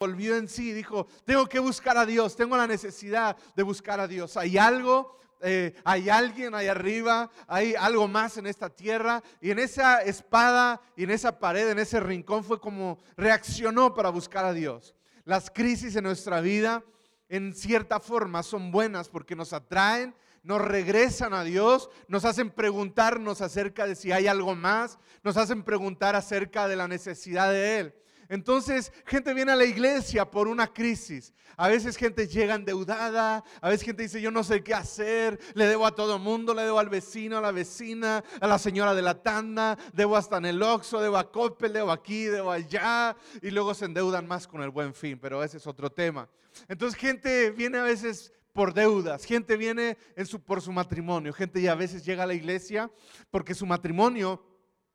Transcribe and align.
volvió 0.00 0.34
en 0.34 0.48
sí, 0.48 0.72
dijo, 0.72 1.06
tengo 1.26 1.46
que 1.46 1.58
buscar 1.58 1.98
a 1.98 2.06
Dios, 2.06 2.34
tengo 2.34 2.56
la 2.56 2.66
necesidad 2.66 3.36
de 3.54 3.62
buscar 3.62 4.00
a 4.00 4.08
Dios. 4.08 4.38
Hay 4.38 4.56
algo, 4.56 5.18
eh, 5.42 5.74
hay 5.84 6.08
alguien 6.08 6.54
ahí 6.54 6.68
arriba, 6.68 7.30
hay 7.46 7.74
algo 7.74 8.08
más 8.08 8.38
en 8.38 8.46
esta 8.46 8.70
tierra. 8.70 9.22
Y 9.42 9.50
en 9.50 9.58
esa 9.58 10.00
espada 10.00 10.80
y 10.96 11.04
en 11.04 11.10
esa 11.10 11.38
pared, 11.38 11.68
en 11.68 11.78
ese 11.78 12.00
rincón 12.00 12.44
fue 12.44 12.58
como 12.58 12.98
reaccionó 13.14 13.92
para 13.92 14.08
buscar 14.08 14.46
a 14.46 14.54
Dios. 14.54 14.94
Las 15.26 15.50
crisis 15.50 15.94
en 15.96 16.04
nuestra 16.04 16.40
vida, 16.40 16.82
en 17.28 17.52
cierta 17.52 18.00
forma, 18.00 18.42
son 18.42 18.72
buenas 18.72 19.10
porque 19.10 19.36
nos 19.36 19.52
atraen 19.52 20.14
nos 20.42 20.62
regresan 20.62 21.34
a 21.34 21.44
Dios, 21.44 21.90
nos 22.08 22.24
hacen 22.24 22.48
preguntarnos 22.48 23.42
acerca 23.42 23.86
de 23.86 23.94
si 23.94 24.10
hay 24.10 24.26
algo 24.26 24.54
más, 24.54 24.98
nos 25.22 25.36
hacen 25.36 25.62
preguntar 25.62 26.16
acerca 26.16 26.66
de 26.66 26.76
la 26.76 26.88
necesidad 26.88 27.50
de 27.50 27.78
Él. 27.80 27.94
Entonces, 28.30 28.92
gente 29.06 29.34
viene 29.34 29.50
a 29.50 29.56
la 29.56 29.64
iglesia 29.64 30.24
por 30.24 30.46
una 30.46 30.72
crisis. 30.72 31.34
A 31.56 31.66
veces 31.66 31.96
gente 31.96 32.28
llega 32.28 32.54
endeudada, 32.54 33.42
a 33.60 33.68
veces 33.68 33.84
gente 33.84 34.04
dice, 34.04 34.22
yo 34.22 34.30
no 34.30 34.44
sé 34.44 34.62
qué 34.62 34.72
hacer, 34.72 35.40
le 35.54 35.66
debo 35.66 35.84
a 35.84 35.96
todo 35.96 36.14
el 36.14 36.22
mundo, 36.22 36.54
le 36.54 36.62
debo 36.62 36.78
al 36.78 36.88
vecino, 36.88 37.38
a 37.38 37.40
la 37.40 37.50
vecina, 37.50 38.22
a 38.40 38.46
la 38.46 38.60
señora 38.60 38.94
de 38.94 39.02
la 39.02 39.20
tanda, 39.20 39.76
debo 39.92 40.16
hasta 40.16 40.36
en 40.36 40.46
el 40.46 40.62
Oxxo, 40.62 41.00
debo 41.00 41.16
a 41.16 41.32
Coppel, 41.32 41.72
debo 41.72 41.90
aquí, 41.90 42.26
debo 42.26 42.52
allá, 42.52 43.16
y 43.42 43.50
luego 43.50 43.74
se 43.74 43.86
endeudan 43.86 44.28
más 44.28 44.46
con 44.46 44.62
el 44.62 44.70
buen 44.70 44.94
fin, 44.94 45.18
pero 45.18 45.42
ese 45.42 45.56
es 45.56 45.66
otro 45.66 45.90
tema. 45.90 46.28
Entonces, 46.68 46.96
gente 47.00 47.50
viene 47.50 47.78
a 47.78 47.82
veces 47.82 48.32
por 48.52 48.72
deudas, 48.72 49.24
gente 49.24 49.56
viene 49.56 49.98
en 50.14 50.26
su, 50.26 50.40
por 50.40 50.62
su 50.62 50.70
matrimonio, 50.70 51.32
gente 51.32 51.60
ya 51.60 51.72
a 51.72 51.74
veces 51.74 52.04
llega 52.04 52.22
a 52.22 52.26
la 52.28 52.34
iglesia 52.34 52.92
porque 53.28 53.56
su 53.56 53.66
matrimonio 53.66 54.40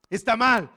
está 0.09 0.37
mal 0.37 0.71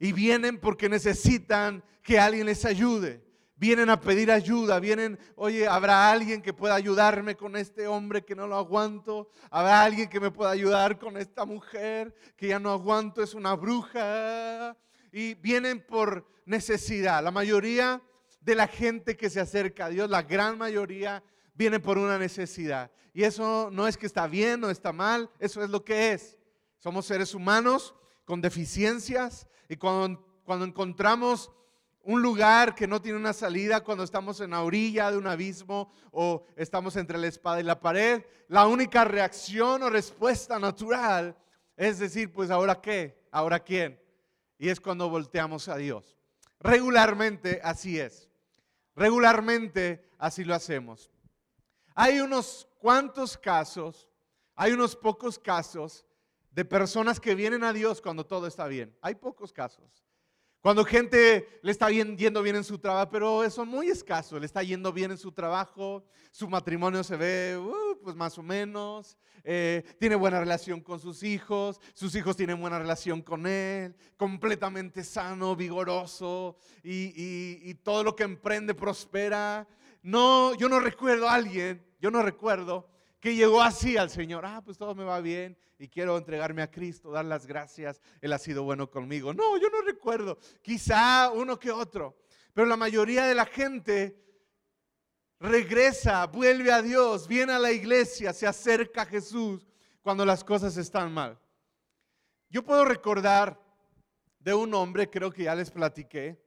y 0.00 0.12
vienen 0.12 0.58
porque 0.58 0.88
necesitan 0.88 1.84
que 2.02 2.18
alguien 2.18 2.46
les 2.46 2.64
ayude. 2.64 3.22
Vienen 3.54 3.90
a 3.90 4.00
pedir 4.00 4.32
ayuda, 4.32 4.80
vienen, 4.80 5.18
oye, 5.36 5.68
¿habrá 5.68 6.10
alguien 6.10 6.40
que 6.40 6.54
pueda 6.54 6.74
ayudarme 6.74 7.36
con 7.36 7.54
este 7.56 7.86
hombre 7.86 8.24
que 8.24 8.34
no 8.34 8.46
lo 8.46 8.56
aguanto? 8.56 9.28
¿Habrá 9.50 9.82
alguien 9.82 10.08
que 10.08 10.18
me 10.18 10.30
pueda 10.30 10.50
ayudar 10.50 10.98
con 10.98 11.18
esta 11.18 11.44
mujer 11.44 12.14
que 12.38 12.48
ya 12.48 12.58
no 12.58 12.72
aguanto, 12.72 13.22
es 13.22 13.34
una 13.34 13.54
bruja? 13.54 14.74
Y 15.12 15.34
vienen 15.34 15.84
por 15.86 16.26
necesidad. 16.46 17.22
La 17.22 17.30
mayoría 17.30 18.00
de 18.40 18.54
la 18.54 18.66
gente 18.66 19.14
que 19.18 19.28
se 19.28 19.40
acerca 19.40 19.84
a 19.84 19.90
Dios, 19.90 20.08
la 20.08 20.22
gran 20.22 20.56
mayoría, 20.56 21.22
viene 21.52 21.78
por 21.78 21.98
una 21.98 22.16
necesidad. 22.16 22.90
Y 23.12 23.24
eso 23.24 23.68
no 23.70 23.86
es 23.86 23.98
que 23.98 24.06
está 24.06 24.26
bien 24.26 24.64
o 24.64 24.70
está 24.70 24.94
mal, 24.94 25.28
eso 25.38 25.62
es 25.62 25.68
lo 25.68 25.84
que 25.84 26.12
es. 26.12 26.38
Somos 26.78 27.04
seres 27.04 27.34
humanos 27.34 27.94
con 28.24 28.40
deficiencias 28.40 29.46
y 29.68 29.76
cuando, 29.76 30.24
cuando 30.44 30.64
encontramos 30.64 31.50
un 32.02 32.22
lugar 32.22 32.74
que 32.74 32.86
no 32.86 33.00
tiene 33.02 33.18
una 33.18 33.32
salida, 33.32 33.84
cuando 33.84 34.04
estamos 34.04 34.40
en 34.40 34.50
la 34.50 34.62
orilla 34.62 35.10
de 35.10 35.18
un 35.18 35.26
abismo 35.26 35.92
o 36.10 36.44
estamos 36.56 36.96
entre 36.96 37.18
la 37.18 37.26
espada 37.26 37.60
y 37.60 37.64
la 37.64 37.80
pared, 37.80 38.24
la 38.48 38.66
única 38.66 39.04
reacción 39.04 39.82
o 39.82 39.90
respuesta 39.90 40.58
natural 40.58 41.36
es 41.80 41.98
decir, 41.98 42.30
pues 42.30 42.50
ahora 42.50 42.78
qué, 42.78 43.26
ahora 43.30 43.58
quién. 43.58 43.98
Y 44.58 44.68
es 44.68 44.78
cuando 44.78 45.08
volteamos 45.08 45.66
a 45.66 45.78
Dios. 45.78 46.14
Regularmente 46.58 47.58
así 47.64 47.98
es. 47.98 48.28
Regularmente 48.94 50.06
así 50.18 50.44
lo 50.44 50.54
hacemos. 50.54 51.10
Hay 51.94 52.20
unos 52.20 52.68
cuantos 52.78 53.38
casos, 53.38 54.10
hay 54.54 54.72
unos 54.72 54.94
pocos 54.94 55.38
casos 55.38 56.04
de 56.50 56.64
personas 56.64 57.20
que 57.20 57.34
vienen 57.34 57.64
a 57.64 57.72
Dios 57.72 58.00
cuando 58.00 58.26
todo 58.26 58.46
está 58.46 58.66
bien. 58.66 58.96
Hay 59.00 59.14
pocos 59.14 59.52
casos. 59.52 60.04
Cuando 60.60 60.84
gente 60.84 61.48
le 61.62 61.72
está 61.72 61.88
yendo 61.88 62.42
bien 62.42 62.56
en 62.56 62.64
su 62.64 62.78
trabajo, 62.78 63.08
pero 63.10 63.48
son 63.48 63.66
muy 63.66 63.88
escasos, 63.88 64.38
le 64.38 64.44
está 64.44 64.62
yendo 64.62 64.92
bien 64.92 65.10
en 65.10 65.16
su 65.16 65.32
trabajo, 65.32 66.04
su 66.30 66.50
matrimonio 66.50 67.02
se 67.02 67.16
ve, 67.16 67.56
uh, 67.56 67.98
pues 68.02 68.14
más 68.14 68.36
o 68.36 68.42
menos, 68.42 69.16
eh, 69.42 69.82
tiene 69.98 70.16
buena 70.16 70.38
relación 70.38 70.82
con 70.82 71.00
sus 71.00 71.22
hijos, 71.22 71.80
sus 71.94 72.14
hijos 72.14 72.36
tienen 72.36 72.60
buena 72.60 72.78
relación 72.78 73.22
con 73.22 73.46
él, 73.46 73.96
completamente 74.18 75.02
sano, 75.02 75.56
vigoroso 75.56 76.58
y, 76.84 77.70
y 77.70 77.74
todo 77.76 78.04
lo 78.04 78.14
que 78.14 78.24
emprende 78.24 78.74
prospera. 78.74 79.66
No, 80.02 80.54
yo 80.56 80.68
no 80.68 80.78
recuerdo 80.78 81.26
a 81.26 81.34
alguien, 81.36 81.82
yo 82.02 82.10
no 82.10 82.22
recuerdo 82.22 82.86
que 83.20 83.34
llegó 83.34 83.62
así 83.62 83.96
al 83.96 84.10
Señor. 84.10 84.44
Ah, 84.46 84.62
pues 84.64 84.78
todo 84.78 84.94
me 84.94 85.04
va 85.04 85.20
bien 85.20 85.56
y 85.78 85.88
quiero 85.88 86.16
entregarme 86.16 86.62
a 86.62 86.70
Cristo, 86.70 87.10
dar 87.10 87.24
las 87.24 87.46
gracias. 87.46 88.00
Él 88.20 88.32
ha 88.32 88.38
sido 88.38 88.64
bueno 88.64 88.90
conmigo. 88.90 89.32
No, 89.34 89.58
yo 89.58 89.68
no 89.68 89.82
recuerdo. 89.82 90.38
Quizá 90.62 91.30
uno 91.30 91.58
que 91.58 91.70
otro. 91.70 92.16
Pero 92.54 92.66
la 92.66 92.76
mayoría 92.76 93.26
de 93.26 93.34
la 93.34 93.46
gente 93.46 94.16
regresa, 95.38 96.26
vuelve 96.26 96.72
a 96.72 96.82
Dios, 96.82 97.28
viene 97.28 97.52
a 97.52 97.58
la 97.58 97.72
iglesia, 97.72 98.32
se 98.32 98.46
acerca 98.46 99.02
a 99.02 99.06
Jesús 99.06 99.66
cuando 100.02 100.24
las 100.24 100.42
cosas 100.42 100.76
están 100.76 101.12
mal. 101.12 101.38
Yo 102.48 102.64
puedo 102.64 102.84
recordar 102.84 103.60
de 104.38 104.52
un 104.54 104.74
hombre, 104.74 105.08
creo 105.08 105.30
que 105.30 105.44
ya 105.44 105.54
les 105.54 105.70
platiqué, 105.70 106.42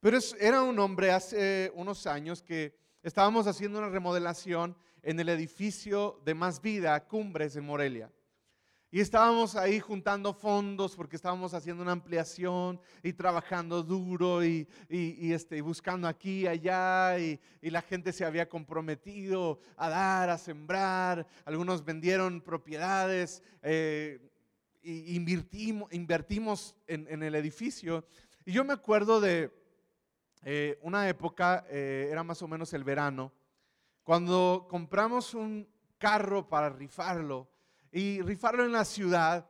pero 0.00 0.18
era 0.38 0.62
un 0.62 0.78
hombre 0.78 1.10
hace 1.10 1.72
unos 1.74 2.06
años 2.06 2.42
que 2.42 2.76
estábamos 3.02 3.46
haciendo 3.46 3.78
una 3.78 3.88
remodelación 3.88 4.76
en 5.02 5.20
el 5.20 5.28
edificio 5.28 6.20
de 6.24 6.34
Más 6.34 6.60
Vida, 6.60 7.06
Cumbres 7.06 7.54
de 7.54 7.60
Morelia. 7.60 8.12
Y 8.90 9.00
estábamos 9.00 9.54
ahí 9.54 9.80
juntando 9.80 10.32
fondos 10.32 10.96
porque 10.96 11.16
estábamos 11.16 11.52
haciendo 11.52 11.82
una 11.82 11.92
ampliación 11.92 12.80
y 13.02 13.12
trabajando 13.12 13.82
duro 13.82 14.42
y, 14.42 14.66
este, 14.88 15.60
buscando 15.60 16.08
aquí 16.08 16.40
y 16.40 16.46
allá 16.46 17.18
y, 17.18 17.38
la 17.60 17.82
gente 17.82 18.14
se 18.14 18.24
había 18.24 18.48
comprometido 18.48 19.60
a 19.76 19.90
dar, 19.90 20.30
a 20.30 20.38
sembrar. 20.38 21.26
Algunos 21.44 21.84
vendieron 21.84 22.40
propiedades 22.40 23.42
e 23.62 24.20
invertimos, 24.82 25.92
invertimos 25.92 26.74
en, 26.86 27.22
el 27.22 27.34
edificio. 27.34 28.06
Y 28.46 28.52
yo 28.52 28.64
me 28.64 28.72
acuerdo 28.72 29.20
de 29.20 29.52
eh, 30.44 30.78
una 30.82 31.08
época, 31.08 31.64
eh, 31.68 32.08
era 32.10 32.22
más 32.22 32.42
o 32.42 32.48
menos 32.48 32.72
el 32.72 32.84
verano, 32.84 33.32
cuando 34.02 34.66
compramos 34.68 35.34
un 35.34 35.68
carro 35.98 36.48
para 36.48 36.70
rifarlo 36.70 37.48
y 37.90 38.22
rifarlo 38.22 38.64
en 38.64 38.72
la 38.72 38.84
ciudad 38.84 39.48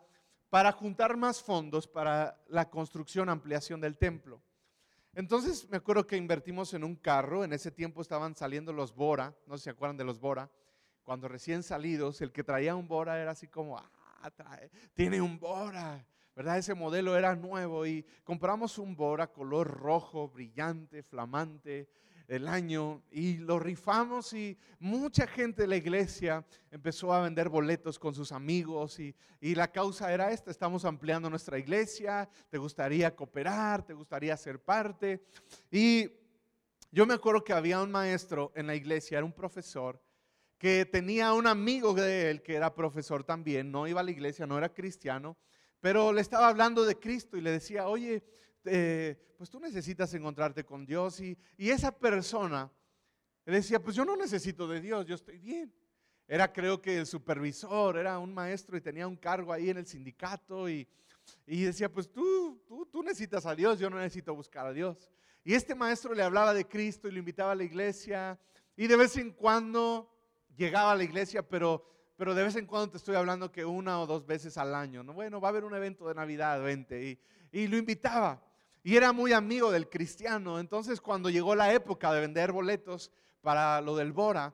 para 0.50 0.72
juntar 0.72 1.16
más 1.16 1.42
fondos 1.42 1.86
para 1.86 2.40
la 2.48 2.68
construcción, 2.70 3.28
ampliación 3.28 3.80
del 3.80 3.98
templo. 3.98 4.42
Entonces 5.14 5.68
me 5.68 5.76
acuerdo 5.76 6.06
que 6.06 6.16
invertimos 6.16 6.72
en 6.74 6.84
un 6.84 6.96
carro, 6.96 7.44
en 7.44 7.52
ese 7.52 7.70
tiempo 7.70 8.00
estaban 8.00 8.36
saliendo 8.36 8.72
los 8.72 8.94
Bora, 8.94 9.34
no 9.46 9.58
se 9.58 9.70
acuerdan 9.70 9.96
de 9.96 10.04
los 10.04 10.20
Bora, 10.20 10.50
cuando 11.02 11.28
recién 11.28 11.62
salidos, 11.62 12.20
el 12.20 12.32
que 12.32 12.44
traía 12.44 12.76
un 12.76 12.86
Bora 12.86 13.20
era 13.20 13.32
así 13.32 13.48
como, 13.48 13.78
ah, 13.78 14.30
tiene 14.94 15.20
un 15.20 15.38
Bora, 15.38 16.04
¿verdad? 16.38 16.58
Ese 16.58 16.72
modelo 16.72 17.16
era 17.16 17.34
nuevo 17.34 17.84
y 17.84 18.06
compramos 18.22 18.78
un 18.78 18.94
Bora 18.94 19.26
color 19.26 19.66
rojo, 19.66 20.28
brillante, 20.28 21.02
flamante, 21.02 21.88
el 22.28 22.46
año 22.46 23.02
y 23.10 23.38
lo 23.38 23.58
rifamos 23.58 24.32
y 24.34 24.56
mucha 24.78 25.26
gente 25.26 25.62
de 25.62 25.66
la 25.66 25.74
iglesia 25.74 26.46
empezó 26.70 27.12
a 27.12 27.22
vender 27.22 27.48
boletos 27.48 27.98
con 27.98 28.14
sus 28.14 28.30
amigos 28.30 29.00
y, 29.00 29.16
y 29.40 29.56
la 29.56 29.72
causa 29.72 30.12
era 30.12 30.30
esta, 30.30 30.52
estamos 30.52 30.84
ampliando 30.84 31.28
nuestra 31.28 31.58
iglesia, 31.58 32.28
te 32.48 32.56
gustaría 32.56 33.16
cooperar, 33.16 33.84
te 33.84 33.94
gustaría 33.94 34.36
ser 34.36 34.62
parte. 34.62 35.24
Y 35.72 36.08
yo 36.92 37.04
me 37.04 37.14
acuerdo 37.14 37.42
que 37.42 37.52
había 37.52 37.82
un 37.82 37.90
maestro 37.90 38.52
en 38.54 38.68
la 38.68 38.76
iglesia, 38.76 39.18
era 39.18 39.24
un 39.24 39.32
profesor, 39.32 40.00
que 40.56 40.86
tenía 40.86 41.32
un 41.32 41.48
amigo 41.48 41.94
de 41.94 42.30
él 42.30 42.42
que 42.42 42.54
era 42.54 42.76
profesor 42.76 43.24
también, 43.24 43.72
no 43.72 43.88
iba 43.88 44.02
a 44.02 44.04
la 44.04 44.12
iglesia, 44.12 44.46
no 44.46 44.56
era 44.56 44.72
cristiano, 44.72 45.36
pero 45.80 46.12
le 46.12 46.20
estaba 46.20 46.48
hablando 46.48 46.84
de 46.84 46.98
Cristo 46.98 47.36
y 47.36 47.40
le 47.40 47.52
decía, 47.52 47.88
oye, 47.88 48.22
eh, 48.64 49.16
pues 49.36 49.50
tú 49.50 49.60
necesitas 49.60 50.12
encontrarte 50.14 50.64
con 50.64 50.84
Dios. 50.84 51.20
Y, 51.20 51.38
y 51.56 51.70
esa 51.70 51.96
persona 51.96 52.70
le 53.44 53.56
decía, 53.56 53.82
pues 53.82 53.96
yo 53.96 54.04
no 54.04 54.16
necesito 54.16 54.66
de 54.66 54.80
Dios, 54.80 55.06
yo 55.06 55.14
estoy 55.14 55.38
bien. 55.38 55.72
Era 56.26 56.52
creo 56.52 56.82
que 56.82 56.98
el 56.98 57.06
supervisor, 57.06 57.96
era 57.96 58.18
un 58.18 58.34
maestro 58.34 58.76
y 58.76 58.80
tenía 58.80 59.06
un 59.06 59.16
cargo 59.16 59.52
ahí 59.52 59.70
en 59.70 59.78
el 59.78 59.86
sindicato 59.86 60.68
y, 60.68 60.86
y 61.46 61.62
decía, 61.62 61.90
pues 61.90 62.10
tú, 62.10 62.60
tú, 62.66 62.84
tú 62.86 63.02
necesitas 63.02 63.46
a 63.46 63.54
Dios, 63.54 63.78
yo 63.78 63.88
no 63.88 63.96
necesito 63.96 64.34
buscar 64.34 64.66
a 64.66 64.72
Dios. 64.72 65.08
Y 65.44 65.54
este 65.54 65.74
maestro 65.74 66.12
le 66.12 66.22
hablaba 66.22 66.52
de 66.52 66.66
Cristo 66.66 67.08
y 67.08 67.12
lo 67.12 67.18
invitaba 67.18 67.52
a 67.52 67.54
la 67.54 67.64
iglesia 67.64 68.38
y 68.76 68.86
de 68.86 68.96
vez 68.96 69.16
en 69.16 69.30
cuando 69.30 70.14
llegaba 70.56 70.92
a 70.92 70.96
la 70.96 71.04
iglesia, 71.04 71.42
pero, 71.42 71.84
pero 72.18 72.34
de 72.34 72.42
vez 72.42 72.56
en 72.56 72.66
cuando 72.66 72.90
te 72.90 72.96
estoy 72.96 73.14
hablando 73.14 73.52
que 73.52 73.64
una 73.64 74.00
o 74.00 74.06
dos 74.06 74.26
veces 74.26 74.58
al 74.58 74.74
año. 74.74 75.04
¿no? 75.04 75.12
Bueno, 75.12 75.40
va 75.40 75.48
a 75.48 75.50
haber 75.50 75.64
un 75.64 75.72
evento 75.72 76.08
de 76.08 76.16
Navidad, 76.16 76.60
vente. 76.60 77.00
Y, 77.00 77.18
y 77.52 77.68
lo 77.68 77.76
invitaba. 77.76 78.42
Y 78.82 78.96
era 78.96 79.12
muy 79.12 79.32
amigo 79.32 79.70
del 79.70 79.88
cristiano. 79.88 80.58
Entonces 80.58 81.00
cuando 81.00 81.30
llegó 81.30 81.54
la 81.54 81.72
época 81.72 82.12
de 82.12 82.20
vender 82.20 82.50
boletos 82.50 83.12
para 83.40 83.80
lo 83.80 83.94
del 83.94 84.12
Bora 84.12 84.52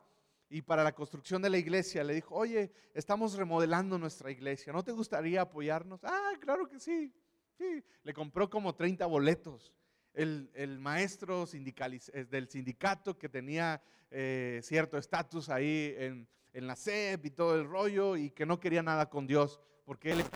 y 0.51 0.61
para 0.61 0.85
la 0.85 0.95
construcción 0.95 1.41
de 1.41 1.49
la 1.49 1.57
iglesia, 1.57 2.05
le 2.05 2.13
dijo, 2.13 2.35
oye, 2.35 2.71
estamos 2.93 3.35
remodelando 3.35 3.99
nuestra 3.99 4.31
iglesia. 4.31 4.71
¿No 4.71 4.85
te 4.85 4.93
gustaría 4.93 5.41
apoyarnos? 5.41 6.05
Ah, 6.05 6.33
claro 6.41 6.69
que 6.69 6.79
sí. 6.79 7.11
Sí, 7.57 7.83
le 8.03 8.13
compró 8.13 8.51
como 8.51 8.75
30 8.75 9.07
boletos. 9.07 9.73
el, 10.13 10.79
maestro 10.81 11.47
del 11.47 12.49
sindicato 12.51 13.17
que 13.17 13.31
tenía 13.31 13.81
eh, 14.11 14.61
cierto 14.63 14.99
estatus 14.99 15.49
ahí 15.49 15.95
en, 15.97 16.29
la 16.55 16.77
CEP 16.77 17.27
y 17.27 17.31
todo 17.31 17.57
el 17.57 17.67
rollo 17.67 18.17
y 18.17 18.31
que 18.31 18.47
no 18.47 18.61
quería 18.61 18.83
nada 18.83 19.11
con 19.11 19.27
Dios 19.27 19.61
porque 19.85 20.13
él, 20.13 20.21
él 20.21 20.27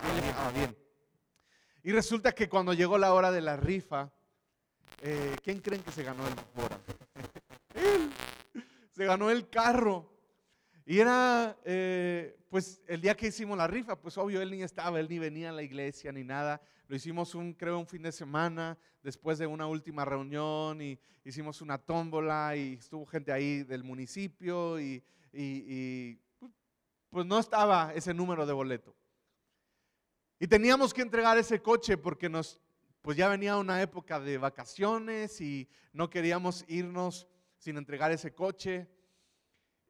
bien. 0.54 0.76
Y 1.82 1.92
resulta 1.92 2.32
que 2.32 2.48
cuando 2.48 2.74
llegó 2.74 2.98
la 2.98 3.14
hora 3.14 3.30
de 3.30 3.40
la 3.40 3.56
rifa, 3.56 4.12
eh, 5.00 5.36
¿quién 5.42 5.60
creen 5.60 5.82
que 5.82 5.92
se 5.92 6.02
ganó 6.02 6.26
el 6.26 6.34
Bora? 6.54 6.78
él 7.74 8.10
se 8.90 9.04
ganó 9.04 9.30
el 9.30 9.48
carro. 9.48 10.12
Y 10.84 10.98
era, 10.98 11.56
eh, 11.64 12.36
pues, 12.50 12.82
el 12.86 13.00
día 13.00 13.16
que 13.16 13.28
hicimos 13.28 13.56
la 13.56 13.66
rifa, 13.66 14.00
pues 14.00 14.18
obvio, 14.18 14.42
él 14.42 14.50
ni 14.50 14.62
estaba, 14.62 14.98
él 14.98 15.06
ni 15.08 15.18
venía 15.18 15.50
a 15.50 15.52
la 15.52 15.62
iglesia 15.62 16.10
ni 16.10 16.24
nada. 16.24 16.60
Lo 16.88 16.96
hicimos 16.96 17.34
un, 17.34 17.52
creo, 17.52 17.78
un 17.78 17.86
fin 17.86 18.02
de 18.02 18.10
semana, 18.10 18.76
después 19.02 19.38
de 19.38 19.46
una 19.46 19.66
última 19.66 20.04
reunión, 20.04 20.80
y 20.82 20.98
hicimos 21.24 21.60
una 21.60 21.78
tómbola, 21.78 22.56
y 22.56 22.74
estuvo 22.74 23.06
gente 23.06 23.30
ahí 23.30 23.62
del 23.62 23.84
municipio, 23.84 24.80
y, 24.80 25.04
pues 27.10 27.26
no 27.26 27.38
estaba 27.38 27.92
ese 27.94 28.14
número 28.14 28.46
de 28.46 28.52
boleto. 28.52 28.94
Y 30.38 30.46
teníamos 30.46 30.94
que 30.94 31.02
entregar 31.02 31.36
ese 31.38 31.60
coche 31.60 31.96
porque 31.96 32.28
nos, 32.28 32.60
pues 33.02 33.16
ya 33.16 33.28
venía 33.28 33.56
una 33.56 33.82
época 33.82 34.20
de 34.20 34.38
vacaciones 34.38 35.40
y 35.40 35.68
no 35.92 36.08
queríamos 36.08 36.64
irnos 36.68 37.26
sin 37.56 37.76
entregar 37.76 38.12
ese 38.12 38.34
coche. 38.34 38.88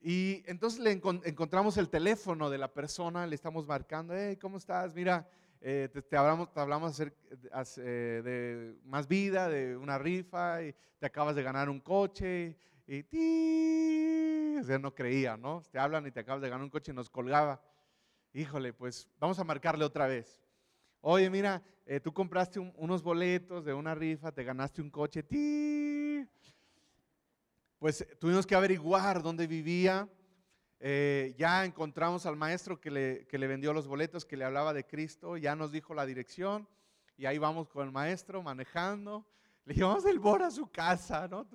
Y 0.01 0.43
entonces 0.47 0.81
le 0.81 0.93
encontramos 0.93 1.77
el 1.77 1.91
teléfono 1.91 2.49
de 2.49 2.59
la 2.59 2.73
persona, 2.73 3.27
le 3.27 3.35
estamos 3.35 3.67
marcando, 3.67 4.15
hey, 4.17 4.37
¿cómo 4.37 4.59
estás? 4.59 4.95
Mira, 4.95 5.29
eh, 5.61 5.89
te, 6.09 6.17
hablamos, 6.17 6.49
hablamos 6.55 7.01
eh, 7.01 8.23
de 8.25 8.77
más 8.85 9.09
vida, 9.09 9.49
de 9.49 9.77
una 9.77 9.99
rifa, 9.99 10.63
y 10.63 10.75
te 10.99 11.07
acabas 11.07 11.35
de 11.35 11.43
ganar 11.43 11.69
un 11.69 11.81
coche, 11.81 12.57
y 12.89 13.05
ti, 13.05 14.57
o 14.59 14.65
sea, 14.65 14.79
no 14.79 14.93
creía, 14.93 15.37
¿no? 15.37 15.63
Te 15.71 15.79
hablan 15.79 16.07
y 16.07 16.11
te 16.11 16.21
acabas 16.21 16.43
de 16.43 16.49
ganar 16.49 16.65
un 16.65 16.71
coche 16.71 16.91
y 16.91 16.95
nos 16.95 17.09
colgaba. 17.09 17.63
Híjole, 18.33 18.73
pues 18.73 19.09
vamos 19.21 19.39
a 19.39 19.45
marcarle 19.45 19.85
otra 19.85 20.09
vez. 20.09 20.43
Oye, 21.01 21.31
mira, 21.31 21.63
eh, 21.87 22.01
tú 22.01 22.13
compraste 22.13 22.59
unos 22.59 23.03
boletos 23.03 23.65
de 23.65 23.73
una 23.73 23.95
rifa, 23.95 24.33
te 24.33 24.43
ganaste 24.43 24.83
un 24.83 24.91
coche, 24.91 25.23
ti 25.23 26.27
pues 27.79 28.05
tuvimos 28.19 28.47
que 28.47 28.55
averiguar 28.55 29.23
dónde 29.23 29.47
vivía. 29.47 30.09
Eh, 30.81 31.35
ya 31.39 31.65
encontramos 31.65 32.27
al 32.27 32.37
maestro 32.37 32.81
que 32.81 32.91
le, 32.91 33.27
que 33.27 33.39
le 33.39 33.47
vendió 33.47 33.73
los 33.73 33.87
boletos, 33.87 34.25
que 34.25 34.37
le 34.37 34.45
hablaba 34.45 34.73
de 34.73 34.85
Cristo, 34.85 35.37
ya 35.37 35.57
nos 35.57 35.73
dijo 35.73 35.95
la 35.95 36.07
dirección 36.07 36.69
y 37.17 37.27
ahí 37.27 37.39
vamos 37.39 37.69
con 37.69 37.85
el 37.85 37.93
maestro 37.93 38.43
manejando. 38.43 39.27
Le 39.65 39.75
llevamos 39.75 40.05
el 40.07 40.19
bor 40.19 40.43
a 40.43 40.51
su 40.51 40.71
casa, 40.71 41.29
¿no? 41.29 41.47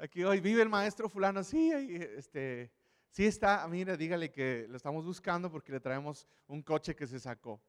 Aquí 0.00 0.22
hoy 0.22 0.38
vive 0.38 0.62
el 0.62 0.68
maestro 0.68 1.08
fulano, 1.08 1.42
sí, 1.42 1.72
este, 1.72 2.70
sí 3.10 3.26
está, 3.26 3.66
mire, 3.66 3.96
dígale 3.96 4.30
que 4.30 4.64
lo 4.68 4.76
estamos 4.76 5.04
buscando 5.04 5.50
porque 5.50 5.72
le 5.72 5.80
traemos 5.80 6.24
un 6.46 6.62
coche 6.62 6.94
que 6.94 7.04
se 7.08 7.18
sacó. 7.18 7.60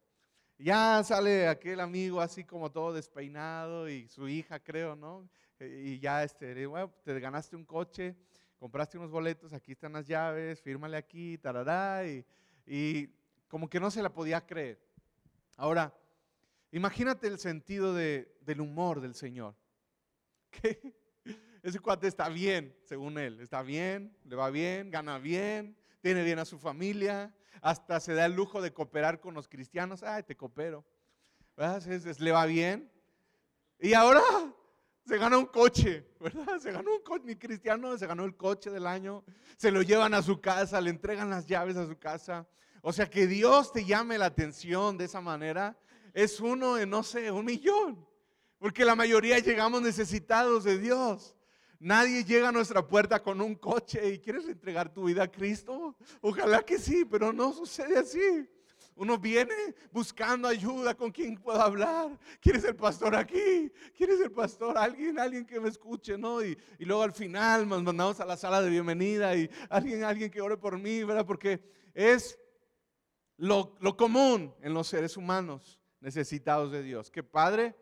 Ya 0.56 1.02
sale 1.02 1.48
aquel 1.48 1.80
amigo 1.80 2.20
así 2.20 2.44
como 2.44 2.70
todo 2.70 2.92
despeinado 2.92 3.88
y 3.88 4.06
su 4.06 4.28
hija, 4.28 4.60
creo, 4.60 4.94
¿no? 4.94 5.28
y 5.58 5.98
ya 5.98 6.22
este, 6.22 6.66
bueno, 6.66 6.94
te 7.02 7.18
ganaste 7.18 7.56
un 7.56 7.64
coche, 7.64 8.16
compraste 8.60 8.96
unos 8.96 9.10
boletos, 9.10 9.52
aquí 9.52 9.72
están 9.72 9.92
las 9.92 10.06
llaves, 10.06 10.62
fírmale 10.62 10.96
aquí, 10.96 11.36
tarará, 11.36 12.06
y, 12.06 12.24
y 12.64 13.08
como 13.48 13.68
que 13.68 13.80
no 13.80 13.90
se 13.90 14.04
la 14.04 14.12
podía 14.12 14.46
creer. 14.46 14.80
Ahora, 15.56 15.92
imagínate 16.70 17.26
el 17.26 17.40
sentido 17.40 17.92
de, 17.92 18.36
del 18.40 18.60
humor 18.60 19.00
del 19.00 19.16
Señor. 19.16 19.56
Que 20.50 20.99
ese 21.62 21.78
cuate 21.78 22.06
está 22.06 22.28
bien, 22.28 22.76
según 22.84 23.18
él, 23.18 23.40
está 23.40 23.62
bien, 23.62 24.16
le 24.24 24.36
va 24.36 24.50
bien, 24.50 24.90
gana 24.90 25.18
bien, 25.18 25.76
tiene 26.00 26.22
bien 26.22 26.38
a 26.38 26.44
su 26.44 26.58
familia, 26.58 27.34
hasta 27.60 28.00
se 28.00 28.14
da 28.14 28.26
el 28.26 28.34
lujo 28.34 28.62
de 28.62 28.72
cooperar 28.72 29.20
con 29.20 29.34
los 29.34 29.48
cristianos, 29.48 30.02
ay, 30.02 30.22
te 30.22 30.36
coopero, 30.36 30.84
le 32.18 32.32
va 32.32 32.46
bien. 32.46 32.90
Y 33.78 33.94
ahora 33.94 34.22
se 35.06 35.18
gana 35.18 35.38
un 35.38 35.46
coche, 35.46 36.06
¿verdad? 36.20 36.58
Se 36.58 36.72
ganó 36.72 36.92
un 36.92 37.02
coche, 37.02 37.24
mi 37.24 37.36
cristiano 37.36 37.96
se 37.98 38.06
ganó 38.06 38.24
el 38.24 38.36
coche 38.36 38.70
del 38.70 38.86
año, 38.86 39.24
se 39.56 39.70
lo 39.70 39.82
llevan 39.82 40.14
a 40.14 40.22
su 40.22 40.40
casa, 40.40 40.80
le 40.80 40.90
entregan 40.90 41.30
las 41.30 41.46
llaves 41.46 41.76
a 41.76 41.86
su 41.86 41.98
casa. 41.98 42.46
O 42.82 42.92
sea, 42.92 43.10
que 43.10 43.26
Dios 43.26 43.72
te 43.72 43.84
llame 43.84 44.16
la 44.16 44.26
atención 44.26 44.96
de 44.96 45.04
esa 45.04 45.20
manera 45.20 45.76
es 46.14 46.40
uno 46.40 46.78
en, 46.78 46.90
no 46.90 47.02
sé, 47.02 47.30
un 47.30 47.44
millón. 47.44 48.06
Porque 48.58 48.84
la 48.84 48.94
mayoría 48.94 49.38
llegamos 49.38 49.82
necesitados 49.82 50.64
de 50.64 50.78
Dios. 50.78 51.36
Nadie 51.82 52.22
llega 52.24 52.50
a 52.50 52.52
nuestra 52.52 52.86
puerta 52.86 53.22
con 53.22 53.40
un 53.40 53.54
coche 53.54 54.12
y 54.12 54.18
quieres 54.18 54.46
entregar 54.46 54.92
tu 54.92 55.04
vida 55.04 55.22
a 55.22 55.30
Cristo. 55.30 55.96
Ojalá 56.20 56.62
que 56.62 56.78
sí, 56.78 57.06
pero 57.06 57.32
no 57.32 57.54
sucede 57.54 57.98
así. 57.98 58.46
Uno 58.96 59.16
viene 59.16 59.54
buscando 59.90 60.46
ayuda 60.46 60.94
con 60.94 61.10
quien 61.10 61.38
pueda 61.38 61.64
hablar. 61.64 62.18
¿Quieres 62.38 62.64
el 62.64 62.76
pastor 62.76 63.16
aquí? 63.16 63.72
¿Quieres 63.96 64.20
el 64.20 64.30
pastor? 64.30 64.76
Alguien, 64.76 65.18
alguien 65.18 65.46
que 65.46 65.58
me 65.58 65.70
escuche, 65.70 66.18
¿no? 66.18 66.44
Y, 66.44 66.54
luego 66.80 67.02
al 67.02 67.14
final 67.14 67.66
nos 67.66 67.82
mandamos 67.82 68.20
a 68.20 68.26
la 68.26 68.36
sala 68.36 68.60
de 68.60 68.68
bienvenida 68.68 69.34
y 69.34 69.48
alguien, 69.70 70.04
alguien 70.04 70.30
que 70.30 70.42
ore 70.42 70.58
por 70.58 70.78
mí, 70.78 71.02
¿verdad? 71.02 71.24
Porque 71.24 71.64
es 71.94 72.38
lo, 73.38 73.74
lo 73.80 73.96
común 73.96 74.54
en 74.60 74.74
los 74.74 74.86
seres 74.86 75.16
humanos 75.16 75.80
necesitados 76.00 76.72
de 76.72 76.82
Dios. 76.82 77.10
Que 77.10 77.22
padre 77.22 77.74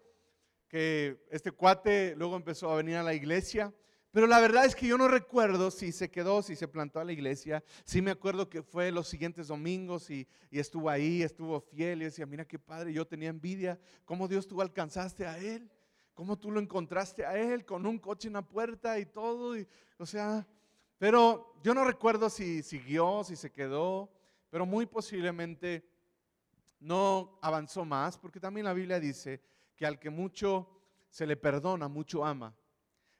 que 0.68 1.26
este 1.32 1.50
cuate 1.50 2.14
luego 2.14 2.36
empezó 2.36 2.70
a 2.70 2.76
venir 2.76 2.94
a 2.94 3.02
la 3.02 3.14
iglesia 3.14 3.74
pero 4.18 4.26
la 4.26 4.40
verdad 4.40 4.64
es 4.64 4.74
que 4.74 4.88
yo 4.88 4.98
no 4.98 5.06
recuerdo 5.06 5.70
si 5.70 5.92
se 5.92 6.10
quedó, 6.10 6.42
si 6.42 6.56
se 6.56 6.66
plantó 6.66 6.98
a 6.98 7.04
la 7.04 7.12
iglesia. 7.12 7.62
Sí 7.84 8.02
me 8.02 8.10
acuerdo 8.10 8.50
que 8.50 8.64
fue 8.64 8.90
los 8.90 9.06
siguientes 9.06 9.46
domingos 9.46 10.10
y, 10.10 10.26
estuvo 10.50 10.90
ahí, 10.90 11.22
estuvo 11.22 11.60
fiel 11.60 12.02
y 12.02 12.06
decía, 12.06 12.26
mira 12.26 12.44
qué 12.44 12.58
padre, 12.58 12.92
yo 12.92 13.06
tenía 13.06 13.28
envidia. 13.28 13.78
¿Cómo 14.04 14.26
Dios 14.26 14.48
tú 14.48 14.60
alcanzaste 14.60 15.24
a 15.24 15.38
él? 15.38 15.70
¿Cómo 16.14 16.36
tú 16.36 16.50
lo 16.50 16.58
encontraste 16.58 17.24
a 17.24 17.38
él 17.38 17.64
con 17.64 17.86
un 17.86 17.96
coche 17.96 18.26
en 18.26 18.34
la 18.34 18.42
puerta 18.42 18.98
y 18.98 19.06
todo? 19.06 19.54
o 19.98 20.06
sea, 20.06 20.44
pero 20.98 21.54
yo 21.62 21.72
no 21.72 21.84
recuerdo 21.84 22.28
si 22.28 22.64
siguió, 22.64 23.22
si 23.22 23.36
se 23.36 23.52
quedó, 23.52 24.10
pero 24.50 24.66
muy 24.66 24.86
posiblemente 24.86 25.88
no 26.80 27.38
avanzó 27.40 27.84
más, 27.84 28.18
porque 28.18 28.40
también 28.40 28.64
la 28.64 28.72
Biblia 28.72 28.98
dice 28.98 29.40
que 29.76 29.86
al 29.86 30.00
que 30.00 30.10
mucho 30.10 30.68
se 31.08 31.24
le 31.24 31.36
perdona, 31.36 31.86
mucho 31.86 32.24
ama. 32.24 32.52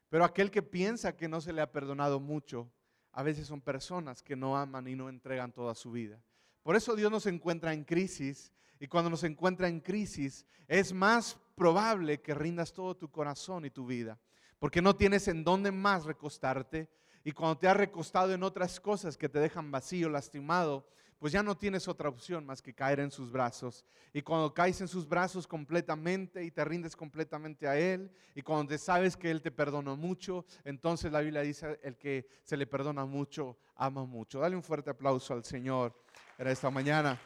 Pero 0.09 0.25
aquel 0.25 0.51
que 0.51 0.63
piensa 0.63 1.17
que 1.17 1.29
no 1.29 1.41
se 1.41 1.53
le 1.53 1.61
ha 1.61 1.73
perdonado 1.73 2.21
mucho, 2.21 2.71
a 3.13 3.23
veces 3.23 3.47
son 3.47 3.61
personas 3.61 4.23
que 4.23 4.37
no 4.37 4.57
aman 4.57 4.87
y 4.89 4.95
no 4.95 5.09
entregan 5.09 5.53
toda 5.53 5.75
su 5.75 5.91
vida. 5.91 6.23
Por 6.63 6.77
eso 6.77 6.95
Dios 6.95 7.11
nos 7.11 7.27
encuentra 7.27 7.73
en 7.73 7.85
crisis 7.85 8.53
y 8.81 8.87
cuando 8.87 9.11
nos 9.11 9.25
encuentra 9.25 9.69
en 9.69 9.81
crisis 9.81 10.47
es 10.67 10.93
más 10.93 11.39
probable 11.55 12.21
que 12.21 12.35
rindas 12.35 12.73
todo 12.73 12.97
tu 12.97 13.11
corazón 13.11 13.65
y 13.65 13.71
tu 13.71 13.87
vida, 13.87 14.21
porque 14.59 14.83
no 14.83 14.95
tienes 14.95 15.29
en 15.29 15.45
dónde 15.45 15.73
más 15.73 16.05
recostarte 16.05 16.89
y 17.25 17.33
cuando 17.33 17.59
te 17.59 17.69
has 17.69 17.77
recostado 17.77 18.33
en 18.33 18.43
otras 18.43 18.81
cosas 18.81 19.17
que 19.17 19.29
te 19.29 19.41
dejan 19.41 19.71
vacío, 19.71 20.09
lastimado, 20.09 20.87
pues 21.19 21.33
ya 21.33 21.43
no 21.43 21.57
tienes 21.57 21.89
otra 21.89 22.09
opción 22.09 22.47
más 22.47 22.63
que 22.63 22.75
caer 22.75 23.01
en 23.01 23.11
sus 23.11 23.33
brazos. 23.33 23.85
Y 24.13 24.23
cuando 24.23 24.55
caes 24.55 24.81
en 24.81 24.89
sus 24.89 25.09
brazos 25.09 25.47
completamente 25.47 26.45
y 26.45 26.51
te 26.51 26.65
rindes 26.65 26.95
completamente 26.95 27.67
a 27.67 27.77
Él, 27.77 28.11
y 28.35 28.43
cuando 28.43 28.69
te 28.69 28.79
sabes 28.79 29.17
que 29.17 29.31
Él 29.31 29.43
te 29.43 29.51
perdonó 29.51 29.97
mucho, 29.97 30.45
entonces 30.65 31.11
la 31.11 31.21
Biblia 31.21 31.43
dice, 31.43 31.81
el 31.83 31.97
que 31.97 32.29
se 32.45 32.57
le 32.57 32.67
perdona 32.67 33.05
mucho, 33.05 33.59
ama 33.75 34.05
mucho. 34.05 34.39
Dale 34.41 34.55
un 34.55 34.63
fuerte 34.63 34.91
aplauso 34.91 35.35
al 35.35 35.45
Señor 35.45 35.93
en 36.39 36.47
esta 36.47 36.71
mañana. 36.71 37.21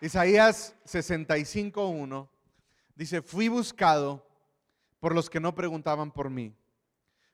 Isaías 0.00 0.76
65.1 0.86 2.28
dice, 2.94 3.20
fui 3.20 3.48
buscado 3.48 4.24
por 5.00 5.14
los 5.14 5.28
que 5.28 5.40
no 5.40 5.54
preguntaban 5.54 6.12
por 6.12 6.30
mí. 6.30 6.54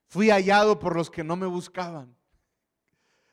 Fui 0.07 0.31
hallado 0.31 0.79
por 0.79 0.97
los 0.97 1.11
que 1.11 1.23
no 1.23 1.37
me 1.37 1.47
buscaban. 1.47 2.17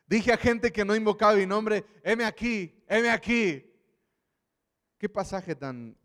Dije 0.07 0.31
a 0.31 0.37
gente 0.37 0.71
que 0.71 0.85
no 0.85 0.95
invocaba 0.95 1.35
mi 1.35 1.45
nombre, 1.45 1.85
heme 2.01 2.23
aquí, 2.23 2.73
heme 2.87 3.09
aquí. 3.09 3.69
Qué 4.97 5.09
pasaje 5.09 5.53
tan, 5.53 5.97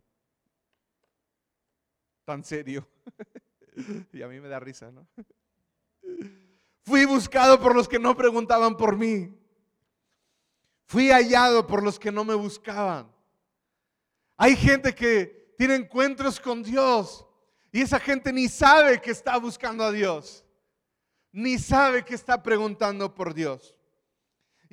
tan 2.25 2.42
serio. 2.42 2.87
y 4.12 4.23
a 4.23 4.28
mí 4.28 4.40
me 4.40 4.49
da 4.49 4.59
risa, 4.59 4.90
¿no? 4.90 5.06
Fui 6.85 7.04
buscado 7.04 7.61
por 7.61 7.76
los 7.76 7.88
que 7.88 8.00
no 8.00 8.16
preguntaban 8.16 8.76
por 8.76 8.97
mí. 8.97 9.32
Fui 10.87 11.11
hallado 11.11 11.66
por 11.66 11.82
los 11.82 11.97
que 11.99 12.11
no 12.11 12.25
me 12.25 12.35
buscaban. 12.35 13.11
Hay 14.37 14.56
gente 14.56 14.92
que 14.92 15.54
tiene 15.56 15.76
encuentros 15.76 16.40
con 16.40 16.64
Dios 16.64 17.25
y 17.71 17.80
esa 17.80 18.00
gente 18.00 18.32
ni 18.32 18.49
sabe 18.49 19.00
que 19.00 19.12
está 19.12 19.38
buscando 19.38 19.85
a 19.85 19.92
Dios, 19.92 20.44
ni 21.30 21.56
sabe 21.56 22.04
que 22.04 22.16
está 22.16 22.42
preguntando 22.42 23.14
por 23.14 23.32
Dios. 23.32 23.76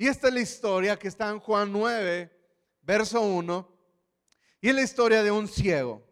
Y 0.00 0.08
esta 0.08 0.28
es 0.28 0.32
la 0.32 0.40
historia 0.40 0.98
que 0.98 1.08
está 1.08 1.28
en 1.28 1.38
Juan 1.40 1.70
9, 1.70 2.30
verso 2.80 3.20
1. 3.20 3.68
Y 4.62 4.70
es 4.70 4.74
la 4.74 4.80
historia 4.80 5.22
de 5.22 5.30
un 5.30 5.46
ciego. 5.46 6.02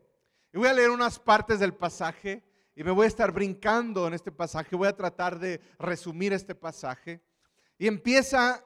Y 0.53 0.59
voy 0.59 0.69
a 0.69 0.75
leer 0.75 0.91
unas 0.91 1.19
partes 1.19 1.59
del 1.59 1.73
pasaje 1.73 2.45
y 2.77 2.85
me 2.85 2.91
voy 2.91 3.07
a 3.07 3.09
estar 3.09 3.33
brincando 3.33 4.07
en 4.07 4.13
este 4.13 4.31
pasaje. 4.31 4.77
Voy 4.77 4.89
a 4.89 4.95
tratar 4.95 5.39
de 5.39 5.63
resumir 5.79 6.35
este 6.35 6.55
pasaje. 6.55 7.23
Y 7.79 7.87
empieza 7.87 8.63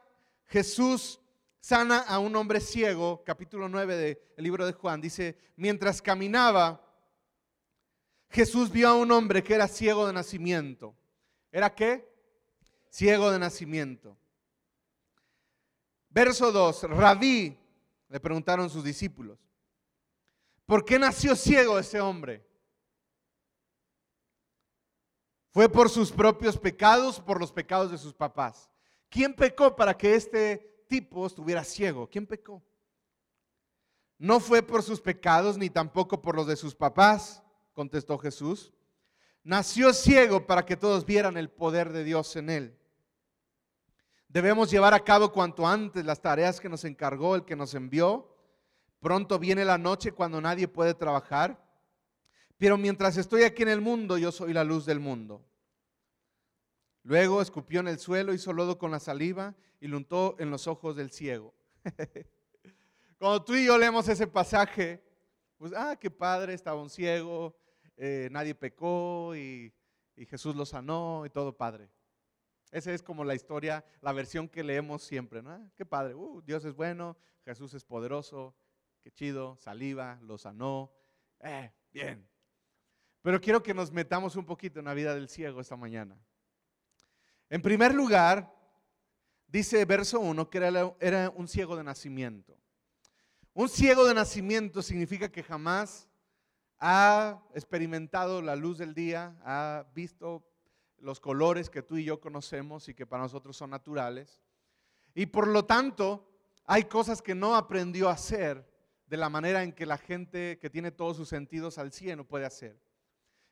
Jesús 0.46 1.20
sana 1.60 1.98
a 2.00 2.18
un 2.18 2.34
hombre 2.34 2.58
ciego, 2.58 3.22
capítulo 3.24 3.68
9 3.68 3.96
del 3.96 4.18
libro 4.38 4.66
de 4.66 4.72
Juan. 4.72 5.00
Dice, 5.00 5.38
mientras 5.54 6.02
caminaba, 6.02 6.84
Jesús 8.28 8.72
vio 8.72 8.88
a 8.88 8.96
un 8.96 9.12
hombre 9.12 9.44
que 9.44 9.54
era 9.54 9.68
ciego 9.68 10.04
de 10.04 10.14
nacimiento. 10.14 10.96
¿Era 11.52 11.72
qué? 11.72 12.12
Ciego 12.90 13.30
de 13.30 13.38
nacimiento. 13.38 14.18
Verso 16.12 16.52
2, 16.52 16.82
Rabí, 16.90 17.58
le 18.08 18.20
preguntaron 18.20 18.68
sus 18.68 18.84
discípulos, 18.84 19.38
¿por 20.66 20.84
qué 20.84 20.98
nació 20.98 21.34
ciego 21.34 21.78
ese 21.78 22.00
hombre? 22.02 22.46
¿Fue 25.50 25.70
por 25.70 25.88
sus 25.88 26.12
propios 26.12 26.58
pecados 26.58 27.18
o 27.18 27.24
por 27.24 27.40
los 27.40 27.50
pecados 27.50 27.90
de 27.90 27.96
sus 27.96 28.12
papás? 28.12 28.70
¿Quién 29.08 29.34
pecó 29.34 29.74
para 29.74 29.96
que 29.96 30.14
este 30.14 30.84
tipo 30.86 31.26
estuviera 31.26 31.64
ciego? 31.64 32.08
¿Quién 32.08 32.26
pecó? 32.26 32.62
No 34.18 34.38
fue 34.38 34.62
por 34.62 34.82
sus 34.82 35.00
pecados 35.00 35.56
ni 35.56 35.70
tampoco 35.70 36.20
por 36.20 36.36
los 36.36 36.46
de 36.46 36.56
sus 36.56 36.74
papás, 36.74 37.42
contestó 37.72 38.18
Jesús. 38.18 38.72
Nació 39.42 39.94
ciego 39.94 40.46
para 40.46 40.64
que 40.64 40.76
todos 40.76 41.06
vieran 41.06 41.38
el 41.38 41.50
poder 41.50 41.90
de 41.90 42.04
Dios 42.04 42.36
en 42.36 42.50
él. 42.50 42.78
Debemos 44.32 44.70
llevar 44.70 44.94
a 44.94 45.04
cabo 45.04 45.30
cuanto 45.30 45.66
antes 45.66 46.06
las 46.06 46.22
tareas 46.22 46.58
que 46.58 46.70
nos 46.70 46.86
encargó 46.86 47.34
el 47.34 47.44
que 47.44 47.54
nos 47.54 47.74
envió. 47.74 48.34
Pronto 48.98 49.38
viene 49.38 49.62
la 49.62 49.76
noche 49.76 50.12
cuando 50.12 50.40
nadie 50.40 50.66
puede 50.66 50.94
trabajar. 50.94 51.62
Pero 52.56 52.78
mientras 52.78 53.18
estoy 53.18 53.42
aquí 53.42 53.62
en 53.62 53.68
el 53.68 53.82
mundo, 53.82 54.16
yo 54.16 54.32
soy 54.32 54.54
la 54.54 54.64
luz 54.64 54.86
del 54.86 55.00
mundo. 55.00 55.44
Luego 57.02 57.42
escupió 57.42 57.80
en 57.80 57.88
el 57.88 57.98
suelo, 57.98 58.32
hizo 58.32 58.54
lodo 58.54 58.78
con 58.78 58.90
la 58.90 59.00
saliva 59.00 59.54
y 59.80 59.86
lo 59.86 59.98
untó 59.98 60.34
en 60.38 60.50
los 60.50 60.66
ojos 60.66 60.96
del 60.96 61.10
ciego. 61.10 61.52
Cuando 63.18 63.44
tú 63.44 63.54
y 63.54 63.66
yo 63.66 63.76
leemos 63.76 64.08
ese 64.08 64.26
pasaje, 64.26 65.04
pues, 65.58 65.74
ah, 65.76 65.94
qué 66.00 66.10
padre, 66.10 66.54
estaba 66.54 66.80
un 66.80 66.88
ciego, 66.88 67.54
eh, 67.98 68.30
nadie 68.32 68.54
pecó 68.54 69.36
y, 69.36 69.74
y 70.16 70.24
Jesús 70.24 70.56
lo 70.56 70.64
sanó 70.64 71.24
y 71.26 71.28
todo 71.28 71.54
padre. 71.54 71.90
Esa 72.72 72.92
es 72.92 73.02
como 73.02 73.22
la 73.22 73.34
historia, 73.34 73.84
la 74.00 74.12
versión 74.12 74.48
que 74.48 74.64
leemos 74.64 75.02
siempre, 75.02 75.42
¿no? 75.42 75.70
Qué 75.76 75.84
padre, 75.84 76.14
uh, 76.14 76.40
Dios 76.40 76.64
es 76.64 76.74
bueno, 76.74 77.18
Jesús 77.44 77.74
es 77.74 77.84
poderoso, 77.84 78.56
qué 79.02 79.10
chido, 79.10 79.56
saliva, 79.58 80.18
lo 80.22 80.38
sanó, 80.38 80.90
eh, 81.40 81.70
bien. 81.92 82.26
Pero 83.20 83.40
quiero 83.42 83.62
que 83.62 83.74
nos 83.74 83.92
metamos 83.92 84.36
un 84.36 84.46
poquito 84.46 84.78
en 84.78 84.86
la 84.86 84.94
vida 84.94 85.14
del 85.14 85.28
ciego 85.28 85.60
esta 85.60 85.76
mañana. 85.76 86.18
En 87.50 87.60
primer 87.60 87.94
lugar, 87.94 88.50
dice 89.46 89.84
verso 89.84 90.18
1 90.18 90.48
que 90.48 90.94
era 90.98 91.30
un 91.30 91.46
ciego 91.46 91.76
de 91.76 91.84
nacimiento. 91.84 92.58
Un 93.52 93.68
ciego 93.68 94.06
de 94.06 94.14
nacimiento 94.14 94.80
significa 94.80 95.30
que 95.30 95.42
jamás 95.42 96.08
ha 96.78 97.42
experimentado 97.54 98.40
la 98.40 98.56
luz 98.56 98.78
del 98.78 98.94
día, 98.94 99.36
ha 99.44 99.86
visto 99.94 100.42
los 101.02 101.20
colores 101.20 101.68
que 101.68 101.82
tú 101.82 101.96
y 101.96 102.04
yo 102.04 102.20
conocemos 102.20 102.88
y 102.88 102.94
que 102.94 103.06
para 103.06 103.24
nosotros 103.24 103.56
son 103.56 103.70
naturales. 103.70 104.40
Y 105.14 105.26
por 105.26 105.48
lo 105.48 105.64
tanto, 105.64 106.28
hay 106.64 106.84
cosas 106.84 107.20
que 107.20 107.34
no 107.34 107.56
aprendió 107.56 108.08
a 108.08 108.12
hacer 108.12 108.64
de 109.06 109.16
la 109.16 109.28
manera 109.28 109.62
en 109.62 109.72
que 109.72 109.84
la 109.84 109.98
gente 109.98 110.58
que 110.60 110.70
tiene 110.70 110.92
todos 110.92 111.16
sus 111.16 111.28
sentidos 111.28 111.76
al 111.76 111.92
cielo 111.92 112.24
puede 112.24 112.46
hacer. 112.46 112.80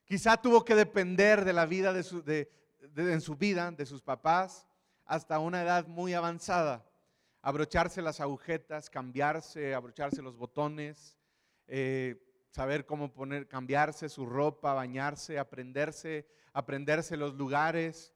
Quizá 0.04 0.40
tuvo 0.40 0.64
que 0.64 0.75
depender 0.75 1.45
de 1.45 1.52
la 1.52 1.66
vida 1.66 1.92
de 1.92 2.02
su, 2.02 2.23
en 2.97 3.21
su 3.21 3.35
vida, 3.35 3.71
de 3.73 3.85
sus 3.85 4.00
papás, 4.00 4.66
hasta 5.04 5.38
una 5.40 5.62
edad 5.62 5.87
muy 5.88 6.14
avanzada. 6.14 6.87
Abrocharse 7.42 8.00
las 8.00 8.21
agujetas, 8.21 8.88
cambiarse, 8.88 9.75
abrocharse 9.75 10.23
los 10.23 10.37
botones, 10.37 11.19
eh, 11.66 12.16
saber 12.50 12.87
cómo 12.87 13.12
poner, 13.12 13.49
cambiarse 13.49 14.09
su 14.09 14.25
ropa, 14.25 14.73
bañarse, 14.73 15.38
aprenderse 15.38 16.26
aprenderse 16.52 17.16
los 17.16 17.35
lugares. 17.35 18.12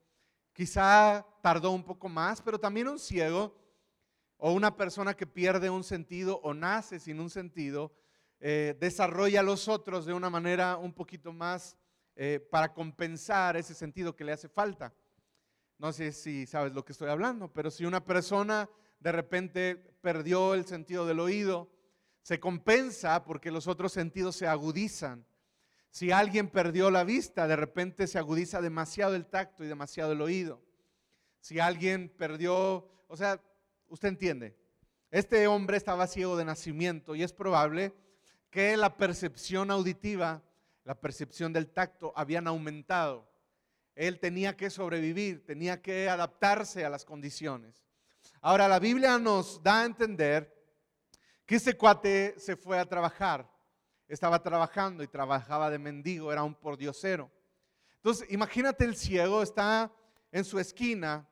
Quizá 0.53 1.27
tardó 1.43 1.71
un 1.71 1.85
poco 1.85 2.09
más, 2.09 2.41
pero 2.41 2.59
también 2.59 2.89
un 2.89 2.99
ciego 2.99 3.55
o 4.37 4.53
una 4.53 4.77
persona 4.77 5.15
que 5.15 5.27
pierde 5.27 5.71
un 5.71 5.85
sentido 5.85 6.41
o 6.43 6.55
nace 6.55 7.01
sin 7.01 7.21
un 7.21 7.31
sentido, 7.31 7.93
eh, 8.41 8.77
desarrolla 8.79 9.43
los 9.43 9.69
otros 9.69 10.07
de 10.07 10.13
una 10.13 10.29
manera 10.29 10.77
un 10.77 10.93
poquito 10.93 11.33
más 11.33 11.77
eh, 12.17 12.47
para 12.51 12.73
compensar 12.73 13.57
ese 13.57 13.75
sentido 13.75 14.15
que 14.15 14.25
le 14.25 14.33
hace 14.33 14.49
falta. 14.49 14.93
No 15.79 15.93
sé 15.93 16.13
si 16.13 16.47
sabes 16.47 16.73
lo 16.73 16.85
que 16.85 16.93
estoy 16.93 17.09
hablando, 17.09 17.53
pero 17.53 17.71
si 17.71 17.85
una 17.85 18.05
persona 18.05 18.69
de 19.01 19.13
repente 19.13 19.77
perdió 20.01 20.55
el 20.55 20.67
sentido 20.67 21.07
del 21.07 21.21
oído, 21.21 21.71
se 22.23 22.41
compensa 22.41 23.25
porque 23.25 23.51
los 23.51 23.67
otros 23.67 23.93
sentidos 23.93 24.37
se 24.37 24.47
agudizan. 24.47 25.27
Si 25.95 26.11
alguien 26.11 26.49
perdió 26.49 26.91
la 26.91 27.05
vista, 27.05 27.47
de 27.47 27.55
repente 27.55 28.09
se 28.09 28.19
agudiza 28.19 28.61
demasiado 28.61 29.15
el 29.15 29.27
tacto 29.27 29.63
y 29.63 29.69
demasiado 29.69 30.11
el 30.11 30.23
oído. 30.23 30.61
Si 31.39 31.61
alguien 31.61 32.09
perdió, 32.09 32.91
o 33.07 33.17
sea, 33.17 33.41
usted 33.87 34.09
entiende, 34.09 34.57
este 35.13 35.47
hombre 35.47 35.77
estaba 35.77 36.09
ciego 36.09 36.37
de 36.37 36.45
nacimiento 36.45 37.15
y 37.15 37.23
es 37.23 37.33
probable 37.33 37.95
que 38.51 38.77
la 38.77 38.97
percepción 38.97 39.71
auditiva, 39.71 40.43
la 40.83 40.97
percepción 40.97 41.53
del 41.53 41.69
tacto 41.71 42.13
habían 42.17 42.49
aumentado. 42.49 43.31
Él 43.95 44.19
tenía 44.19 44.57
que 44.57 44.71
sobrevivir, 44.71 45.47
tenía 45.47 45.81
que 45.81 46.09
adaptarse 46.09 46.85
a 46.85 46.91
las 46.91 47.05
condiciones. 47.05 47.85
Ahora, 48.41 48.67
la 48.67 48.81
Biblia 48.81 49.17
nos 49.21 49.63
da 49.63 49.83
a 49.83 49.87
entender 49.87 50.53
que 51.47 51.55
ese 51.55 51.77
cuate 51.77 52.35
se 52.37 52.57
fue 52.57 52.81
a 52.81 52.85
trabajar 52.85 53.54
estaba 54.15 54.43
trabajando 54.43 55.03
y 55.03 55.09
trabajaba 55.09 55.71
de 55.71 55.79
mendigo, 55.79 56.33
era 56.33 56.45
un 56.45 56.55
pordiosero. 56.55 57.31
Entonces, 57.97 58.31
imagínate 58.31 58.85
el 58.85 58.97
ciego, 58.97 59.43
está 59.43 59.91
en 60.31 60.45
su 60.45 60.59
esquina. 60.59 61.29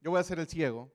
Yo 0.00 0.10
voy 0.10 0.20
a 0.20 0.24
ser 0.24 0.38
el 0.38 0.46
ciego. 0.46 0.92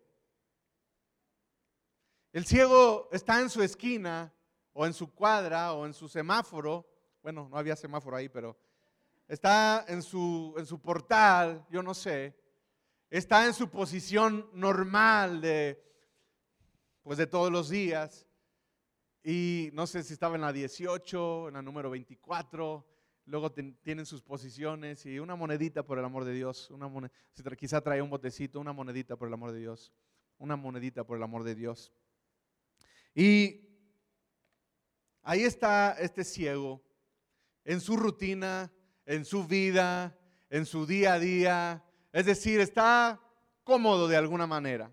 El 2.31 2.45
ciego 2.45 3.09
está 3.11 3.41
en 3.41 3.49
su 3.49 3.63
esquina 3.63 4.31
o 4.73 4.85
en 4.85 4.93
su 4.93 5.11
cuadra 5.11 5.73
o 5.73 5.85
en 5.85 5.93
su 5.93 6.07
semáforo. 6.07 6.87
Bueno, 7.23 7.47
no 7.49 7.57
había 7.57 7.75
semáforo 7.75 8.15
ahí, 8.15 8.29
pero 8.29 8.55
está 9.27 9.83
en 9.87 10.03
su, 10.03 10.53
en 10.57 10.65
su 10.67 10.79
portal, 10.79 11.65
yo 11.71 11.81
no 11.81 11.95
sé. 11.95 12.37
Está 13.09 13.47
en 13.47 13.53
su 13.55 13.69
posición 13.69 14.47
normal 14.53 15.41
de, 15.41 15.83
pues 17.01 17.17
de 17.17 17.25
todos 17.25 17.51
los 17.51 17.69
días. 17.69 18.26
Y 19.29 19.71
no 19.73 19.85
sé 19.87 20.03
si 20.03 20.13
estaba 20.13 20.35
en 20.35 20.41
la 20.41 20.53
18, 20.53 21.49
en 21.49 21.55
la 21.55 21.61
número 21.61 21.89
24, 21.89 22.87
luego 23.25 23.51
tienen 23.51 24.05
sus 24.05 24.21
posiciones 24.21 25.05
y 25.05 25.19
una 25.19 25.35
monedita 25.35 25.83
por 25.83 25.99
el 25.99 26.05
amor 26.05 26.23
de 26.23 26.31
Dios, 26.31 26.71
una 26.71 27.11
quizá 27.57 27.81
trae 27.81 28.01
un 28.01 28.09
botecito, 28.09 28.57
una 28.57 28.71
monedita 28.71 29.17
por 29.17 29.27
el 29.27 29.33
amor 29.33 29.51
de 29.51 29.59
Dios, 29.59 29.91
una 30.37 30.55
monedita 30.55 31.03
por 31.03 31.17
el 31.17 31.23
amor 31.23 31.43
de 31.43 31.55
Dios. 31.55 31.91
Y 33.13 33.67
ahí 35.23 35.43
está 35.43 35.97
este 35.99 36.23
ciego 36.23 36.81
en 37.65 37.81
su 37.81 37.97
rutina, 37.97 38.71
en 39.05 39.25
su 39.25 39.45
vida, 39.45 40.17
en 40.49 40.65
su 40.65 40.85
día 40.85 41.15
a 41.15 41.19
día, 41.19 41.83
es 42.13 42.27
decir, 42.27 42.61
está 42.61 43.19
cómodo 43.65 44.07
de 44.07 44.15
alguna 44.15 44.47
manera. 44.47 44.89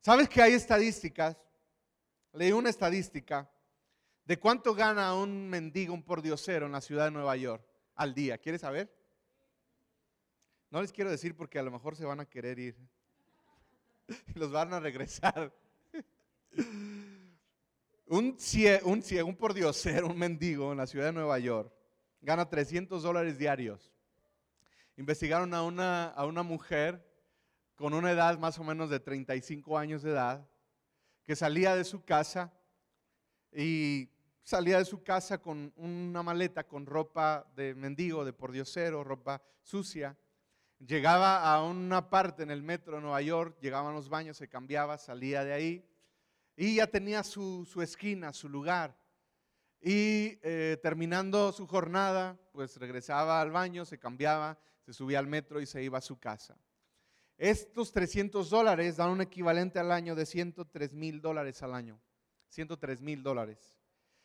¿Sabes 0.00 0.26
que 0.30 0.40
hay 0.40 0.54
estadísticas 0.54 1.36
leí 2.32 2.52
una 2.52 2.70
estadística 2.70 3.50
de 4.24 4.38
cuánto 4.38 4.74
gana 4.74 5.14
un 5.14 5.48
mendigo, 5.48 5.94
un 5.94 6.02
pordiosero 6.02 6.66
en 6.66 6.72
la 6.72 6.80
ciudad 6.80 7.06
de 7.06 7.10
Nueva 7.10 7.36
York 7.36 7.64
al 7.94 8.14
día. 8.14 8.38
¿Quieres 8.38 8.60
saber? 8.60 8.92
No 10.70 10.80
les 10.80 10.92
quiero 10.92 11.10
decir 11.10 11.36
porque 11.36 11.58
a 11.58 11.62
lo 11.62 11.70
mejor 11.70 11.96
se 11.96 12.04
van 12.04 12.20
a 12.20 12.24
querer 12.24 12.58
ir 12.58 12.76
los 14.34 14.50
van 14.50 14.72
a 14.72 14.80
regresar. 14.80 15.52
Un 18.06 18.38
ciego, 18.38 18.90
un, 18.90 19.02
un 19.24 19.36
pordiosero, 19.36 20.06
un 20.06 20.18
mendigo 20.18 20.70
en 20.72 20.76
la 20.76 20.86
ciudad 20.86 21.06
de 21.06 21.12
Nueva 21.12 21.38
York 21.38 21.72
gana 22.20 22.48
300 22.48 23.02
dólares 23.02 23.38
diarios. 23.38 23.90
Investigaron 24.98 25.54
a 25.54 25.62
una, 25.62 26.08
a 26.08 26.26
una 26.26 26.42
mujer 26.42 27.02
con 27.74 27.94
una 27.94 28.12
edad 28.12 28.38
más 28.38 28.58
o 28.58 28.64
menos 28.64 28.90
de 28.90 29.00
35 29.00 29.78
años 29.78 30.02
de 30.02 30.10
edad 30.10 30.46
que 31.24 31.36
salía 31.36 31.76
de 31.76 31.84
su 31.84 32.04
casa 32.04 32.52
y 33.52 34.08
salía 34.42 34.78
de 34.78 34.84
su 34.84 35.02
casa 35.02 35.38
con 35.38 35.72
una 35.76 36.22
maleta 36.22 36.66
con 36.66 36.86
ropa 36.86 37.46
de 37.54 37.74
mendigo, 37.74 38.24
de 38.24 38.32
pordiosero, 38.32 39.04
ropa 39.04 39.42
sucia. 39.62 40.16
Llegaba 40.78 41.52
a 41.52 41.62
una 41.62 42.10
parte 42.10 42.42
en 42.42 42.50
el 42.50 42.62
metro 42.62 42.96
de 42.96 43.02
Nueva 43.02 43.22
York, 43.22 43.56
llegaba 43.60 43.90
a 43.90 43.92
los 43.92 44.08
baños, 44.08 44.36
se 44.36 44.48
cambiaba, 44.48 44.98
salía 44.98 45.44
de 45.44 45.52
ahí 45.52 45.88
y 46.56 46.76
ya 46.76 46.86
tenía 46.86 47.22
su, 47.22 47.64
su 47.64 47.82
esquina, 47.82 48.32
su 48.32 48.48
lugar. 48.48 48.96
y 49.80 50.38
eh, 50.42 50.78
terminando 50.80 51.50
su 51.52 51.66
jornada, 51.66 52.38
pues 52.52 52.76
regresaba 52.76 53.40
al 53.40 53.50
baño, 53.50 53.84
se 53.84 53.98
cambiaba, 53.98 54.56
se 54.84 54.92
subía 54.92 55.18
al 55.18 55.26
metro 55.26 55.60
y 55.60 55.66
se 55.66 55.82
iba 55.82 55.98
a 55.98 56.00
su 56.00 56.18
casa. 56.18 56.56
Estos 57.42 57.90
300 57.90 58.50
dólares 58.50 58.98
dan 58.98 59.10
un 59.10 59.20
equivalente 59.20 59.80
al 59.80 59.90
año 59.90 60.14
de 60.14 60.26
103 60.26 60.92
mil 60.92 61.20
dólares 61.20 61.60
al 61.64 61.74
año. 61.74 62.00
103 62.50 63.00
mil 63.00 63.20
dólares. 63.20 63.76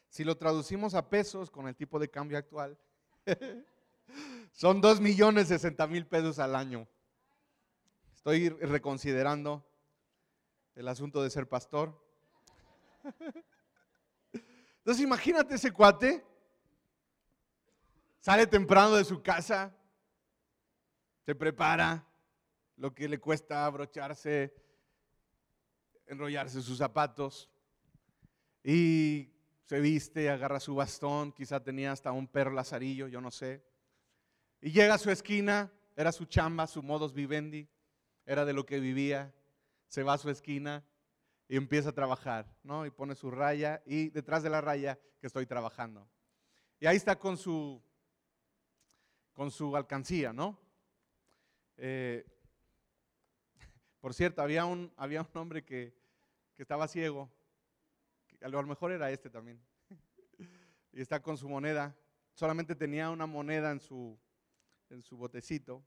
Si 0.07 0.23
lo 0.23 0.37
traducimos 0.37 0.93
a 0.93 1.09
pesos 1.09 1.49
con 1.49 1.67
el 1.67 1.75
tipo 1.75 1.97
de 1.97 2.11
cambio 2.11 2.37
actual, 2.37 2.77
son 4.51 4.81
2 4.81 5.01
millones 5.01 5.47
60 5.47 5.87
mil 5.87 6.05
pesos 6.05 6.37
al 6.37 6.55
año. 6.55 6.87
Estoy 8.13 8.49
reconsiderando 8.49 9.65
el 10.75 10.87
asunto 10.87 11.23
de 11.23 11.31
ser 11.31 11.49
pastor. 11.49 11.99
Entonces 14.77 15.03
imagínate 15.03 15.55
ese 15.55 15.71
cuate, 15.71 16.23
sale 18.19 18.45
temprano 18.45 18.95
de 18.95 19.05
su 19.05 19.23
casa, 19.23 19.75
se 21.25 21.33
prepara, 21.33 22.05
lo 22.77 22.93
que 22.93 23.09
le 23.09 23.19
cuesta 23.19 23.65
abrocharse, 23.65 24.53
enrollarse 26.05 26.61
sus 26.61 26.77
zapatos 26.77 27.49
y 28.63 29.33
se 29.65 29.79
viste, 29.81 30.29
agarra 30.29 30.59
su 30.59 30.75
bastón, 30.75 31.33
quizá 31.33 31.61
tenía 31.61 31.91
hasta 31.91 32.11
un 32.11 32.27
perro 32.27 32.51
lazarillo, 32.51 33.07
yo 33.07 33.19
no 33.19 33.31
sé. 33.31 33.63
Y 34.61 34.71
llega 34.71 34.93
a 34.93 34.97
su 34.97 35.11
esquina, 35.11 35.71
era 35.95 36.11
su 36.11 36.25
chamba, 36.25 36.67
su 36.67 36.81
modus 36.81 37.13
vivendi, 37.13 37.67
era 38.25 38.45
de 38.45 38.53
lo 38.53 38.65
que 38.65 38.79
vivía. 38.79 39.33
Se 39.87 40.03
va 40.03 40.13
a 40.13 40.17
su 40.17 40.29
esquina 40.29 40.85
y 41.47 41.57
empieza 41.57 41.89
a 41.89 41.93
trabajar, 41.93 42.45
¿no? 42.63 42.85
Y 42.85 42.91
pone 42.91 43.15
su 43.15 43.31
raya 43.31 43.81
y 43.85 44.09
detrás 44.09 44.43
de 44.43 44.49
la 44.49 44.61
raya 44.61 44.99
que 45.19 45.27
estoy 45.27 45.45
trabajando. 45.45 46.07
Y 46.79 46.85
ahí 46.85 46.97
está 46.97 47.17
con 47.17 47.37
su, 47.37 47.81
con 49.33 49.49
su 49.49 49.75
alcancía, 49.75 50.33
¿no? 50.33 50.59
Eh, 51.77 52.25
por 53.99 54.13
cierto, 54.13 54.41
había 54.41 54.65
un, 54.65 54.91
había 54.97 55.21
un 55.21 55.27
hombre 55.33 55.63
que, 55.63 55.93
que 56.55 56.61
estaba 56.61 56.87
ciego 56.87 57.29
a 58.41 58.49
lo 58.49 58.63
mejor 58.63 58.91
era 58.91 59.11
este 59.11 59.29
también. 59.29 59.59
y 60.93 61.01
está 61.01 61.21
con 61.21 61.37
su 61.37 61.49
moneda. 61.49 61.95
Solamente 62.33 62.75
tenía 62.75 63.09
una 63.09 63.25
moneda 63.25 63.71
en 63.71 63.79
su, 63.79 64.17
en 64.89 65.01
su 65.01 65.17
botecito. 65.17 65.83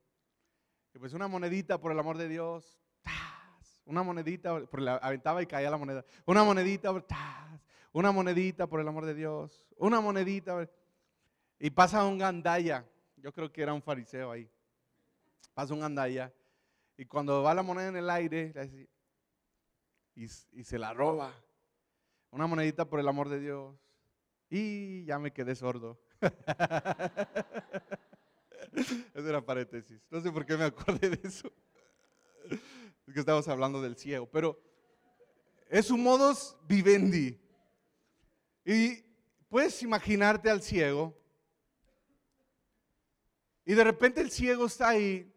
Y 0.93 0.99
pues 0.99 1.13
una 1.13 1.29
monedita, 1.29 1.79
por 1.79 1.93
el 1.93 1.99
amor 1.99 2.19
de 2.19 2.29
Dios. 2.29 2.79
Una 3.85 4.03
monedita, 4.03 4.67
por 4.67 4.81
la, 4.81 4.97
aventaba 4.97 5.43
y 5.43 5.47
caía 5.47 5.71
la 5.71 5.77
moneda. 5.77 6.05
Una 6.27 6.45
monedita, 6.45 6.93
una 7.93 8.13
monedita, 8.13 8.67
por 8.67 8.81
el 8.81 8.89
amor 8.89 9.05
de 9.05 9.15
Dios. 9.15 9.67
Una 9.77 10.01
monedita. 10.01 10.69
Y 11.59 11.71
pasa 11.71 12.05
un 12.05 12.19
gandaya. 12.19 12.85
Yo 13.17 13.33
creo 13.33 13.53
que 13.53 13.63
era 13.63 13.73
un 13.73 13.83
fariseo 13.83 14.31
ahí. 14.31 14.49
Pasa 15.55 15.75
un 15.75 15.81
gandaya. 15.81 16.33
Y 17.01 17.07
cuando 17.07 17.43
va 17.43 17.55
la 17.55 17.63
moneda 17.63 17.89
en 17.89 17.97
el 17.97 18.11
aire, 18.11 18.53
y, 20.15 20.29
se 20.29 20.79
la 20.79 20.93
roba. 20.93 21.33
Una 22.31 22.47
monedita 22.47 22.85
por 22.85 23.01
el 23.01 23.09
amor 23.09 23.31
de 23.31 23.41
Dios. 23.41 23.75
Y 24.51 25.07
ya 25.07 25.19
me 25.19 25.33
quedé 25.33 25.55
sordo. 25.55 25.99
Eso 29.15 29.27
era 29.27 29.41
paréntesis. 29.41 29.99
No 30.11 30.21
sé 30.21 30.31
por 30.31 30.45
qué 30.45 30.59
me 30.59 30.65
acordé 30.65 31.09
de 31.09 31.27
eso. 31.27 31.51
Es 33.07 33.15
que 33.15 33.21
estamos 33.21 33.49
hablando 33.49 33.81
del 33.81 33.97
ciego. 33.97 34.29
Pero 34.31 34.61
es 35.71 35.91
un 35.91 36.03
modus 36.03 36.55
vivendi. 36.69 37.41
Y 38.63 39.03
puedes 39.49 39.83
imaginarte 39.83 40.51
al 40.51 40.61
ciego. 40.61 41.19
Y 43.65 43.73
de 43.73 43.85
repente 43.85 44.21
el 44.21 44.31
ciego 44.31 44.67
está 44.67 44.91
ahí 44.91 45.30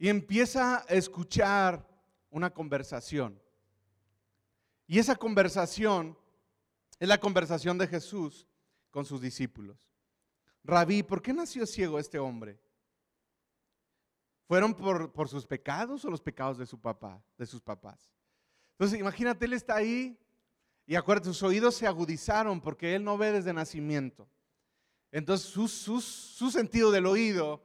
y 0.00 0.08
empieza 0.08 0.78
a 0.78 0.94
escuchar 0.94 1.86
una 2.30 2.48
conversación. 2.48 3.38
Y 4.86 4.98
esa 4.98 5.14
conversación 5.14 6.16
es 6.98 7.06
la 7.06 7.20
conversación 7.20 7.76
de 7.76 7.86
Jesús 7.86 8.48
con 8.90 9.04
sus 9.04 9.20
discípulos. 9.20 9.76
Rabí, 10.64 11.02
¿por 11.02 11.20
qué 11.20 11.34
nació 11.34 11.66
ciego 11.66 11.98
este 11.98 12.18
hombre? 12.18 12.58
¿Fueron 14.48 14.74
por, 14.74 15.28
sus 15.28 15.46
pecados 15.46 16.02
o 16.06 16.10
los 16.10 16.22
pecados 16.22 16.56
de 16.56 16.64
su 16.64 16.80
papá, 16.80 17.22
de 17.36 17.44
sus 17.44 17.60
papás? 17.60 18.10
Entonces, 18.72 18.98
imagínate, 18.98 19.44
él 19.44 19.52
está 19.52 19.76
ahí 19.76 20.18
y 20.86 20.94
acuérdate, 20.94 21.28
sus 21.28 21.42
oídos 21.42 21.74
se 21.74 21.86
agudizaron 21.86 22.62
porque 22.62 22.94
él 22.94 23.04
no 23.04 23.18
ve 23.18 23.32
desde 23.32 23.52
nacimiento. 23.52 24.26
Entonces, 25.12 25.46
su, 25.46 25.68
su 25.68 26.50
sentido 26.50 26.90
del 26.90 27.04
oído, 27.04 27.62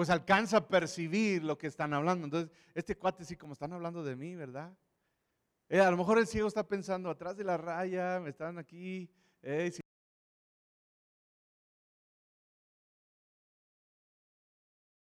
pues 0.00 0.08
alcanza 0.08 0.56
a 0.56 0.66
percibir 0.66 1.44
lo 1.44 1.58
que 1.58 1.66
están 1.66 1.92
hablando. 1.92 2.24
Entonces, 2.24 2.50
este 2.74 2.96
cuate 2.96 3.22
sí, 3.22 3.36
como 3.36 3.52
están 3.52 3.74
hablando 3.74 4.02
de 4.02 4.16
mí, 4.16 4.34
¿verdad? 4.34 4.74
Eh, 5.68 5.78
a 5.78 5.90
lo 5.90 5.98
mejor 5.98 6.16
el 6.16 6.26
ciego 6.26 6.48
está 6.48 6.66
pensando, 6.66 7.10
atrás 7.10 7.36
de 7.36 7.44
la 7.44 7.58
raya, 7.58 8.18
me 8.18 8.30
están 8.30 8.56
aquí. 8.56 9.10
Eh, 9.42 9.70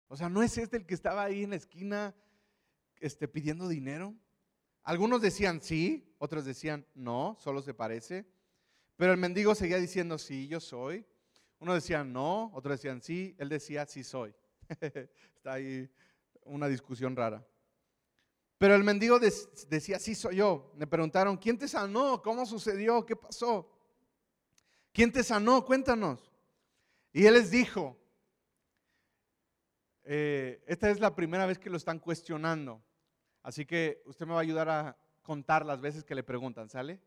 o 0.10 0.18
sea, 0.18 0.28
¿no 0.28 0.44
es 0.44 0.58
este 0.58 0.76
el 0.76 0.86
que 0.86 0.94
estaba 0.94 1.24
ahí 1.24 1.44
en 1.44 1.52
la 1.52 1.56
esquina 1.56 2.14
este, 3.00 3.30
pidiendo 3.30 3.70
dinero? 3.70 4.14
Algunos 4.84 5.22
decían 5.22 5.62
sí, 5.62 6.14
otros 6.18 6.44
decían 6.44 6.86
no, 6.96 7.38
solo 7.40 7.62
se 7.62 7.74
parece. 7.74 8.26
Pero 8.98 9.14
el 9.14 9.18
mendigo 9.18 9.56
seguía 9.56 9.78
diciendo 9.78 10.18
sí, 10.18 10.50
yo 10.50 10.60
soy. 10.60 11.06
Uno 11.60 11.74
decía 11.76 12.04
no, 12.04 12.52
otros 12.54 12.74
decían 12.74 13.02
sí, 13.02 13.38
él 13.40 13.48
decía 13.48 13.86
sí 13.86 14.04
soy. 14.04 14.36
Está 15.36 15.54
ahí 15.54 15.90
una 16.46 16.68
discusión 16.68 17.16
rara. 17.16 17.46
Pero 18.58 18.76
el 18.76 18.84
mendigo 18.84 19.20
decía, 19.20 19.98
sí 19.98 20.14
soy 20.14 20.38
yo. 20.38 20.72
Me 20.76 20.86
preguntaron, 20.86 21.38
¿quién 21.38 21.58
te 21.58 21.68
sanó? 21.68 22.22
¿Cómo 22.22 22.46
sucedió? 22.46 23.06
¿Qué 23.06 23.16
pasó? 23.16 23.68
¿Quién 24.94 25.12
te 25.12 25.24
sanó? 25.24 25.66
Cuéntanos. 25.66 26.32
Y 27.12 27.26
él 27.26 27.34
les 27.34 27.50
dijo, 27.50 27.98
eh, 30.04 30.64
esta 30.68 30.90
es 30.92 31.00
la 31.00 31.16
primera 31.16 31.46
vez 31.46 31.58
que 31.58 31.70
lo 31.70 31.78
están 31.78 32.00
cuestionando. 32.00 32.84
Así 33.42 33.66
que 33.66 34.04
usted 34.06 34.28
me 34.28 34.34
va 34.34 34.40
a 34.40 34.44
ayudar 34.44 34.70
a 34.70 34.98
contar 35.24 35.66
las 35.66 35.82
veces 35.82 36.04
que 36.04 36.16
le 36.16 36.24
preguntan, 36.24 36.70
¿sale? 36.70 37.02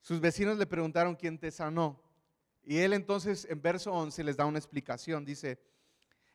Sus 0.00 0.20
vecinos 0.20 0.56
le 0.56 0.66
preguntaron 0.66 1.14
quién 1.14 1.38
te 1.38 1.50
sanó. 1.50 2.02
Y 2.62 2.78
él 2.78 2.94
entonces 2.94 3.46
en 3.50 3.60
verso 3.60 3.92
11 3.92 4.24
les 4.24 4.36
da 4.36 4.46
una 4.46 4.58
explicación. 4.58 5.24
Dice, 5.24 5.58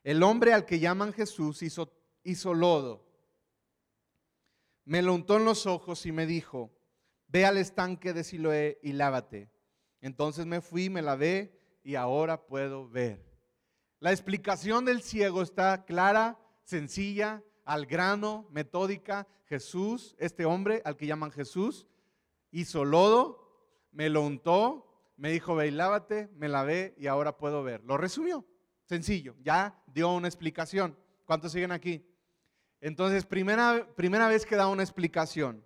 el 0.05 0.23
hombre 0.23 0.53
al 0.53 0.65
que 0.65 0.79
llaman 0.79 1.11
Jesús 1.11 1.61
hizo, 1.61 1.91
hizo 2.23 2.53
lodo 2.53 3.05
me 4.85 5.01
lo 5.01 5.15
untó 5.15 5.37
en 5.37 5.45
los 5.45 5.65
ojos 5.65 6.05
y 6.05 6.11
me 6.11 6.27
dijo, 6.27 6.71
ve 7.27 7.45
al 7.45 7.57
estanque 7.57 8.13
de 8.13 8.23
Siloé 8.23 8.79
y 8.83 8.93
lávate. 8.93 9.49
Entonces 9.99 10.45
me 10.45 10.61
fui, 10.61 10.91
me 10.91 11.01
lavé 11.01 11.59
y 11.83 11.95
ahora 11.95 12.45
puedo 12.45 12.87
ver. 12.87 13.25
La 13.99 14.11
explicación 14.11 14.85
del 14.85 15.01
ciego 15.01 15.41
está 15.41 15.85
clara, 15.85 16.39
sencilla, 16.63 17.43
al 17.65 17.87
grano, 17.87 18.47
metódica. 18.51 19.27
Jesús, 19.47 20.15
este 20.17 20.45
hombre 20.45 20.81
al 20.85 20.97
que 20.97 21.07
llaman 21.07 21.31
Jesús, 21.31 21.87
hizo 22.51 22.83
lodo, 22.83 23.87
me 23.91 24.09
lo 24.09 24.21
untó, 24.21 25.13
me 25.17 25.31
dijo, 25.31 25.55
ve 25.55 25.67
y 25.67 25.71
lávate, 25.71 26.29
me 26.35 26.49
lavé 26.49 26.95
y 26.97 27.07
ahora 27.07 27.37
puedo 27.37 27.63
ver. 27.63 27.83
Lo 27.83 27.97
resumió, 27.97 28.45
sencillo, 28.85 29.35
ya 29.41 29.81
dio 29.87 30.09
una 30.13 30.27
explicación. 30.27 30.97
¿Cuántos 31.25 31.51
siguen 31.51 31.71
aquí? 31.71 32.05
Entonces, 32.81 33.25
primera, 33.25 33.87
primera 33.95 34.27
vez 34.27 34.45
que 34.45 34.55
da 34.55 34.67
una 34.67 34.83
explicación. 34.83 35.63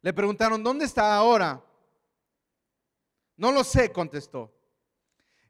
Le 0.00 0.12
preguntaron, 0.12 0.62
¿dónde 0.62 0.84
está 0.84 1.14
ahora? 1.14 1.64
No 3.36 3.50
lo 3.52 3.64
sé, 3.64 3.92
contestó. 3.92 4.52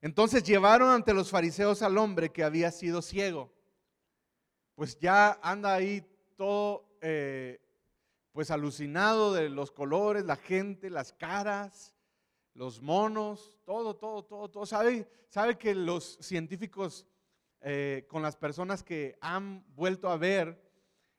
Entonces 0.01 0.43
llevaron 0.43 0.91
ante 0.91 1.15
los 1.15 1.31
fariseos 1.31 1.83
al 1.83 1.97
hombre 1.97 2.31
que 2.31 2.43
había 2.43 2.71
sido 2.71 3.03
ciego. 3.03 3.53
Pues 4.75 4.99
ya 4.99 5.39
anda 5.43 5.75
ahí 5.75 6.05
todo, 6.37 6.85
eh, 7.01 7.61
pues 8.33 8.51
alucinado 8.51 9.33
de 9.33 9.49
los 9.49 9.71
colores, 9.71 10.25
la 10.25 10.37
gente, 10.37 10.91
las 10.91 11.13
caras, 11.13 11.92
los 12.55 12.81
monos, 12.81 13.59
todo, 13.65 13.97
todo, 13.97 14.25
todo, 14.25 14.51
todo. 14.51 14.67
¿Sabe, 14.67 15.09
sabe 15.29 15.57
que 15.57 15.75
los 15.75 16.19
científicos 16.21 17.07
eh, 17.65 18.07
con 18.09 18.23
las 18.23 18.37
personas 18.37 18.83
que 18.83 19.17
han 19.21 19.65
vuelto 19.77 20.09
a 20.09 20.17
ver 20.17 20.61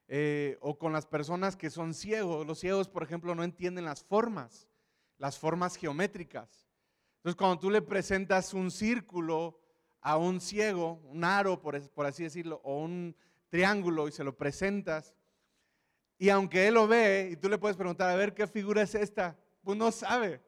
eh, 0.10 0.58
o 0.60 0.78
con 0.78 0.92
las 0.92 1.06
personas 1.06 1.56
que 1.56 1.70
son 1.70 1.94
ciegos. 1.94 2.46
Los 2.46 2.60
ciegos, 2.60 2.90
por 2.90 3.02
ejemplo, 3.02 3.34
no 3.34 3.46
entienden 3.46 3.86
las 3.86 4.04
formas, 4.04 4.68
las 5.18 5.40
formas 5.40 5.78
geométricas. 5.78 6.68
Entonces, 7.18 7.38
cuando 7.38 7.60
tú 7.60 7.70
le 7.70 7.82
presentas 7.82 8.54
un 8.54 8.72
círculo 8.72 9.58
a 10.02 10.18
un 10.18 10.42
ciego, 10.42 11.02
un 11.06 11.24
aro, 11.24 11.62
por, 11.62 11.80
por 11.92 12.06
así 12.06 12.24
decirlo, 12.24 12.60
o 12.66 12.82
un 12.82 13.16
triángulo 13.48 14.10
y 14.10 14.12
se 14.12 14.26
lo 14.26 14.36
presentas, 14.36 15.16
y 16.18 16.28
aunque 16.28 16.68
él 16.68 16.74
lo 16.74 16.88
ve 16.88 17.30
y 17.32 17.38
tú 17.38 17.48
le 17.48 17.58
puedes 17.58 17.78
preguntar, 17.78 18.10
a 18.10 18.16
ver 18.16 18.34
qué 18.34 18.48
figura 18.48 18.82
es 18.82 18.96
esta, 18.96 19.38
pues 19.64 19.78
no 19.78 19.92
sabe. 19.92 20.42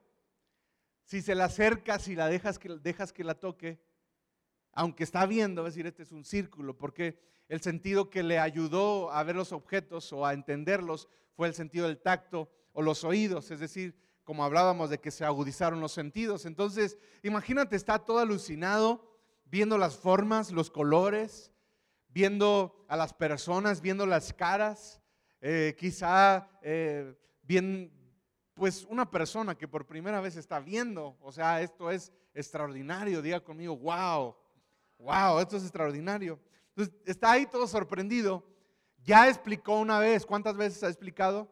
Si 1.06 1.22
se 1.22 1.36
la 1.36 1.46
acercas 1.46 2.08
y 2.08 2.15
la 2.15 2.28
dejas 2.28 2.60
que, 2.60 2.70
dejas 2.70 3.13
que 3.13 3.24
la 3.24 3.36
toque, 3.36 3.80
aunque 4.74 5.04
está 5.04 5.26
viendo, 5.26 5.65
es 5.65 5.74
decir, 5.74 5.88
este 5.88 6.04
es 6.04 6.12
un 6.12 6.26
círculo, 6.26 6.78
porque 6.78 7.18
el 7.48 7.62
sentido 7.62 8.10
que 8.10 8.24
le 8.24 8.39
ayudó 8.39 9.12
a 9.12 9.24
ver 9.24 9.36
los 9.36 9.52
objetos 9.52 10.12
o 10.12 10.26
a 10.26 10.34
entenderlos 10.34 11.08
fue 11.36 11.48
el 11.48 11.54
sentido 11.54 11.88
del 11.88 12.02
tacto 12.02 12.52
o 12.74 12.82
los 12.82 13.04
oídos, 13.04 13.52
es 13.52 13.60
decir, 13.60 13.96
como 14.24 14.44
hablábamos 14.44 14.89
de 14.89 15.00
que 15.00 15.12
se 15.12 15.24
agudizaron 15.24 15.80
los 15.80 15.91
sentidos. 15.91 16.46
Entonces, 16.46 16.98
imagínate, 17.22 17.76
está 17.76 18.00
todo 18.00 18.20
alucinado 18.20 19.15
viendo 19.46 19.78
las 19.78 19.96
formas, 19.96 20.52
los 20.52 20.72
colores, 20.72 21.54
viendo 22.10 22.86
a 22.89 22.98
las 22.98 23.13
personas, 23.13 23.82
viendo 23.82 24.06
las 24.06 24.34
caras, 24.34 25.02
eh, 25.41 25.76
quizá 25.78 26.50
eh, 26.63 27.15
bien, 27.44 27.91
pues 28.56 28.86
una 28.89 29.10
persona 29.12 29.56
que 29.56 29.68
por 29.68 29.86
primera 29.86 30.22
vez 30.22 30.38
está 30.38 30.60
viendo, 30.60 31.18
o 31.22 31.32
sea, 31.32 31.62
esto 31.62 31.91
es 31.91 32.12
extraordinario, 32.34 33.22
diga 33.22 33.41
conmigo, 33.41 33.78
wow, 33.78 34.36
wow, 34.98 35.39
esto 35.39 35.58
es 35.58 35.63
extraordinario. 35.63 36.39
Entonces, 36.70 36.96
está 37.06 37.32
ahí 37.32 37.46
todo 37.46 37.68
sorprendido. 37.68 38.44
Ya 39.04 39.28
explicó 39.28 39.78
una 39.78 40.00
vez, 40.00 40.26
¿cuántas 40.26 40.58
veces 40.58 40.82
ha 40.84 40.88
explicado? 40.88 41.52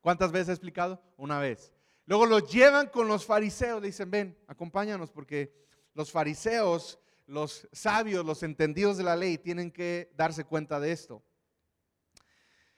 ¿Cuántas 0.00 0.32
veces 0.32 0.50
ha 0.50 0.52
explicado? 0.52 1.00
Una 1.16 1.38
vez. 1.38 1.72
Luego 2.04 2.26
lo 2.26 2.40
llevan 2.40 2.88
con 2.88 3.08
los 3.08 3.24
fariseos, 3.24 3.80
le 3.80 3.86
dicen, 3.86 4.10
ven, 4.10 4.38
acompáñanos, 4.46 5.10
porque 5.10 5.54
los 5.94 6.10
fariseos, 6.10 6.98
los 7.26 7.66
sabios, 7.72 8.26
los 8.26 8.42
entendidos 8.42 8.98
de 8.98 9.04
la 9.04 9.16
ley, 9.16 9.38
tienen 9.38 9.70
que 9.70 10.12
darse 10.16 10.44
cuenta 10.44 10.78
de 10.80 10.92
esto. 10.92 11.22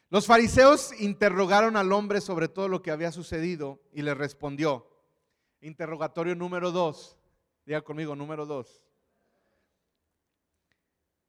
Los 0.09 0.27
fariseos 0.27 0.93
interrogaron 1.01 1.77
al 1.77 1.93
hombre 1.93 2.21
sobre 2.21 2.49
todo 2.49 2.69
lo 2.69 2.83
que 2.83 2.91
había 2.91 3.11
sucedido 3.11 3.81
y 3.93 4.03
le 4.03 4.15
respondió. 4.15 4.87
Interrogatorio 5.61 6.37
número 6.37 6.71
dos. 6.71 7.19
Diga 7.65 7.83
conmigo, 7.83 8.15
número 8.15 8.47
dos. 8.47 8.85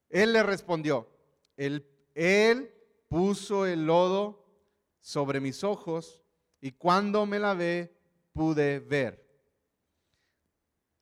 Él 0.10 0.34
le 0.34 0.44
respondió, 0.44 1.08
él, 1.58 1.86
él 2.16 2.74
puso 3.10 3.66
el 3.66 3.86
lodo 3.86 4.46
sobre 5.02 5.42
mis 5.42 5.64
ojos 5.64 6.24
y 6.62 6.72
cuando 6.72 7.26
me 7.26 7.40
la 7.40 7.54
ve 7.54 7.94
pude 8.32 8.80
ver. 8.80 9.28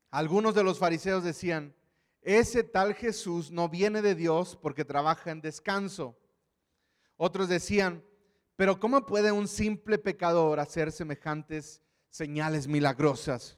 Algunos 0.10 0.56
de 0.56 0.64
los 0.64 0.80
fariseos 0.80 1.24
decían, 1.24 1.76
ese 2.22 2.64
tal 2.64 2.96
Jesús 2.96 3.52
no 3.52 3.70
viene 3.70 4.02
de 4.02 4.16
Dios 4.16 4.58
porque 4.60 4.86
trabaja 4.86 5.30
en 5.30 5.42
descanso. 5.42 6.18
Otros 7.18 7.48
decían, 7.50 8.04
pero 8.56 8.80
¿cómo 8.80 9.06
puede 9.06 9.32
un 9.32 9.48
simple 9.48 9.98
pecador 9.98 10.60
hacer 10.60 10.92
semejantes 10.92 11.82
señales 12.10 12.68
milagrosas? 12.68 13.58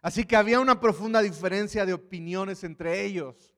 Así 0.00 0.24
que 0.24 0.36
había 0.36 0.60
una 0.60 0.80
profunda 0.80 1.20
diferencia 1.20 1.84
de 1.84 1.92
opiniones 1.92 2.64
entre 2.64 3.04
ellos. 3.04 3.54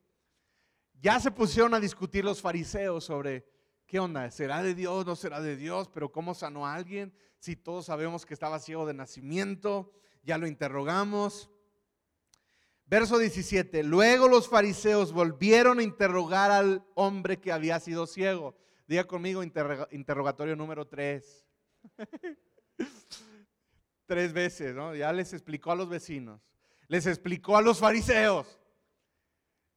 Ya 1.01 1.21
se 1.21 1.31
pusieron 1.31 1.75
a 1.75 1.81
discutir 1.81 2.25
los 2.25 2.41
fariseos 2.41 3.05
sobre 3.05 3.47
qué 3.87 4.01
onda, 4.01 4.31
¿será 4.31 4.63
de 4.63 4.75
Dios? 4.75 5.07
¿No 5.07 5.15
será 5.15 5.41
de 5.41 5.57
Dios? 5.57 5.89
Pero 5.93 6.11
¿cómo 6.11 6.35
sanó 6.35 6.67
a 6.67 6.75
alguien? 6.75 7.13
Si 7.39 7.55
todos 7.55 7.87
sabemos 7.87 8.27
que 8.27 8.35
estaba 8.35 8.59
ciego 8.59 8.87
de 8.87 8.95
nacimiento, 8.95 9.93
ya 10.23 10.39
lo 10.39 10.47
interrogamos. 10.47 11.51
Verso 12.87 13.19
17, 13.19 13.83
luego 13.83 14.29
los 14.29 14.49
fariseos 14.49 15.13
volvieron 15.13 15.79
a 15.79 15.83
interrogar 15.83 16.51
al 16.51 16.85
hombre 16.95 17.39
que 17.39 17.53
había 17.53 17.79
sido 17.79 18.07
ciego. 18.07 18.57
Diga 18.89 19.05
conmigo 19.07 19.43
interrogatorio 19.43 20.57
número 20.57 20.87
3. 20.87 21.47
Tres 24.07 24.33
veces, 24.33 24.75
¿no? 24.75 24.95
Ya 24.95 25.13
les 25.13 25.35
explicó 25.35 25.73
a 25.73 25.77
los 25.77 25.91
vecinos, 25.91 26.41
les 26.89 27.07
explicó 27.07 27.59
a 27.59 27.63
los 27.63 27.79
fariseos. 27.79 28.59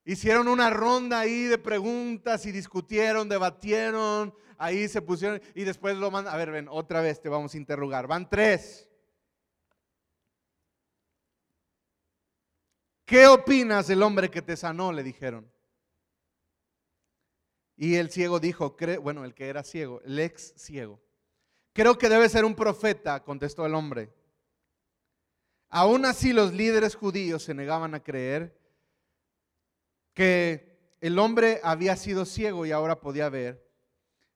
Hicieron 0.06 0.48
una 0.48 0.70
ronda 0.70 1.20
ahí 1.20 1.44
de 1.44 1.58
preguntas 1.58 2.46
y 2.46 2.54
discutieron, 2.54 3.28
debatieron, 3.28 4.34
ahí 4.58 4.88
se 4.88 5.02
pusieron 5.02 5.42
y 5.56 5.66
después 5.66 5.98
lo 5.98 6.10
mandan. 6.10 6.34
A 6.34 6.38
ver, 6.38 6.52
ven, 6.52 6.70
otra 6.70 7.02
vez 7.02 7.22
te 7.22 7.28
vamos 7.28 7.54
a 7.54 7.58
interrogar. 7.58 8.08
Van 8.08 8.30
tres. 8.30 8.90
¿Qué 13.04 13.28
opinas 13.28 13.88
del 13.88 14.02
hombre 14.04 14.32
que 14.32 14.42
te 14.42 14.56
sanó? 14.56 14.94
Le 14.94 15.04
dijeron. 15.04 15.51
Y 17.82 17.96
el 17.96 18.12
ciego 18.12 18.40
dijo, 18.40 18.78
bueno, 19.02 19.26
el 19.26 19.34
que 19.34 19.48
era 19.48 19.64
ciego, 19.64 20.04
el 20.06 20.20
ex 20.20 20.54
ciego. 20.56 21.02
Creo 21.74 21.98
que 21.98 22.10
debe 22.10 22.30
ser 22.30 22.46
un 22.46 22.54
profeta, 22.54 23.24
contestó 23.24 23.66
el 23.66 23.74
hombre. 23.74 24.14
Aún 25.68 26.06
así 26.06 26.32
los 26.32 26.54
líderes 26.54 26.94
judíos 26.94 27.42
se 27.42 27.56
negaban 27.56 27.96
a 27.96 28.04
creer 28.04 28.56
que 30.14 30.96
el 31.02 31.18
hombre 31.18 31.60
había 31.64 31.96
sido 31.96 32.26
ciego 32.26 32.68
y 32.68 32.72
ahora 32.72 33.02
podía 33.02 33.30
ver. 33.30 33.68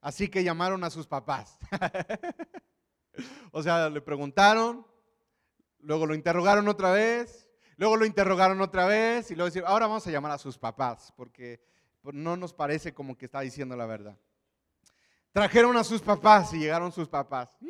Así 0.01 0.27
que 0.27 0.43
llamaron 0.43 0.84
a 0.84 0.89
sus 0.89 1.05
papás. 1.05 1.60
o 3.51 3.62
sea, 3.62 3.91
le 3.91 4.01
preguntaron, 4.01 4.88
luego 5.81 6.08
lo 6.08 6.15
interrogaron 6.15 6.67
otra 6.67 6.89
vez, 6.89 7.47
luego 7.77 7.95
lo 7.95 8.08
interrogaron 8.08 8.60
otra 8.62 8.88
vez 8.88 9.29
y 9.29 9.36
luego 9.36 9.51
dijeron, 9.51 9.69
ahora 9.69 9.86
vamos 9.86 10.08
a 10.08 10.10
llamar 10.10 10.31
a 10.31 10.39
sus 10.39 10.58
papás 10.58 11.13
porque 11.15 11.74
no 12.13 12.37
nos 12.37 12.53
parece 12.53 12.93
como 12.93 13.17
que 13.17 13.25
está 13.25 13.41
diciendo 13.41 13.75
la 13.75 13.85
verdad. 13.85 14.17
Trajeron 15.31 15.75
a 15.77 15.83
sus 15.83 16.01
papás 16.01 16.53
y 16.53 16.59
llegaron 16.59 16.91
sus 16.91 17.07
papás. 17.07 17.57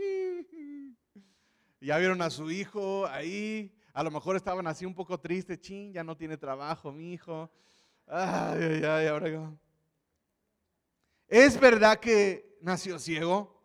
Ya 1.82 2.00
vieron 2.00 2.20
a 2.24 2.32
su 2.32 2.50
hijo 2.50 3.06
ahí. 3.06 3.72
A 3.94 4.02
lo 4.02 4.10
mejor 4.10 4.36
estaban 4.36 4.66
así 4.66 4.88
un 4.88 4.96
poco 4.96 5.20
tristes. 5.20 5.60
Chin, 5.60 5.94
ya 5.94 6.04
no 6.04 6.18
tiene 6.18 6.36
trabajo 6.36 6.92
mi 6.92 7.14
hijo. 7.14 7.52
Ay, 8.08 8.64
ay, 8.64 8.84
ay, 8.84 9.08
ahora 9.08 9.56
¿Es 11.28 11.60
verdad 11.60 12.00
que 12.00 12.58
nació 12.62 12.98
ciego? 12.98 13.62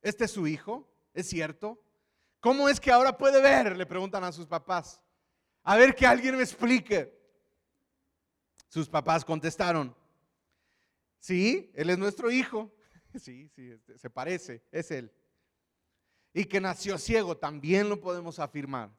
¿Este 0.00 0.24
es 0.24 0.30
su 0.30 0.46
hijo? 0.46 0.90
¿Es 1.12 1.28
cierto? 1.28 1.78
¿Cómo 2.40 2.68
es 2.68 2.80
que 2.80 2.90
ahora 2.90 3.16
puede 3.16 3.42
ver? 3.42 3.76
Le 3.76 3.84
preguntan 3.84 4.24
a 4.24 4.32
sus 4.32 4.46
papás. 4.46 5.02
A 5.62 5.76
ver 5.76 5.94
que 5.94 6.06
alguien 6.06 6.36
me 6.36 6.42
explique. 6.42 7.18
Sus 8.68 8.88
papás 8.88 9.24
contestaron, 9.24 9.94
sí, 11.20 11.70
él 11.74 11.90
es 11.90 11.98
nuestro 11.98 12.30
hijo. 12.30 12.74
Sí, 13.18 13.48
sí, 13.48 13.70
este, 13.70 13.98
se 13.98 14.08
parece, 14.08 14.62
es 14.70 14.92
él. 14.92 15.12
Y 16.32 16.44
que 16.44 16.60
nació 16.60 16.96
ciego, 16.96 17.36
también 17.36 17.88
lo 17.88 18.00
podemos 18.00 18.38
afirmar. 18.38 18.96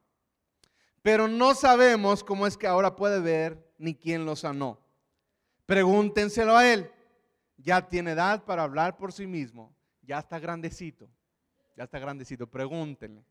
Pero 1.01 1.29
no 1.29 1.55
sabemos 1.55 2.21
cómo 2.21 2.45
es 2.45 2.57
que 2.57 2.67
ahora 2.67 2.95
puede 2.97 3.21
ver 3.21 3.73
ni 3.77 3.95
quién 3.95 4.25
lo 4.25 4.35
sanó. 4.35 4.79
Pregúntenselo 5.65 6.57
a 6.57 6.67
él. 6.67 6.91
Ya 7.55 7.87
tiene 7.87 8.11
edad 8.11 8.43
para 8.43 8.63
hablar 8.63 8.97
por 8.97 9.13
sí 9.13 9.25
mismo. 9.27 9.73
Ya 10.01 10.19
está 10.19 10.39
grandecito. 10.39 11.09
Ya 11.77 11.85
está 11.85 11.97
grandecito. 11.97 12.47
Pregúntenle. 12.47 13.23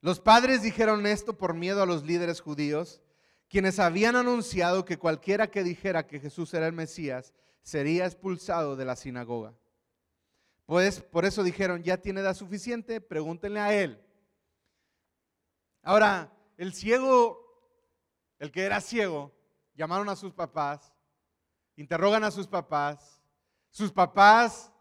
Los 0.00 0.20
padres 0.20 0.62
dijeron 0.62 1.06
esto 1.06 1.36
por 1.36 1.54
miedo 1.54 1.82
a 1.82 1.86
los 1.86 2.04
líderes 2.04 2.40
judíos, 2.40 3.00
quienes 3.54 3.78
habían 3.78 4.16
anunciado 4.16 4.84
que 4.84 4.98
cualquiera 4.98 5.48
que 5.48 5.62
dijera 5.62 6.08
que 6.08 6.18
Jesús 6.18 6.52
era 6.54 6.66
el 6.66 6.72
Mesías 6.72 7.32
sería 7.62 8.04
expulsado 8.04 8.74
de 8.74 8.84
la 8.84 8.96
sinagoga. 8.96 9.54
Pues 10.66 11.00
por 11.00 11.24
eso 11.24 11.44
dijeron, 11.44 11.84
ya 11.84 11.98
tiene 11.98 12.20
edad 12.20 12.34
suficiente, 12.34 13.00
pregúntenle 13.00 13.60
a 13.60 13.72
él. 13.72 14.04
Ahora, 15.84 16.32
el 16.56 16.74
ciego 16.74 17.44
el 18.40 18.50
que 18.50 18.64
era 18.64 18.80
ciego, 18.80 19.32
llamaron 19.76 20.08
a 20.08 20.16
sus 20.16 20.32
papás, 20.32 20.92
interrogan 21.76 22.24
a 22.24 22.32
sus 22.32 22.48
papás, 22.48 23.22
sus 23.70 23.92
papás 23.92 24.72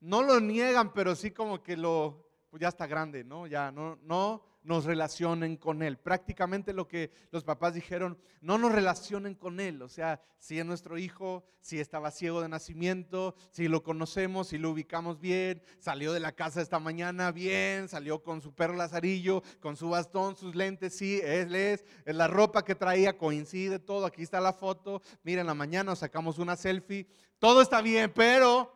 no 0.00 0.20
lo 0.20 0.40
niegan, 0.40 0.92
pero 0.92 1.14
sí 1.14 1.30
como 1.30 1.62
que 1.62 1.76
lo, 1.76 2.28
pues 2.50 2.60
ya 2.60 2.70
está 2.70 2.88
grande, 2.88 3.22
¿no? 3.22 3.46
Ya 3.46 3.70
no, 3.70 4.00
no, 4.02 4.49
nos 4.62 4.84
relacionen 4.84 5.56
con 5.56 5.82
Él. 5.82 5.96
Prácticamente 5.96 6.72
lo 6.72 6.86
que 6.86 7.10
los 7.30 7.44
papás 7.44 7.74
dijeron, 7.74 8.18
no 8.40 8.58
nos 8.58 8.72
relacionen 8.72 9.34
con 9.34 9.60
Él. 9.60 9.80
O 9.82 9.88
sea, 9.88 10.20
si 10.38 10.58
es 10.58 10.66
nuestro 10.66 10.98
hijo, 10.98 11.44
si 11.60 11.80
estaba 11.80 12.10
ciego 12.10 12.40
de 12.40 12.48
nacimiento, 12.48 13.34
si 13.50 13.68
lo 13.68 13.82
conocemos, 13.82 14.48
si 14.48 14.58
lo 14.58 14.70
ubicamos 14.70 15.20
bien, 15.20 15.62
salió 15.78 16.12
de 16.12 16.20
la 16.20 16.32
casa 16.32 16.60
esta 16.60 16.78
mañana 16.78 17.32
bien, 17.32 17.88
salió 17.88 18.22
con 18.22 18.40
su 18.40 18.54
perro 18.54 18.74
lazarillo, 18.74 19.42
con 19.60 19.76
su 19.76 19.90
bastón, 19.90 20.36
sus 20.36 20.54
lentes, 20.54 20.96
sí, 20.96 21.20
él 21.22 21.54
es, 21.54 21.84
es 22.04 22.14
la 22.14 22.28
ropa 22.28 22.64
que 22.64 22.74
traía, 22.74 23.16
coincide 23.16 23.78
todo, 23.78 24.06
aquí 24.06 24.22
está 24.22 24.40
la 24.40 24.52
foto, 24.52 25.02
miren, 25.22 25.46
la 25.46 25.54
mañana 25.54 25.94
sacamos 25.96 26.38
una 26.38 26.56
selfie, 26.56 27.06
todo 27.38 27.62
está 27.62 27.82
bien, 27.82 28.12
pero 28.14 28.72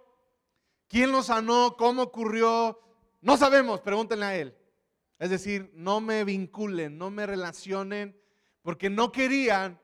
¿quién 0.88 1.12
lo 1.12 1.22
sanó? 1.22 1.76
¿Cómo 1.78 2.02
ocurrió? 2.02 2.80
No 3.20 3.36
sabemos, 3.36 3.80
pregúntenle 3.80 4.24
a 4.26 4.36
Él. 4.36 4.56
Es 5.24 5.30
decir, 5.30 5.70
no 5.72 6.02
me 6.02 6.22
vinculen, 6.22 6.98
no 6.98 7.10
me 7.10 7.24
relacionen, 7.24 8.14
porque 8.60 8.90
no 8.90 9.10
querían 9.10 9.80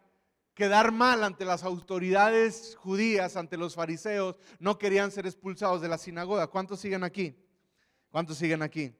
quedar 0.52 0.92
mal 0.92 1.24
ante 1.24 1.46
las 1.46 1.64
autoridades 1.64 2.76
judías, 2.76 3.38
ante 3.38 3.56
los 3.56 3.74
fariseos, 3.74 4.38
no 4.58 4.76
querían 4.76 5.10
ser 5.10 5.24
expulsados 5.24 5.80
de 5.80 5.88
la 5.88 5.96
sinagoga. 5.96 6.48
¿Cuántos 6.48 6.78
siguen 6.78 7.04
aquí? 7.04 7.34
¿Cuántos 8.10 8.36
siguen 8.36 8.60
aquí? 8.60 8.94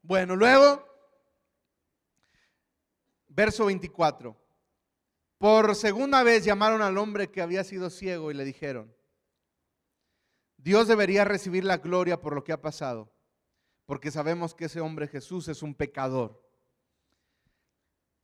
Bueno, 0.00 0.34
luego 0.34 0.82
verso 3.28 3.66
24. 3.66 4.34
Por 5.36 5.74
segunda 5.74 6.22
vez 6.22 6.42
llamaron 6.46 6.80
al 6.80 6.96
hombre 6.96 7.30
que 7.30 7.42
había 7.42 7.64
sido 7.64 7.90
ciego 7.90 8.30
y 8.30 8.34
le 8.34 8.46
dijeron, 8.46 8.96
Dios 10.56 10.88
debería 10.88 11.26
recibir 11.26 11.64
la 11.64 11.76
gloria 11.76 12.18
por 12.18 12.34
lo 12.34 12.44
que 12.44 12.52
ha 12.52 12.62
pasado, 12.62 13.12
porque 13.86 14.10
sabemos 14.10 14.54
que 14.54 14.66
ese 14.66 14.80
hombre 14.80 15.08
Jesús 15.08 15.48
es 15.48 15.62
un 15.62 15.74
pecador. 15.74 16.42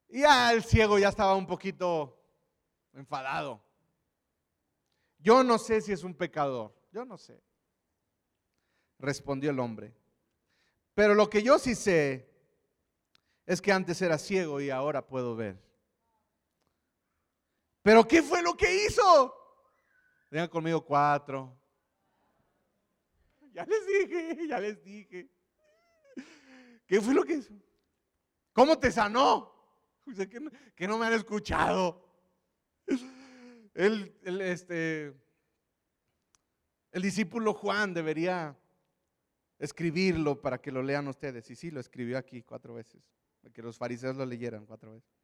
Y 0.09 0.21
ya 0.21 0.53
el 0.53 0.65
ciego 0.65 0.99
ya 0.99 1.09
estaba 1.09 1.35
un 1.35 1.47
poquito 1.47 2.19
enfadado. 2.93 3.63
Yo 5.19 5.45
no 5.45 5.59
sé 5.59 5.81
si 5.81 5.93
es 5.93 6.03
un 6.03 6.15
pecador, 6.15 6.75
yo 6.91 7.05
no 7.05 7.19
sé. 7.19 7.43
Respondió 8.99 9.51
el 9.51 9.61
hombre. 9.61 9.95
Pero 10.95 11.15
lo 11.15 11.29
que 11.31 11.43
yo 11.43 11.59
sí 11.59 11.75
sé 11.75 12.29
es 13.47 13.61
que 13.61 13.73
antes 13.73 14.01
era 14.03 14.19
ciego 14.19 14.61
y 14.61 14.71
ahora 14.71 15.07
puedo 15.07 15.37
ver. 15.37 15.63
Pero 17.83 18.07
¿qué 18.07 18.23
fue 18.23 18.43
lo 18.43 18.57
que 18.57 18.87
hizo? 18.87 19.35
Vengan 20.31 20.49
conmigo 20.49 20.85
cuatro. 20.85 21.57
Ya 23.53 23.65
les 23.65 23.85
dije, 23.85 24.47
ya 24.47 24.61
les 24.61 24.85
dije. 24.85 25.29
¿Qué 26.91 27.01
fue 27.01 27.15
lo 27.15 27.23
que 27.23 27.35
hizo? 27.35 27.55
¿Cómo 28.53 28.77
te 28.77 28.91
sanó? 28.91 29.55
Que 30.77 30.89
no, 30.89 30.99
me 30.99 31.07
han 31.07 31.13
escuchado. 31.13 32.05
El, 33.73 34.13
este, 34.25 35.15
el 36.91 37.01
discípulo 37.01 37.55
Juan 37.55 37.95
debería 37.95 38.59
escribirlo 39.61 40.43
para 40.43 40.61
que 40.61 40.73
lo 40.73 40.83
lean 40.83 41.07
ustedes. 41.07 41.49
Y 41.53 41.55
sí, 41.55 41.71
lo 41.71 41.79
escribió 41.79 42.19
aquí 42.19 42.43
cuatro 42.43 42.75
veces, 42.75 43.01
para 43.41 43.53
que 43.53 43.63
los 43.63 43.79
fariseos 43.79 44.17
lo 44.17 44.27
leyeran 44.27 44.67
cuatro 44.67 44.95
veces. 44.95 45.15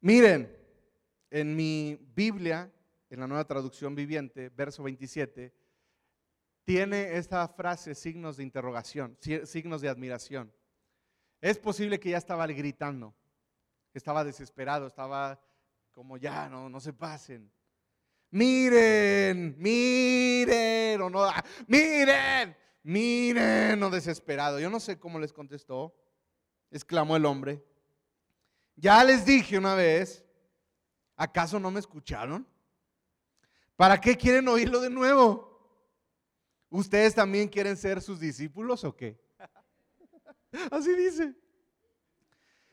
Miren, 0.00 0.56
en 1.28 1.56
mi 1.56 1.98
Biblia, 2.14 2.72
en 3.08 3.18
la 3.18 3.26
nueva 3.26 3.44
traducción 3.48 3.96
viviente, 3.96 4.48
verso 4.50 4.84
27, 4.84 5.58
tiene 6.70 7.16
esta 7.16 7.48
frase 7.48 7.96
signos 7.96 8.36
de 8.36 8.44
interrogación, 8.44 9.18
signos 9.42 9.80
de 9.80 9.88
admiración. 9.88 10.54
Es 11.40 11.58
posible 11.58 11.98
que 11.98 12.10
ya 12.10 12.18
estaba 12.18 12.46
gritando, 12.46 13.12
estaba 13.92 14.22
desesperado, 14.22 14.86
estaba 14.86 15.42
como 15.90 16.16
ya, 16.16 16.48
no, 16.48 16.68
no 16.68 16.78
se 16.78 16.92
pasen. 16.92 17.50
Miren, 18.30 19.56
miren, 19.58 21.02
o 21.02 21.10
no, 21.10 21.24
ah, 21.24 21.44
miren, 21.66 22.56
miren, 22.84 23.80
no 23.80 23.90
desesperado. 23.90 24.60
Yo 24.60 24.70
no 24.70 24.78
sé 24.78 24.96
cómo 24.96 25.18
les 25.18 25.32
contestó, 25.32 25.92
exclamó 26.70 27.16
el 27.16 27.26
hombre. 27.26 27.64
Ya 28.76 29.02
les 29.02 29.26
dije 29.26 29.58
una 29.58 29.74
vez, 29.74 30.24
¿acaso 31.16 31.58
no 31.58 31.72
me 31.72 31.80
escucharon? 31.80 32.46
¿Para 33.74 34.00
qué 34.00 34.16
quieren 34.16 34.46
oírlo 34.46 34.80
de 34.80 34.90
nuevo? 34.90 35.49
¿Ustedes 36.70 37.14
también 37.14 37.48
quieren 37.48 37.76
ser 37.76 38.00
sus 38.00 38.20
discípulos 38.20 38.84
o 38.84 38.94
qué? 38.94 39.20
Así 40.70 40.94
dice. 40.94 41.34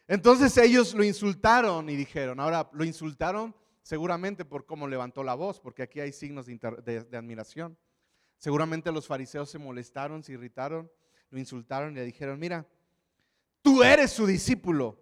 Entonces 0.07 0.55
ellos 0.57 0.93
lo 0.93 1.03
insultaron 1.03 1.89
y 1.89 1.95
dijeron, 1.95 2.39
ahora 2.39 2.69
lo 2.71 2.85
insultaron 2.85 3.53
seguramente 3.81 4.45
por 4.45 4.65
cómo 4.65 4.87
levantó 4.87 5.23
la 5.23 5.33
voz, 5.33 5.59
porque 5.59 5.81
aquí 5.81 5.99
hay 5.99 6.13
signos 6.13 6.45
de, 6.45 7.07
admiración. 7.13 7.77
Seguramente 8.37 8.91
los 8.91 9.07
fariseos 9.07 9.49
se 9.49 9.57
molestaron, 9.57 10.23
se 10.23 10.33
irritaron, 10.33 10.89
lo 11.29 11.39
insultaron 11.39 11.93
y 11.93 11.95
le 11.95 12.05
dijeron, 12.05 12.39
mira, 12.39 12.65
tú 13.61 13.83
eres 13.83 14.11
su 14.11 14.27
discípulo, 14.27 14.97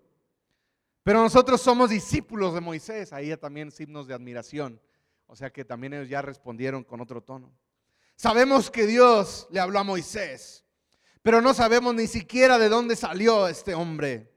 pero 1.03 1.21
nosotros 1.21 1.61
somos 1.61 1.91
discípulos 1.91 2.53
de 2.55 2.61
Moisés. 2.61 3.13
Ahí 3.13 3.35
también 3.37 3.71
signos 3.71 4.07
de 4.07 4.15
admiración. 4.15 4.81
O 5.27 5.35
sea 5.35 5.51
que 5.51 5.65
también 5.65 5.93
ellos 5.93 6.09
ya 6.09 6.21
respondieron 6.21 6.83
con 6.83 7.01
otro 7.01 7.21
tono. 7.21 7.53
Sabemos 8.15 8.71
que 8.71 8.85
Dios 8.85 9.47
le 9.51 9.59
habló 9.59 9.79
a 9.79 9.83
Moisés, 9.83 10.65
pero 11.21 11.41
no 11.41 11.53
sabemos 11.53 11.93
ni 11.95 12.07
siquiera 12.07 12.57
de 12.57 12.69
dónde 12.69 12.95
salió 12.95 13.47
este 13.47 13.73
hombre. 13.73 14.31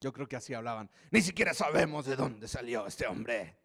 Yo 0.00 0.12
creo 0.12 0.28
que 0.28 0.36
así 0.36 0.52
hablaban. 0.52 0.90
Ni 1.10 1.22
siquiera 1.22 1.54
sabemos 1.54 2.04
de 2.04 2.16
dónde 2.16 2.46
salió 2.48 2.86
este 2.86 3.06
hombre. 3.06 3.56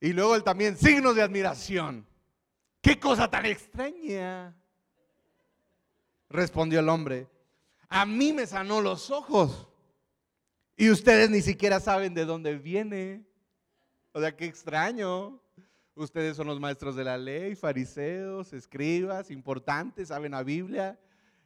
Y 0.00 0.12
luego 0.12 0.34
él 0.34 0.42
también, 0.42 0.76
signos 0.78 1.14
de 1.14 1.22
admiración. 1.22 2.06
¿Qué 2.80 2.98
cosa 2.98 3.28
tan 3.28 3.44
extraña? 3.44 4.56
Respondió 6.30 6.80
el 6.80 6.88
hombre. 6.88 7.28
A 7.88 8.06
mí 8.06 8.32
me 8.32 8.46
sanó 8.46 8.80
los 8.80 9.10
ojos. 9.10 9.68
Y 10.76 10.88
ustedes 10.88 11.28
ni 11.28 11.42
siquiera 11.42 11.78
saben 11.78 12.14
de 12.14 12.24
dónde 12.24 12.56
viene. 12.56 13.26
O 14.12 14.20
sea, 14.20 14.34
qué 14.34 14.46
extraño. 14.46 15.42
Ustedes 15.94 16.36
son 16.36 16.46
los 16.46 16.60
maestros 16.60 16.94
de 16.96 17.04
la 17.04 17.18
ley, 17.18 17.54
fariseos, 17.54 18.52
escribas, 18.52 19.30
importantes, 19.30 20.08
saben 20.08 20.32
la 20.32 20.42
Biblia 20.42 20.98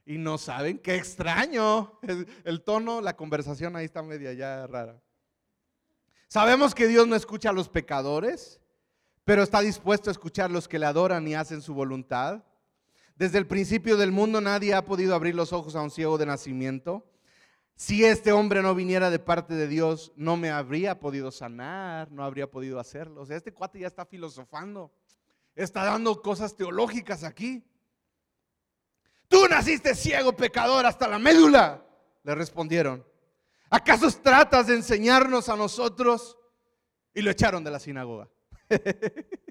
y 0.04 0.18
no 0.18 0.38
saben. 0.38 0.78
Qué 0.78 0.96
extraño. 0.96 1.98
El, 2.44 2.62
tono, 2.62 3.00
la 3.00 3.16
conversación 3.16 3.74
ahí 3.74 3.86
está 3.86 4.02
media 4.02 4.32
ya 4.32 4.66
rara. 4.66 5.00
Sabemos 6.28 6.74
que 6.74 6.88
Dios 6.88 7.06
no 7.06 7.16
escucha 7.16 7.50
a 7.50 7.52
los 7.52 7.68
pecadores, 7.68 8.60
pero 9.24 9.42
está 9.42 9.60
dispuesto 9.60 10.10
a 10.10 10.12
escuchar 10.12 10.50
a 10.50 10.52
los 10.52 10.68
que 10.68 10.78
le 10.78 10.86
adoran 10.86 11.26
y 11.26 11.34
hacen 11.34 11.62
su 11.62 11.74
voluntad. 11.74 12.44
Desde 13.16 13.38
el 13.38 13.46
principio 13.46 13.96
del 13.96 14.12
mundo 14.12 14.40
nadie 14.40 14.74
ha 14.74 14.84
podido 14.84 15.14
abrir 15.14 15.34
los 15.34 15.52
ojos 15.52 15.76
a 15.76 15.82
un 15.82 15.90
ciego 15.90 16.18
de 16.18 16.26
nacimiento 16.26 17.06
si 17.76 18.04
este 18.04 18.32
hombre 18.32 18.62
no 18.62 18.74
viniera 18.74 19.10
de 19.10 19.18
parte 19.18 19.54
de 19.54 19.66
Dios, 19.66 20.12
no 20.16 20.36
me 20.36 20.50
habría 20.50 21.00
podido 21.00 21.30
sanar, 21.30 22.10
no 22.12 22.24
habría 22.24 22.50
podido 22.50 22.78
hacerlo. 22.78 23.22
O 23.22 23.26
sea, 23.26 23.36
este 23.36 23.52
cuate 23.52 23.80
ya 23.80 23.88
está 23.88 24.06
filosofando, 24.06 24.92
está 25.54 25.84
dando 25.84 26.22
cosas 26.22 26.56
teológicas 26.56 27.24
aquí. 27.24 27.64
Tú 29.28 29.48
naciste 29.48 29.94
ciego, 29.94 30.36
pecador, 30.36 30.86
hasta 30.86 31.08
la 31.08 31.18
médula, 31.18 31.84
le 32.22 32.34
respondieron. 32.34 33.04
¿Acaso 33.70 34.08
tratas 34.22 34.68
de 34.68 34.76
enseñarnos 34.76 35.48
a 35.48 35.56
nosotros? 35.56 36.38
Y 37.12 37.22
lo 37.22 37.30
echaron 37.30 37.64
de 37.64 37.70
la 37.72 37.80
sinagoga. 37.80 38.28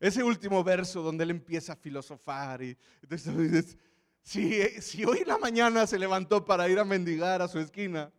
Ese 0.00 0.22
último 0.22 0.62
verso 0.64 1.02
donde 1.02 1.24
él 1.24 1.30
empieza 1.30 1.72
a 1.74 1.76
filosofar 1.76 2.62
y 2.62 2.76
si, 4.26 5.04
hoy 5.04 5.18
en 5.18 5.28
la 5.28 5.38
mañana 5.38 5.86
se 5.86 6.00
levantó 6.00 6.44
para 6.44 6.68
ir 6.68 6.80
a 6.80 6.84
mendigar 6.84 7.40
a 7.40 7.46
su 7.46 7.60
esquina, 7.60 8.12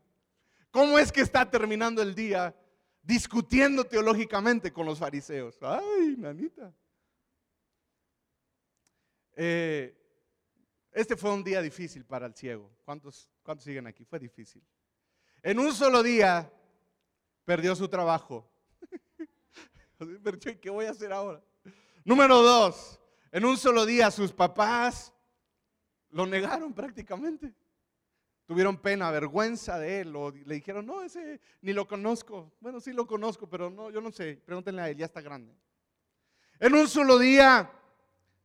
¿cómo 0.72 0.98
es 0.98 1.12
que 1.12 1.20
está 1.20 1.50
terminando 1.50 2.02
el 2.02 2.16
día 2.16 2.56
discutiendo 3.04 3.84
teológicamente 3.84 4.72
con 4.72 4.86
los 4.86 5.00
fariseos? 5.00 5.58
Ay, 5.62 6.16
nanita. 6.18 6.74
Eh, 9.36 9.94
este 10.94 11.18
fue 11.18 11.34
un 11.34 11.44
día 11.44 11.62
difícil 11.62 12.06
para 12.06 12.26
el 12.26 12.34
ciego. 12.34 12.72
¿Cuántos, 12.86 13.30
¿Cuántos 13.44 13.66
siguen 13.66 13.86
aquí? 13.86 14.06
Fue 14.06 14.18
difícil. 14.18 14.64
En 15.44 15.60
un 15.60 15.74
solo 15.74 16.02
día 16.02 16.50
perdió 17.44 17.76
su 17.76 17.90
trabajo. 17.90 18.50
¿Qué 20.62 20.70
voy 20.70 20.86
a 20.86 20.92
hacer 20.92 21.12
ahora? 21.12 21.44
Número 22.06 22.42
dos, 22.42 22.98
en 23.30 23.44
un 23.44 23.58
solo 23.58 23.86
día 23.86 24.10
sus 24.10 24.32
papás 24.32 25.14
lo 26.18 26.26
negaron 26.26 26.74
prácticamente. 26.74 27.54
Tuvieron 28.48 28.78
pena, 28.78 29.12
vergüenza 29.12 29.78
de 29.78 30.00
él. 30.02 30.14
Le 30.48 30.56
dijeron, 30.56 30.84
no, 30.84 31.04
ese 31.04 31.40
ni 31.62 31.74
lo 31.74 31.88
conozco. 31.88 32.54
Bueno, 32.60 32.80
sí 32.80 32.92
lo 32.92 33.06
conozco, 33.06 33.48
pero 33.48 33.70
no, 33.70 33.92
yo 33.92 34.02
no 34.02 34.12
sé. 34.12 34.42
Pregúntenle 34.44 34.82
a 34.82 34.90
él, 34.90 34.98
ya 34.98 35.06
está 35.06 35.22
grande. 35.22 35.54
En 36.60 36.74
un 36.74 36.88
solo 36.88 37.20
día 37.20 37.72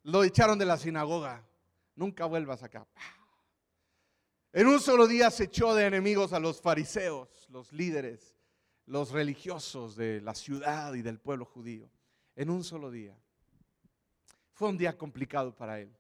lo 0.03 0.23
echaron 0.23 0.59
de 0.59 0.67
la 0.67 0.77
sinagoga. 0.77 1.43
Nunca 1.95 2.27
vuelvas 2.27 2.63
acá. 2.63 2.87
En 4.53 4.67
un 4.67 4.79
solo 4.79 5.07
día 5.07 5.31
se 5.31 5.45
echó 5.45 5.75
de 5.75 5.87
enemigos 5.87 6.35
a 6.35 6.41
los 6.41 6.61
fariseos, 6.61 7.47
los 7.49 7.73
líderes, 7.73 8.37
los 8.85 9.13
religiosos 9.13 9.97
de 9.97 10.21
la 10.21 10.35
ciudad 10.35 10.93
y 10.93 11.01
del 11.01 11.19
pueblo 11.19 11.47
judío. 11.47 11.89
En 12.37 12.51
un 12.51 12.65
solo 12.65 12.91
día. 12.91 13.17
Fue 14.53 14.69
un 14.69 14.77
día 14.77 14.95
complicado 14.99 15.57
para 15.57 15.81
él. 15.81 15.91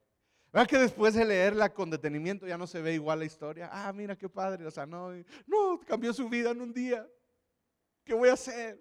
¿Verdad 0.52 0.68
que 0.68 0.78
después 0.78 1.14
de 1.14 1.24
leerla 1.24 1.72
con 1.72 1.88
detenimiento 1.88 2.46
ya 2.46 2.58
no 2.58 2.66
se 2.66 2.82
ve 2.82 2.92
igual 2.92 3.20
la 3.20 3.24
historia? 3.24 3.70
Ah, 3.72 3.90
mira 3.92 4.16
qué 4.16 4.28
padre. 4.28 4.66
O 4.66 4.70
sea, 4.70 4.84
no, 4.84 5.10
no, 5.46 5.80
cambió 5.86 6.12
su 6.12 6.28
vida 6.28 6.50
en 6.50 6.60
un 6.60 6.74
día. 6.74 7.08
¿Qué 8.04 8.12
voy 8.12 8.28
a 8.28 8.34
hacer? 8.34 8.78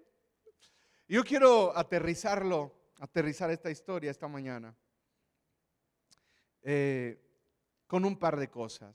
Yo 1.08 1.24
quiero 1.24 1.74
aterrizarlo, 1.76 2.74
aterrizar 2.98 3.50
esta 3.50 3.70
historia 3.70 4.10
esta 4.10 4.28
mañana 4.28 4.76
eh, 6.62 7.18
con 7.86 8.04
un 8.04 8.18
par 8.18 8.38
de 8.38 8.50
cosas. 8.50 8.94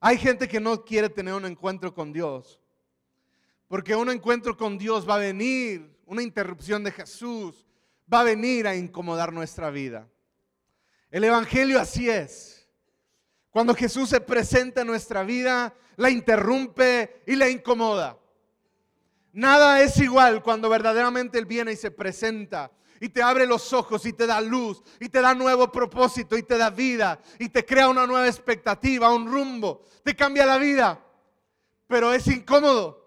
Hay 0.00 0.18
gente 0.18 0.46
que 0.46 0.60
no 0.60 0.84
quiere 0.84 1.08
tener 1.08 1.32
un 1.32 1.46
encuentro 1.46 1.94
con 1.94 2.12
Dios, 2.12 2.60
porque 3.68 3.96
un 3.96 4.10
encuentro 4.10 4.54
con 4.54 4.76
Dios 4.76 5.08
va 5.08 5.14
a 5.14 5.18
venir, 5.18 5.98
una 6.04 6.22
interrupción 6.22 6.84
de 6.84 6.92
Jesús, 6.92 7.63
va 8.12 8.20
a 8.20 8.24
venir 8.24 8.66
a 8.66 8.74
incomodar 8.74 9.32
nuestra 9.32 9.70
vida. 9.70 10.08
El 11.10 11.24
Evangelio 11.24 11.80
así 11.80 12.08
es. 12.10 12.68
Cuando 13.50 13.74
Jesús 13.74 14.10
se 14.10 14.20
presenta 14.20 14.80
en 14.80 14.88
nuestra 14.88 15.22
vida, 15.22 15.74
la 15.96 16.10
interrumpe 16.10 17.22
y 17.26 17.36
la 17.36 17.48
incomoda. 17.48 18.18
Nada 19.32 19.80
es 19.80 19.98
igual 19.98 20.42
cuando 20.42 20.68
verdaderamente 20.68 21.38
Él 21.38 21.46
viene 21.46 21.72
y 21.72 21.76
se 21.76 21.90
presenta 21.90 22.70
y 23.00 23.08
te 23.08 23.22
abre 23.22 23.46
los 23.46 23.72
ojos 23.72 24.06
y 24.06 24.12
te 24.12 24.26
da 24.26 24.40
luz 24.40 24.82
y 25.00 25.08
te 25.08 25.20
da 25.20 25.34
nuevo 25.34 25.70
propósito 25.70 26.36
y 26.36 26.42
te 26.42 26.56
da 26.56 26.70
vida 26.70 27.20
y 27.38 27.48
te 27.48 27.64
crea 27.64 27.88
una 27.88 28.06
nueva 28.06 28.26
expectativa, 28.26 29.12
un 29.12 29.30
rumbo, 29.30 29.82
te 30.02 30.14
cambia 30.14 30.46
la 30.46 30.58
vida. 30.58 31.04
Pero 31.86 32.12
es 32.12 32.26
incómodo. 32.28 33.04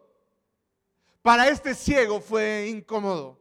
Para 1.22 1.48
este 1.48 1.74
ciego 1.74 2.22
fue 2.22 2.68
incómodo. 2.70 3.40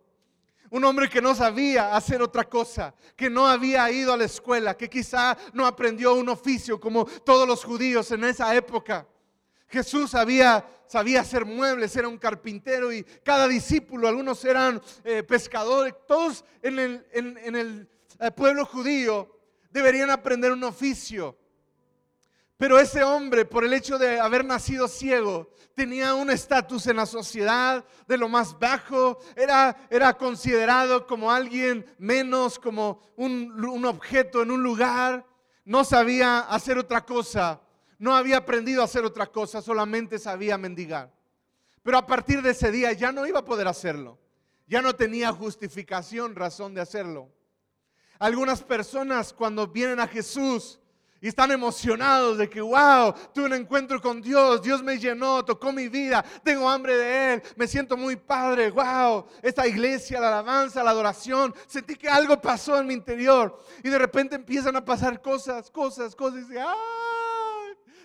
Un 0.71 0.85
hombre 0.85 1.09
que 1.09 1.23
no 1.23 1.35
sabía 1.35 1.95
hacer 1.95 2.23
otra 2.23 2.45
cosa, 2.45 2.95
que 3.15 3.31
no 3.31 3.47
había 3.47 3.91
ido 3.91 4.13
a 4.13 4.17
la 4.17 4.25
escuela, 4.25 4.77
que 4.77 4.91
quizá 4.91 5.37
no 5.53 5.67
aprendió 5.67 6.15
un 6.15 6.29
oficio 6.29 6.81
como 6.81 7.05
todos 7.05 7.47
los 7.47 7.65
judíos 7.65 8.11
en 8.11 8.25
esa 8.25 8.55
época. 8.55 9.07
Jesús 9.69 10.11
sabía, 10.11 10.65
sabía 10.87 11.21
hacer 11.21 11.45
muebles, 11.45 11.97
era 11.97 12.09
un 12.09 12.19
carpintero 12.19 12.93
y 12.93 13.03
cada 13.25 13.49
discípulo, 13.49 14.09
algunos 14.09 14.45
eran 14.45 14.81
eh, 15.05 15.23
pescadores, 15.23 15.95
todos 16.07 16.45
en 16.63 16.79
el, 16.79 17.89
eh, 18.21 18.31
pueblo 18.31 18.65
judío 18.65 19.37
deberían 19.71 20.11
aprender 20.11 20.53
un 20.53 20.65
oficio. 20.65 21.37
Pero 22.57 22.79
ese 22.79 23.03
hombre, 23.03 23.45
por 23.45 23.65
el 23.65 23.75
hecho 23.75 23.99
de 23.99 24.19
haber 24.19 24.45
nacido 24.45 24.89
ciego, 24.89 25.51
tenía 25.75 26.15
un 26.15 26.31
estatus 26.31 26.87
en 26.87 26.97
la 26.97 27.05
sociedad 27.05 27.85
de 28.09 28.17
lo 28.17 28.31
más 28.31 28.59
bajo, 28.59 29.19
era, 29.37 29.77
era 29.91 30.17
considerado 30.17 31.07
como 31.07 31.31
alguien 31.31 31.85
menos, 31.99 32.59
como 32.59 33.03
un, 33.17 33.63
un 33.63 33.85
objeto 33.85 34.43
en 34.43 34.51
un 34.51 34.63
lugar, 34.63 35.27
no 35.67 35.85
sabía 35.85 36.41
hacer 36.41 36.79
otra 36.79 37.05
cosa, 37.05 37.61
no 37.99 38.17
había 38.17 38.39
aprendido 38.39 38.81
a 38.81 38.87
hacer 38.87 39.05
otra 39.05 39.27
cosa, 39.27 39.61
solamente 39.61 40.19
sabía 40.19 40.57
mendigar. 40.57 41.13
Pero 41.83 41.99
a 41.99 42.07
partir 42.07 42.41
de 42.41 42.51
ese 42.51 42.71
día 42.71 42.93
ya 42.93 43.13
no 43.13 43.27
iba 43.27 43.41
a 43.41 43.45
poder 43.45 43.69
hacerlo, 43.69 44.19
ya 44.67 44.81
no 44.81 44.97
tenía 44.97 45.31
justificación, 45.31 46.35
razón 46.35 46.73
de 46.73 46.81
hacerlo. 46.81 47.31
Algunas 48.19 48.63
personas 48.63 49.35
cuando 49.35 49.67
vienen 49.67 50.01
a 50.01 50.09
Jesús, 50.09 50.81
y 51.21 51.29
están 51.29 51.51
emocionados 51.51 52.39
de 52.39 52.49
que, 52.49 52.61
wow, 52.61 53.15
tuve 53.35 53.47
un 53.47 53.55
encuentro 53.55 54.01
con 54.01 54.21
Dios, 54.21 54.63
Dios 54.63 54.83
me 54.83 54.99
llenó, 54.99 55.45
tocó 55.45 55.73
mi 55.73 55.89
vida, 55.89 56.25
tengo 56.45 56.69
hambre 56.69 56.97
de 56.97 57.35
Él, 57.35 57.43
me 57.57 57.67
siento 57.67 57.97
muy 57.97 58.17
padre, 58.17 58.71
wow, 58.71 59.27
esta 59.43 59.67
iglesia, 59.67 60.21
la 60.21 60.29
alabanza, 60.29 60.83
la 60.83 60.91
adoración, 60.91 61.55
sentí 61.67 61.97
que 61.97 62.09
algo 62.09 62.41
pasó 62.41 62.79
en 62.79 62.87
mi 62.87 62.95
interior 62.95 63.59
y 63.83 63.89
de 63.89 63.99
repente 63.99 64.37
empiezan 64.37 64.77
a 64.77 64.85
pasar 64.85 65.21
cosas, 65.21 65.71
cosas, 65.71 66.15
cosas 66.15 66.45
y 66.51 66.57
¡ay! 66.57 66.67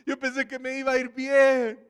Yo 0.06 0.18
pensé 0.18 0.48
que 0.48 0.58
me 0.58 0.78
iba 0.80 0.94
a 0.94 0.98
ir 0.98 1.10
bien. 1.10 1.88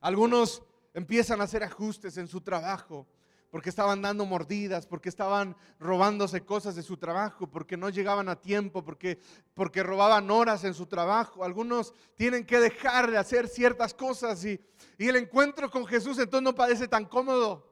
Algunos 0.00 0.62
empiezan 0.92 1.40
a 1.40 1.44
hacer 1.44 1.62
ajustes 1.62 2.16
en 2.18 2.28
su 2.28 2.40
trabajo 2.40 3.06
porque 3.50 3.70
estaban 3.70 4.02
dando 4.02 4.26
mordidas, 4.26 4.86
porque 4.86 5.08
estaban 5.08 5.56
robándose 5.78 6.44
cosas 6.44 6.74
de 6.76 6.82
su 6.82 6.96
trabajo, 6.96 7.46
porque 7.50 7.76
no 7.76 7.88
llegaban 7.88 8.28
a 8.28 8.36
tiempo, 8.36 8.84
porque, 8.84 9.18
porque 9.54 9.82
robaban 9.82 10.30
horas 10.30 10.64
en 10.64 10.74
su 10.74 10.86
trabajo. 10.86 11.44
Algunos 11.44 11.94
tienen 12.14 12.44
que 12.44 12.60
dejar 12.60 13.10
de 13.10 13.16
hacer 13.16 13.48
ciertas 13.48 13.94
cosas 13.94 14.44
y, 14.44 14.60
el 14.98 15.16
encuentro 15.16 15.70
con 15.70 15.86
Jesús 15.86 16.18
entonces 16.18 16.44
no 16.44 16.54
parece 16.54 16.88
tan 16.88 17.06
cómodo. 17.06 17.66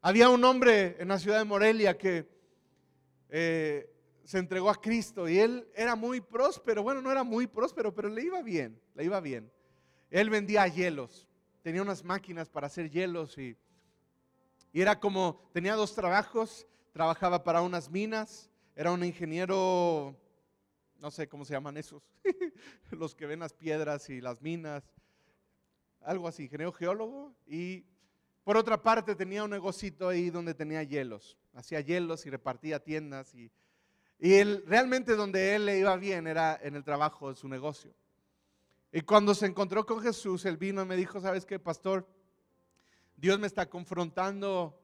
Había 0.00 0.28
un 0.28 0.42
hombre 0.44 0.96
en 0.98 1.08
la 1.08 1.18
ciudad 1.18 1.38
de 1.38 1.44
Morelia 1.44 1.96
que 1.98 2.28
eh, 3.28 3.92
se 4.24 4.38
entregó 4.38 4.70
a 4.70 4.80
Cristo 4.80 5.28
y 5.28 5.38
él 5.38 5.68
era 5.74 5.94
muy 5.94 6.20
próspero. 6.20 6.82
Bueno, 6.82 7.02
no 7.02 7.12
era 7.12 7.22
muy 7.22 7.46
próspero, 7.46 7.94
pero 7.94 8.08
le 8.08 8.22
iba 8.22 8.40
bien, 8.42 8.80
le 8.94 9.04
iba 9.04 9.20
bien. 9.20 9.52
Él 10.10 10.30
vendía 10.30 10.66
hielos, 10.66 11.28
tenía 11.62 11.82
unas 11.82 12.04
máquinas 12.04 12.48
para 12.48 12.66
hacer 12.66 12.90
hielos 12.90 13.36
y 13.38 13.56
y 14.72 14.80
era 14.80 14.98
como, 14.98 15.38
tenía 15.52 15.74
dos 15.74 15.94
trabajos, 15.94 16.66
trabajaba 16.92 17.44
para 17.44 17.60
unas 17.60 17.90
minas, 17.90 18.50
era 18.74 18.90
un 18.90 19.04
ingeniero, 19.04 20.16
no 20.98 21.10
sé 21.10 21.28
cómo 21.28 21.44
se 21.44 21.52
llaman 21.52 21.76
esos, 21.76 22.02
los 22.90 23.14
que 23.14 23.26
ven 23.26 23.40
las 23.40 23.52
piedras 23.52 24.08
y 24.08 24.22
las 24.22 24.40
minas, 24.40 24.82
algo 26.00 26.26
así, 26.26 26.44
ingeniero 26.44 26.72
geólogo. 26.72 27.34
Y 27.46 27.84
por 28.44 28.56
otra 28.56 28.82
parte 28.82 29.14
tenía 29.14 29.44
un 29.44 29.50
negocito 29.50 30.08
ahí 30.08 30.30
donde 30.30 30.54
tenía 30.54 30.82
hielos, 30.82 31.36
hacía 31.54 31.80
hielos 31.80 32.24
y 32.24 32.30
repartía 32.30 32.82
tiendas. 32.82 33.34
Y, 33.34 33.50
él, 34.18 34.64
realmente 34.66 35.16
donde 35.16 35.54
él 35.54 35.66
le 35.66 35.80
iba 35.80 35.96
bien 35.96 36.26
era 36.26 36.58
en 36.62 36.76
el 36.76 36.84
trabajo 36.84 37.28
de 37.28 37.36
su 37.36 37.48
negocio. 37.48 37.92
Y 38.90 39.00
cuando 39.02 39.34
se 39.34 39.46
encontró 39.46 39.84
con 39.84 40.00
Jesús, 40.00 40.44
él 40.44 40.56
vino 40.56 40.82
y 40.82 40.86
me 40.86 40.96
dijo, 40.96 41.20
¿sabes 41.20 41.44
qué, 41.44 41.58
pastor? 41.58 42.06
Dios 43.22 43.38
me 43.38 43.46
está 43.46 43.70
confrontando 43.70 44.76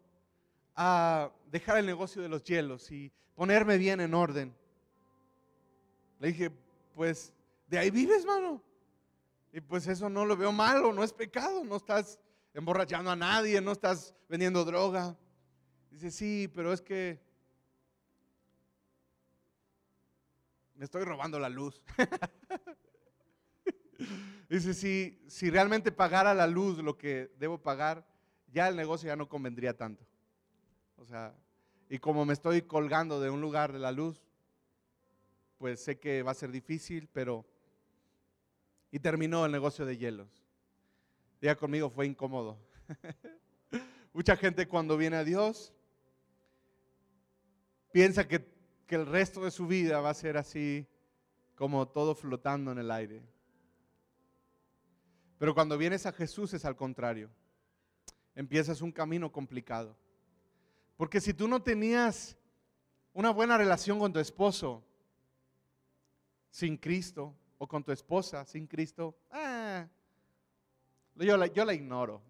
a 0.76 1.32
dejar 1.50 1.78
el 1.78 1.86
negocio 1.86 2.22
de 2.22 2.28
los 2.28 2.44
hielos 2.44 2.88
y 2.92 3.10
ponerme 3.34 3.78
bien 3.78 4.00
en 4.00 4.14
orden. 4.14 4.54
Le 6.20 6.28
dije, 6.28 6.52
pues, 6.94 7.32
¿de 7.66 7.80
ahí 7.80 7.90
vives, 7.90 8.24
mano? 8.24 8.62
Y 9.52 9.60
pues 9.60 9.88
eso 9.88 10.08
no 10.08 10.24
lo 10.24 10.36
veo 10.36 10.52
malo, 10.52 10.92
no 10.92 11.02
es 11.02 11.12
pecado, 11.12 11.64
no 11.64 11.74
estás 11.74 12.20
emborrachando 12.54 13.10
a 13.10 13.16
nadie, 13.16 13.60
no 13.60 13.72
estás 13.72 14.14
vendiendo 14.28 14.64
droga. 14.64 15.18
Dice, 15.90 16.12
sí, 16.12 16.48
pero 16.54 16.72
es 16.72 16.80
que 16.80 17.20
me 20.76 20.84
estoy 20.84 21.02
robando 21.02 21.40
la 21.40 21.48
luz. 21.48 21.82
Dice, 24.48 24.74
si, 24.74 25.20
si 25.26 25.50
realmente 25.50 25.90
pagara 25.90 26.34
la 26.34 26.46
luz 26.46 26.78
lo 26.78 26.96
que 26.96 27.32
debo 27.36 27.60
pagar, 27.60 28.06
ya 28.52 28.68
el 28.68 28.76
negocio 28.76 29.06
ya 29.06 29.16
no 29.16 29.28
convendría 29.28 29.76
tanto. 29.76 30.04
O 30.96 31.04
sea, 31.04 31.34
y 31.88 31.98
como 31.98 32.24
me 32.24 32.32
estoy 32.32 32.62
colgando 32.62 33.20
de 33.20 33.30
un 33.30 33.40
lugar 33.40 33.72
de 33.72 33.78
la 33.78 33.92
luz, 33.92 34.20
pues 35.58 35.82
sé 35.82 35.98
que 35.98 36.22
va 36.22 36.32
a 36.32 36.34
ser 36.34 36.50
difícil, 36.50 37.08
pero... 37.12 37.46
Y 38.90 39.00
terminó 39.00 39.44
el 39.44 39.52
negocio 39.52 39.84
de 39.84 39.98
hielos. 39.98 40.42
Diga 41.40 41.56
conmigo, 41.56 41.90
fue 41.90 42.06
incómodo. 42.06 42.58
Mucha 44.14 44.34
gente 44.34 44.66
cuando 44.66 44.96
viene 44.96 45.16
a 45.16 45.24
Dios 45.24 45.74
piensa 47.92 48.26
que, 48.26 48.46
que 48.86 48.94
el 48.94 49.06
resto 49.06 49.44
de 49.44 49.50
su 49.50 49.66
vida 49.66 50.00
va 50.00 50.10
a 50.10 50.14
ser 50.14 50.38
así 50.38 50.86
como 51.54 51.86
todo 51.86 52.14
flotando 52.14 52.72
en 52.72 52.78
el 52.78 52.90
aire. 52.90 53.22
Pero 55.36 55.54
cuando 55.54 55.76
vienes 55.76 56.06
a 56.06 56.12
Jesús 56.12 56.54
es 56.54 56.64
al 56.64 56.76
contrario 56.76 57.30
empiezas 58.38 58.80
un 58.82 58.92
camino 58.92 59.32
complicado. 59.32 59.96
Porque 60.96 61.20
si 61.20 61.34
tú 61.34 61.48
no 61.48 61.60
tenías 61.60 62.38
una 63.12 63.30
buena 63.30 63.58
relación 63.58 63.98
con 63.98 64.12
tu 64.12 64.20
esposo 64.20 64.84
sin 66.48 66.76
Cristo, 66.76 67.34
o 67.58 67.66
con 67.66 67.82
tu 67.82 67.90
esposa 67.90 68.44
sin 68.44 68.68
Cristo, 68.68 69.16
yo, 71.16 71.36
la, 71.36 71.48
yo 71.48 71.64
la 71.64 71.74
ignoro. 71.74 72.22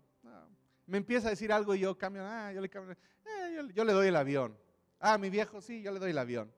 Me 0.87 0.97
empieza 0.97 1.27
a 1.27 1.31
decir 1.31 1.53
algo 1.53 1.75
y 1.75 1.81
yo 1.81 1.99
cambio, 1.99 2.23
ah, 2.25 2.51
yo, 2.55 2.63
le 2.63 2.71
cambio, 2.71 2.97
eh, 3.27 3.69
yo, 3.75 3.85
le 3.85 3.93
doy 3.93 4.09
el 4.09 4.17
avión. 4.17 4.57
Ah, 4.99 5.19
mi 5.19 5.29
viejo, 5.29 5.61
sí, 5.61 5.83
yo 5.83 5.93
le 5.93 5.99
doy 5.99 6.13
el 6.13 6.19
avión. 6.19 6.51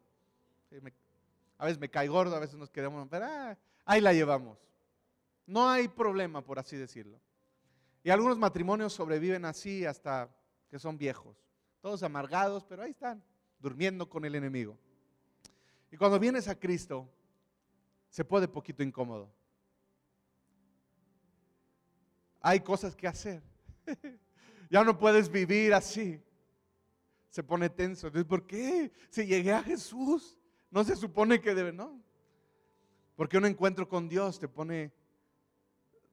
a 1.59 1.65
veces 1.65 1.81
me 1.81 1.91
cae 1.91 2.07
gordo, 2.07 2.37
a 2.37 2.39
veces 2.39 2.55
nos 2.55 2.71
quedamos, 2.71 3.09
pero 3.11 3.25
ah, 3.25 3.59
ahí 3.85 4.01
la 4.01 4.13
llevamos. 4.13 4.59
No 5.45 5.69
hay 5.69 5.89
problema, 5.89 6.41
por 6.41 6.61
así 6.61 6.77
decirlo. 6.77 7.21
Y 8.03 8.11
algunos 8.11 8.39
matrimonios 8.39 8.93
sobreviven 8.93 9.45
así 9.45 9.85
hasta 9.85 10.35
que 10.69 10.79
son 10.79 10.97
viejos, 10.97 11.37
todos 11.81 12.03
amargados, 12.03 12.65
pero 12.65 12.83
ahí 12.83 12.93
están, 12.93 13.23
durmiendo 13.59 14.09
con 14.09 14.25
el 14.25 14.35
enemigo. 14.35 14.79
Y 15.91 15.97
cuando 15.97 16.19
vienes 16.19 16.49
a 16.49 16.59
Cristo, 16.59 17.09
se 18.09 18.25
puede 18.25 18.49
poquito 18.49 18.83
incómodo. 18.83 19.31
Hay 22.41 22.61
cosas 22.61 22.97
que 22.97 23.07
hacer. 23.07 23.43
ya 24.71 24.83
no 24.83 24.97
puedes 24.99 25.29
vivir 25.29 25.75
así. 25.75 26.23
Se 27.29 27.43
pone 27.43 27.69
tenso. 27.69 28.07
Entonces, 28.07 28.29
¿por 28.29 28.47
qué? 28.47 28.91
Si 29.11 29.27
llegué 29.27 29.53
a 29.53 29.63
Jesús, 29.63 30.39
no 30.71 30.85
se 30.85 30.97
supone 30.97 31.41
que 31.41 31.55
debe, 31.55 31.73
no. 31.73 32.01
Porque 33.15 33.37
un 33.37 33.45
encuentro 33.45 33.89
con 33.89 34.09
Dios 34.09 34.39
te 34.39 34.49
pone 34.49 34.93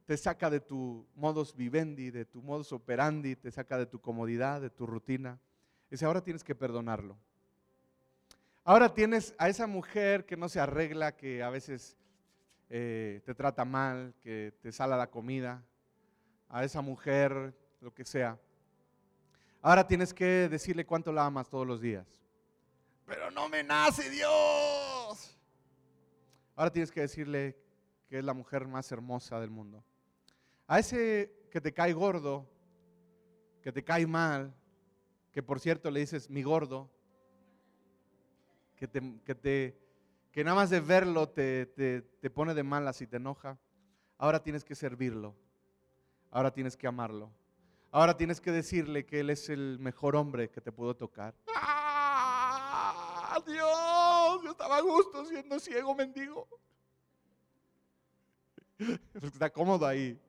te 0.07 0.15
saca 0.15 0.49
de 0.49 0.61
tu 0.61 1.05
modus 1.15 1.53
vivendi, 1.53 2.11
de 2.11 2.23
tu 2.23 2.41
modus 2.41 2.71
operandi, 2.71 3.35
te 3.35 3.51
saca 3.51 3.77
de 3.77 3.85
tu 3.85 3.99
comodidad, 3.99 4.61
de 4.61 4.69
tu 4.69 4.87
rutina. 4.87 5.37
Dice, 5.91 6.05
ahora 6.05 6.23
tienes 6.23 6.45
que 6.45 6.55
perdonarlo. 6.55 7.17
Ahora 8.63 8.93
tienes 8.93 9.35
a 9.37 9.49
esa 9.49 9.67
mujer 9.67 10.25
que 10.25 10.37
no 10.37 10.47
se 10.47 10.61
arregla, 10.61 11.17
que 11.17 11.43
a 11.43 11.49
veces 11.49 11.97
eh, 12.69 13.21
te 13.25 13.35
trata 13.35 13.65
mal, 13.65 14.13
que 14.23 14.53
te 14.61 14.71
sala 14.71 14.95
la 14.95 15.11
comida, 15.11 15.61
a 16.47 16.63
esa 16.63 16.79
mujer, 16.79 17.53
lo 17.81 17.93
que 17.93 18.05
sea. 18.05 18.39
Ahora 19.61 19.85
tienes 19.85 20.13
que 20.13 20.47
decirle 20.47 20.85
cuánto 20.85 21.11
la 21.11 21.25
amas 21.25 21.49
todos 21.49 21.67
los 21.67 21.81
días. 21.81 22.07
Pero 23.05 23.29
no 23.31 23.49
me 23.49 23.61
nace 23.61 24.09
Dios. 24.09 25.37
Ahora 26.55 26.71
tienes 26.71 26.91
que 26.91 27.01
decirle 27.01 27.57
que 28.07 28.19
es 28.19 28.23
la 28.23 28.33
mujer 28.33 28.65
más 28.67 28.89
hermosa 28.93 29.41
del 29.41 29.49
mundo. 29.49 29.83
A 30.67 30.79
ese 30.79 31.33
que 31.49 31.61
te 31.61 31.73
cae 31.73 31.93
gordo, 31.93 32.45
que 33.61 33.71
te 33.71 33.83
cae 33.83 34.05
mal, 34.05 34.53
que 35.31 35.41
por 35.41 35.61
cierto 35.61 35.89
le 35.89 36.01
dices 36.01 36.29
mi 36.29 36.43
gordo, 36.43 36.91
que, 38.75 39.73
nada 40.43 40.55
más 40.55 40.69
de 40.69 40.81
verlo 40.81 41.29
te, 41.29 41.65
te, 41.67 42.01
te 42.01 42.29
pone 42.29 42.53
de 42.53 42.63
malas 42.63 43.01
y 43.01 43.07
te 43.07 43.15
enoja. 43.15 43.57
Ahora 44.17 44.43
tienes 44.43 44.65
que 44.65 44.75
servirlo. 44.75 45.35
Ahora 46.31 46.53
tienes 46.53 46.75
que 46.75 46.85
amarlo. 46.85 47.31
Ahora 47.91 48.17
tienes 48.17 48.41
que 48.41 48.51
decirle 48.51 49.05
que 49.05 49.21
Él 49.21 49.29
es 49.29 49.49
el 49.49 49.79
mejor 49.79 50.15
hombre 50.15 50.49
que 50.49 50.59
te 50.59 50.71
pudo 50.71 50.95
tocar. 50.95 51.33
¡Ah, 51.55 53.41
Dios! 53.45 54.43
Yo 54.43 54.51
estaba 54.51 54.77
a 54.77 54.81
gusto 54.81 55.25
siendo 55.25 55.59
ciego 55.59 55.95
mendigo. 55.95 56.47
Está 59.21 59.49
cómodo 59.49 59.87
ahí. 59.87 60.19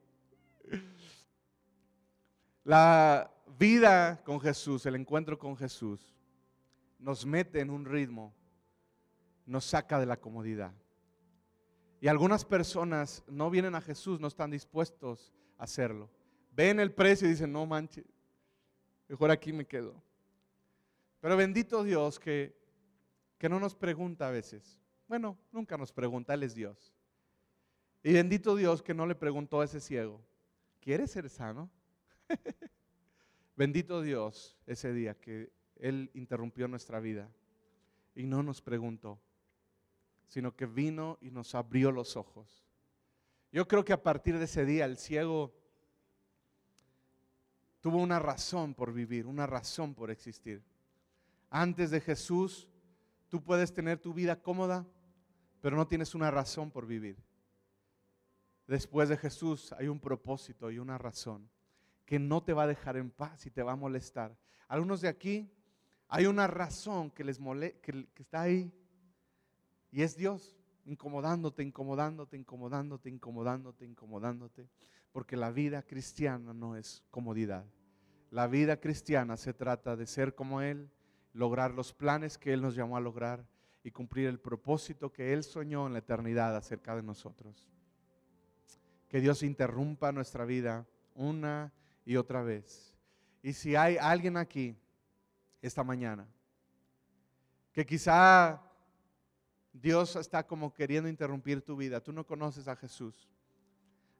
La 2.64 3.30
vida 3.58 4.22
con 4.24 4.40
Jesús, 4.40 4.84
el 4.86 4.94
encuentro 4.94 5.38
con 5.38 5.56
Jesús, 5.56 6.14
nos 6.98 7.24
mete 7.24 7.60
en 7.60 7.70
un 7.70 7.84
ritmo, 7.84 8.34
nos 9.46 9.64
saca 9.64 9.98
de 9.98 10.06
la 10.06 10.18
comodidad. 10.18 10.72
Y 12.00 12.08
algunas 12.08 12.44
personas 12.44 13.24
no 13.26 13.50
vienen 13.50 13.74
a 13.74 13.80
Jesús, 13.80 14.20
no 14.20 14.28
están 14.28 14.50
dispuestos 14.50 15.32
a 15.56 15.64
hacerlo. 15.64 16.10
Ven 16.52 16.78
el 16.80 16.92
precio 16.92 17.26
y 17.26 17.30
dicen, 17.30 17.52
no 17.52 17.66
manches, 17.66 18.04
mejor 19.08 19.30
aquí 19.30 19.52
me 19.52 19.66
quedo. 19.66 19.94
Pero 21.20 21.36
bendito 21.36 21.82
Dios 21.82 22.20
que, 22.20 22.56
que 23.38 23.48
no 23.48 23.58
nos 23.58 23.74
pregunta 23.74 24.28
a 24.28 24.30
veces. 24.30 24.80
Bueno, 25.08 25.38
nunca 25.50 25.76
nos 25.76 25.92
pregunta, 25.92 26.34
Él 26.34 26.42
es 26.42 26.54
Dios. 26.54 26.92
Y 28.02 28.12
bendito 28.12 28.54
Dios 28.54 28.82
que 28.82 28.94
no 28.94 29.06
le 29.06 29.14
preguntó 29.14 29.60
a 29.60 29.64
ese 29.64 29.80
ciego, 29.80 30.20
¿quieres 30.88 31.10
ser 31.10 31.28
sano? 31.28 31.68
bendito 33.56 34.00
Dios 34.00 34.56
ese 34.66 34.94
día 34.94 35.20
que 35.20 35.52
Él 35.76 36.10
interrumpió 36.14 36.66
nuestra 36.66 36.98
vida 36.98 37.30
y 38.14 38.24
no 38.24 38.42
nos 38.42 38.62
preguntó, 38.62 39.20
sino 40.28 40.56
que 40.56 40.64
vino 40.64 41.18
y 41.20 41.30
nos 41.30 41.54
abrió 41.54 41.92
los 41.92 42.16
ojos. 42.16 42.64
Yo 43.52 43.68
creo 43.68 43.84
que 43.84 43.92
a 43.92 44.02
partir 44.02 44.38
de 44.38 44.46
ese 44.46 44.64
día 44.64 44.86
el 44.86 44.96
ciego 44.96 45.54
tuvo 47.82 47.98
una 47.98 48.18
razón 48.18 48.72
por 48.72 48.94
vivir, 48.94 49.26
una 49.26 49.46
razón 49.46 49.94
por 49.94 50.10
existir. 50.10 50.64
Antes 51.50 51.90
de 51.90 52.00
Jesús, 52.00 52.66
tú 53.28 53.44
puedes 53.44 53.74
tener 53.74 53.98
tu 53.98 54.14
vida 54.14 54.40
cómoda, 54.40 54.86
pero 55.60 55.76
no 55.76 55.86
tienes 55.86 56.14
una 56.14 56.30
razón 56.30 56.70
por 56.70 56.86
vivir. 56.86 57.27
Después 58.68 59.08
de 59.08 59.16
Jesús 59.16 59.72
hay 59.72 59.88
un 59.88 59.98
propósito 59.98 60.70
y 60.70 60.78
una 60.78 60.98
razón 60.98 61.48
que 62.04 62.18
no 62.18 62.42
te 62.42 62.52
va 62.52 62.64
a 62.64 62.66
dejar 62.66 62.98
en 62.98 63.10
paz 63.10 63.46
y 63.46 63.50
te 63.50 63.62
va 63.62 63.72
a 63.72 63.76
molestar. 63.76 64.36
Algunos 64.68 65.00
de 65.00 65.08
aquí 65.08 65.50
hay 66.06 66.26
una 66.26 66.46
razón 66.46 67.10
que 67.10 67.24
les 67.24 67.40
mole 67.40 67.80
que, 67.80 68.06
está 68.16 68.42
ahí 68.42 68.70
y 69.90 70.02
es 70.02 70.16
Dios 70.16 70.54
incomodándote, 70.84 71.62
incomodándote, 71.62 72.36
incomodándote, 72.36 73.08
incomodándote, 73.08 73.86
incomodándote, 73.86 74.68
porque 75.12 75.36
la 75.36 75.50
vida 75.50 75.82
cristiana 75.82 76.52
no 76.52 76.76
es 76.76 77.02
comodidad. 77.10 77.64
La 78.30 78.48
vida 78.48 78.80
cristiana 78.80 79.38
se 79.38 79.54
trata 79.54 79.96
de 79.96 80.06
ser 80.06 80.34
como 80.34 80.60
Él, 80.60 80.90
lograr 81.32 81.72
los 81.72 81.94
planes 81.94 82.36
que 82.36 82.52
Él 82.52 82.60
nos 82.60 82.74
llamó 82.74 82.98
a 82.98 83.00
lograr 83.00 83.46
y 83.82 83.90
cumplir 83.92 84.28
el 84.28 84.40
propósito 84.40 85.10
que 85.10 85.32
Él 85.32 85.42
soñó 85.42 85.86
en 85.86 85.94
la 85.94 86.00
eternidad 86.00 86.54
acerca 86.54 86.94
de 86.94 87.02
nosotros. 87.02 87.66
Que 89.08 89.20
Dios 89.20 89.42
interrumpa 89.42 90.12
nuestra 90.12 90.44
vida 90.44 90.86
una 91.14 91.72
y 92.04 92.16
otra 92.16 92.42
vez. 92.42 92.94
Y 93.42 93.52
si 93.52 93.74
hay 93.74 93.96
alguien 93.96 94.36
aquí 94.36 94.76
esta 95.62 95.82
mañana 95.82 96.26
que 97.72 97.86
quizá 97.86 98.60
Dios 99.72 100.16
está 100.16 100.46
como 100.46 100.72
queriendo 100.72 101.08
interrumpir 101.08 101.62
tu 101.62 101.76
vida. 101.76 102.02
Tú 102.02 102.12
no 102.12 102.26
conoces 102.26 102.66
a 102.68 102.76
Jesús. 102.76 103.28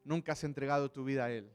Nunca 0.05 0.32
has 0.32 0.45
entregado 0.45 0.91
tu 0.91 1.05
vida 1.05 1.24
a 1.24 1.30
Él. 1.30 1.51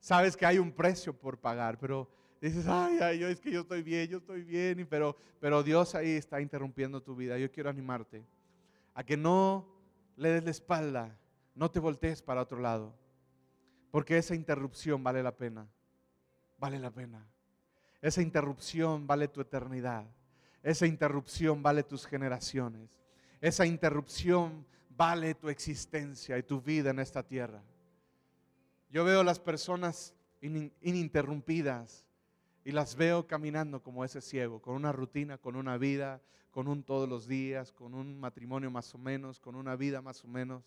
Sabes 0.00 0.36
que 0.36 0.46
hay 0.46 0.58
un 0.58 0.72
precio 0.72 1.12
por 1.12 1.38
pagar, 1.38 1.78
pero 1.78 2.10
dices, 2.40 2.66
ay, 2.66 2.98
ay, 3.00 3.22
es 3.24 3.40
que 3.40 3.50
yo 3.50 3.60
estoy 3.60 3.82
bien, 3.82 4.08
yo 4.08 4.18
estoy 4.18 4.42
bien, 4.42 4.86
pero, 4.88 5.16
pero 5.40 5.62
Dios 5.62 5.94
ahí 5.94 6.10
está 6.10 6.40
interrumpiendo 6.40 7.02
tu 7.02 7.14
vida. 7.14 7.38
Yo 7.38 7.50
quiero 7.50 7.70
animarte 7.70 8.24
a 8.94 9.04
que 9.04 9.16
no 9.16 9.66
le 10.16 10.30
des 10.30 10.44
la 10.44 10.50
espalda, 10.50 11.18
no 11.54 11.70
te 11.70 11.80
voltees 11.80 12.22
para 12.22 12.42
otro 12.42 12.60
lado, 12.60 12.94
porque 13.90 14.18
esa 14.18 14.34
interrupción 14.34 15.02
vale 15.02 15.22
la 15.22 15.36
pena, 15.36 15.68
vale 16.58 16.78
la 16.78 16.90
pena. 16.90 17.26
Esa 18.00 18.20
interrupción 18.20 19.06
vale 19.06 19.28
tu 19.28 19.40
eternidad. 19.40 20.04
Esa 20.62 20.86
interrupción 20.86 21.62
vale 21.62 21.82
tus 21.82 22.06
generaciones. 22.06 22.90
Esa 23.40 23.66
interrupción 23.66 24.66
vale 24.90 25.34
tu 25.34 25.48
existencia 25.48 26.36
y 26.38 26.42
tu 26.42 26.60
vida 26.60 26.90
en 26.90 26.98
esta 26.98 27.22
tierra. 27.22 27.62
Yo 28.90 29.04
veo 29.04 29.22
las 29.24 29.38
personas 29.38 30.14
ininterrumpidas 30.40 32.04
y 32.64 32.72
las 32.72 32.96
veo 32.96 33.26
caminando 33.26 33.82
como 33.82 34.04
ese 34.04 34.20
ciego, 34.20 34.60
con 34.60 34.74
una 34.74 34.92
rutina, 34.92 35.38
con 35.38 35.56
una 35.56 35.76
vida, 35.78 36.20
con 36.50 36.68
un 36.68 36.82
todos 36.82 37.08
los 37.08 37.26
días, 37.26 37.72
con 37.72 37.94
un 37.94 38.18
matrimonio 38.18 38.70
más 38.70 38.94
o 38.94 38.98
menos, 38.98 39.40
con 39.40 39.54
una 39.54 39.76
vida 39.76 40.00
más 40.00 40.24
o 40.24 40.28
menos. 40.28 40.62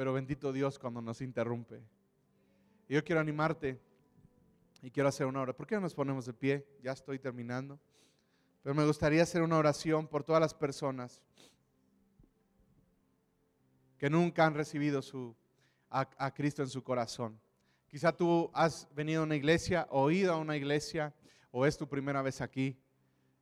Pero 0.00 0.14
bendito 0.14 0.50
Dios 0.50 0.78
cuando 0.78 1.02
nos 1.02 1.20
interrumpe. 1.20 1.78
Yo 2.88 3.04
quiero 3.04 3.20
animarte 3.20 3.78
y 4.80 4.90
quiero 4.90 5.10
hacer 5.10 5.26
una 5.26 5.42
hora. 5.42 5.54
¿Por 5.54 5.66
qué 5.66 5.74
no 5.74 5.82
nos 5.82 5.94
ponemos 5.94 6.24
de 6.24 6.32
pie? 6.32 6.66
Ya 6.82 6.92
estoy 6.92 7.18
terminando. 7.18 7.78
Pero 8.62 8.74
me 8.74 8.86
gustaría 8.86 9.22
hacer 9.22 9.42
una 9.42 9.58
oración 9.58 10.08
por 10.08 10.24
todas 10.24 10.40
las 10.40 10.54
personas 10.54 11.20
que 13.98 14.08
nunca 14.08 14.46
han 14.46 14.54
recibido 14.54 15.02
su, 15.02 15.36
a, 15.90 16.32
Cristo 16.32 16.62
en 16.62 16.70
su 16.70 16.82
corazón. 16.82 17.38
Quizá 17.86 18.10
tú 18.16 18.50
has 18.54 18.88
venido 18.94 19.20
a 19.20 19.24
una 19.24 19.36
iglesia, 19.36 19.86
o 19.90 20.10
ido 20.10 20.32
a 20.32 20.38
una 20.38 20.56
iglesia, 20.56 21.14
o 21.50 21.66
es 21.66 21.76
tu 21.76 21.86
primera 21.86 22.22
vez 22.22 22.40
aquí, 22.40 22.74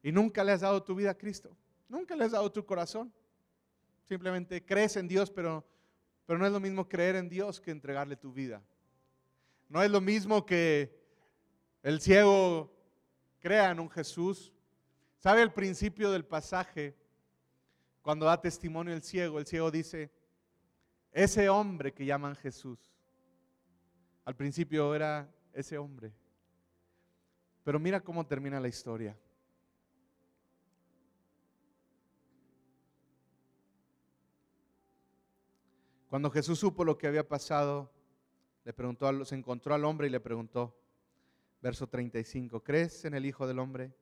y 0.02 0.10
nunca 0.10 0.42
le 0.42 0.50
has 0.50 0.62
dado 0.62 0.82
tu 0.82 0.96
vida 0.96 1.12
a 1.12 1.16
Cristo. 1.16 1.56
Nunca 1.88 2.16
le 2.16 2.24
has 2.24 2.32
dado 2.32 2.50
tu 2.50 2.66
corazón. 2.66 3.12
Simplemente 4.08 4.66
crees 4.66 4.96
en 4.96 5.06
Dios, 5.06 5.30
pero, 5.30 5.64
pero 6.28 6.38
no 6.38 6.46
es 6.46 6.52
lo 6.52 6.60
mismo 6.60 6.88
creer 6.88 7.16
en 7.16 7.28
Dios 7.28 7.60
que 7.60 7.72
entregarle 7.72 8.14
tu 8.14 8.32
vida. 8.32 8.62
No 9.68 9.82
es 9.82 9.90
lo 9.90 10.00
mismo 10.00 10.46
que 10.46 10.96
el 11.82 12.00
ciego 12.00 12.72
crea 13.40 13.72
en 13.72 13.80
un 13.80 13.90
Jesús 13.90 14.52
¿Sabe 15.18 15.42
el 15.42 15.52
principio 15.52 16.12
del 16.12 16.24
pasaje? 16.24 16.96
Cuando 18.02 18.26
da 18.26 18.40
testimonio 18.40 18.94
el 18.94 19.02
ciego, 19.02 19.38
el 19.38 19.46
ciego 19.46 19.70
dice, 19.70 20.12
ese 21.12 21.48
hombre 21.48 21.92
que 21.92 22.06
llaman 22.06 22.36
Jesús, 22.36 22.78
al 24.24 24.36
principio 24.36 24.94
era 24.94 25.28
ese 25.52 25.76
hombre. 25.76 26.12
Pero 27.64 27.80
mira 27.80 28.00
cómo 28.00 28.24
termina 28.24 28.60
la 28.60 28.68
historia. 28.68 29.18
Cuando 36.08 36.30
Jesús 36.30 36.58
supo 36.58 36.84
lo 36.84 36.96
que 36.96 37.06
había 37.06 37.26
pasado, 37.26 37.92
le 38.64 38.72
preguntó, 38.72 39.24
se 39.24 39.34
encontró 39.34 39.74
al 39.74 39.84
hombre 39.84 40.06
y 40.06 40.10
le 40.10 40.20
preguntó, 40.20 40.74
verso 41.60 41.86
35, 41.86 42.62
¿crees 42.62 43.04
en 43.04 43.14
el 43.14 43.26
Hijo 43.26 43.46
del 43.46 43.58
Hombre? 43.58 43.92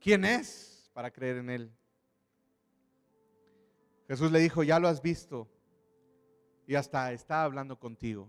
¿Quién 0.00 0.24
es 0.24 0.90
para 0.92 1.10
creer 1.10 1.36
en 1.36 1.50
Él? 1.50 1.72
Jesús 4.08 4.32
le 4.32 4.40
dijo, 4.40 4.64
ya 4.64 4.80
lo 4.80 4.88
has 4.88 5.00
visto 5.00 5.48
y 6.66 6.74
hasta 6.74 7.12
está 7.12 7.44
hablando 7.44 7.78
contigo. 7.78 8.28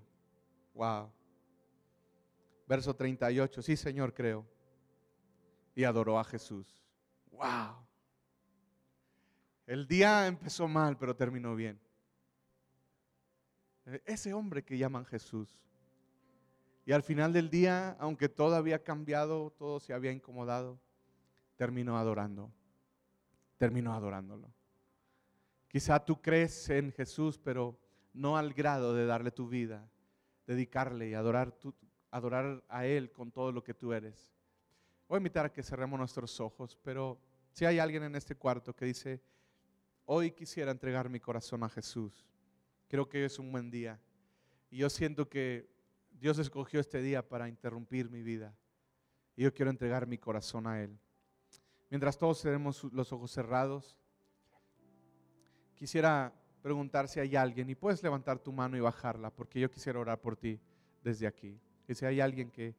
Wow. 0.75 1.11
Verso 2.67 2.95
38, 2.95 3.61
sí 3.61 3.75
Señor, 3.75 4.13
creo. 4.13 4.45
Y 5.73 5.85
adoró 5.85 6.19
a 6.19 6.23
Jesús. 6.23 6.83
Wow. 7.31 7.77
El 9.65 9.87
día 9.87 10.27
empezó 10.27 10.67
mal, 10.67 10.97
pero 10.97 11.15
terminó 11.15 11.55
bien. 11.55 11.79
Ese 14.05 14.33
hombre 14.33 14.63
que 14.63 14.77
llaman 14.77 15.05
Jesús. 15.05 15.59
Y 16.85 16.91
al 16.91 17.03
final 17.03 17.33
del 17.33 17.49
día, 17.49 17.95
aunque 17.99 18.29
todo 18.29 18.55
había 18.55 18.83
cambiado, 18.83 19.51
todo 19.51 19.79
se 19.79 19.93
había 19.93 20.11
incomodado, 20.11 20.79
terminó 21.55 21.97
adorando. 21.97 22.51
Terminó 23.57 23.93
adorándolo. 23.93 24.51
Quizá 25.67 26.03
tú 26.03 26.21
crees 26.21 26.69
en 26.69 26.91
Jesús, 26.91 27.37
pero 27.37 27.79
no 28.13 28.37
al 28.37 28.53
grado 28.53 28.93
de 28.93 29.05
darle 29.05 29.31
tu 29.31 29.47
vida, 29.47 29.87
dedicarle 30.45 31.09
y 31.09 31.13
adorar 31.13 31.55
adorar 32.11 32.63
a 32.67 32.85
Él 32.85 33.11
con 33.11 33.31
todo 33.31 33.51
lo 33.51 33.63
que 33.63 33.73
tú 33.73 33.93
eres. 33.93 34.29
Voy 35.07 35.15
a 35.15 35.19
invitar 35.19 35.45
a 35.45 35.53
que 35.53 35.63
cerremos 35.63 35.97
nuestros 35.97 36.39
ojos, 36.39 36.77
pero 36.83 37.19
si 37.51 37.65
hay 37.65 37.79
alguien 37.79 38.03
en 38.03 38.15
este 38.15 38.35
cuarto 38.35 38.75
que 38.75 38.85
dice, 38.85 39.21
hoy 40.05 40.31
quisiera 40.31 40.71
entregar 40.71 41.09
mi 41.09 41.19
corazón 41.19 41.63
a 41.63 41.69
Jesús, 41.69 42.25
creo 42.91 43.07
que 43.07 43.23
es 43.23 43.39
un 43.39 43.49
buen 43.53 43.71
día. 43.71 43.97
Y 44.69 44.79
yo 44.79 44.89
siento 44.89 45.29
que 45.29 45.69
Dios 46.19 46.37
escogió 46.39 46.81
este 46.81 47.01
día 47.01 47.25
para 47.25 47.47
interrumpir 47.47 48.09
mi 48.09 48.21
vida. 48.21 48.53
Y 49.37 49.43
yo 49.43 49.53
quiero 49.53 49.71
entregar 49.71 50.05
mi 50.05 50.17
corazón 50.17 50.67
a 50.67 50.83
Él. 50.83 50.99
Mientras 51.89 52.17
todos 52.17 52.41
tenemos 52.41 52.83
los 52.91 53.13
ojos 53.13 53.31
cerrados, 53.31 53.95
quisiera 55.73 56.33
preguntar 56.61 57.07
si 57.07 57.21
hay 57.21 57.37
alguien, 57.37 57.69
y 57.69 57.75
puedes 57.75 58.03
levantar 58.03 58.39
tu 58.39 58.51
mano 58.51 58.75
y 58.75 58.81
bajarla, 58.81 59.29
porque 59.29 59.61
yo 59.61 59.71
quisiera 59.71 59.97
orar 59.97 60.19
por 60.19 60.35
ti 60.35 60.59
desde 61.01 61.27
aquí. 61.27 61.57
Y 61.87 61.95
si 61.95 62.05
hay 62.05 62.19
alguien 62.19 62.51
que, 62.51 62.75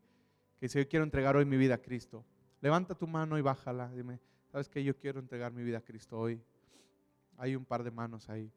que 0.59 0.67
dice, 0.67 0.79
yo 0.79 0.89
quiero 0.91 1.05
entregar 1.05 1.37
hoy 1.37 1.47
mi 1.47 1.57
vida 1.57 1.77
a 1.77 1.79
Cristo, 1.79 2.23
levanta 2.61 2.95
tu 2.95 3.07
mano 3.07 3.39
y 3.39 3.41
bájala. 3.41 3.91
Dime, 3.91 4.21
¿sabes 4.51 4.69
que 4.69 4.85
Yo 4.85 4.95
quiero 4.95 5.21
entregar 5.21 5.53
mi 5.55 5.63
vida 5.63 5.79
a 5.79 5.83
Cristo 5.83 6.19
hoy. 6.19 6.39
Hay 7.39 7.57
un 7.57 7.65
par 7.65 7.83
de 7.83 7.91
manos 7.91 8.29
ahí. 8.29 8.53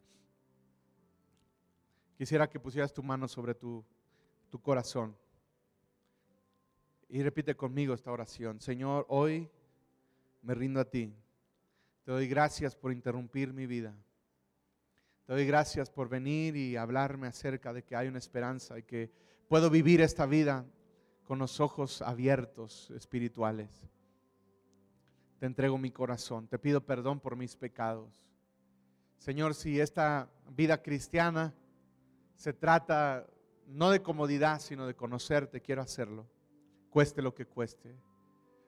Quisiera 2.17 2.49
que 2.49 2.59
pusieras 2.59 2.93
tu 2.93 3.03
mano 3.03 3.27
sobre 3.27 3.55
tu, 3.55 3.85
corazón. 4.61 5.17
Y 7.09 7.21
repite 7.21 7.55
conmigo 7.55 7.93
esta 7.93 8.09
oración. 8.09 8.61
Señor, 8.61 9.05
hoy 9.09 9.49
me 10.41 10.55
rindo 10.55 10.79
a 10.79 10.85
ti. 10.85 11.13
Te 12.05 12.11
doy 12.11 12.27
gracias 12.27 12.73
por 12.73 12.93
interrumpir 12.93 13.51
mi 13.51 13.65
vida. 13.65 13.93
Te 15.25 15.33
doy 15.33 15.45
gracias 15.45 15.89
por 15.89 16.07
venir 16.07 16.55
y 16.55 16.77
hablarme 16.77 17.27
acerca 17.27 17.73
de 17.73 17.83
que 17.83 17.97
hay 17.97 18.07
una 18.07 18.19
esperanza 18.19 18.79
y 18.79 18.83
que 18.83 19.11
puedo 19.49 19.69
vivir 19.69 19.99
esta 19.99 20.25
vida 20.25 20.65
con 21.25 21.37
los 21.37 21.59
ojos 21.59 22.01
abiertos 22.01 22.91
espirituales. 22.91 23.69
Te 25.39 25.47
entrego 25.47 25.77
mi 25.77 25.91
corazón. 25.91 26.47
Te 26.47 26.59
pido 26.59 26.85
perdón 26.85 27.19
por 27.19 27.35
mis 27.35 27.57
pecados. 27.57 28.25
Señor, 29.17 29.53
si 29.53 29.81
esta 29.81 30.29
vida 30.55 30.81
cristiana 30.81 31.53
se 32.35 32.53
trata 32.53 33.27
no 33.67 33.89
de 33.89 34.01
comodidad, 34.01 34.59
sino 34.59 34.85
de 34.85 34.95
conocerte, 34.95 35.61
quiero 35.61 35.81
hacerlo, 35.81 36.27
cueste 36.89 37.21
lo 37.21 37.33
que 37.33 37.45
cueste. 37.45 37.95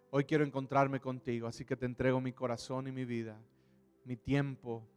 Hoy 0.09 0.23
quiero 0.23 0.43
encontrarme 0.43 0.99
contigo, 0.99 1.47
así 1.47 1.65
que 1.65 1.75
te 1.75 1.85
entrego 1.85 2.21
mi 2.21 2.33
corazón 2.33 2.87
y 2.87 2.91
mi 2.91 3.05
vida, 3.05 3.37
mi 4.05 4.15
tiempo, 4.15 4.87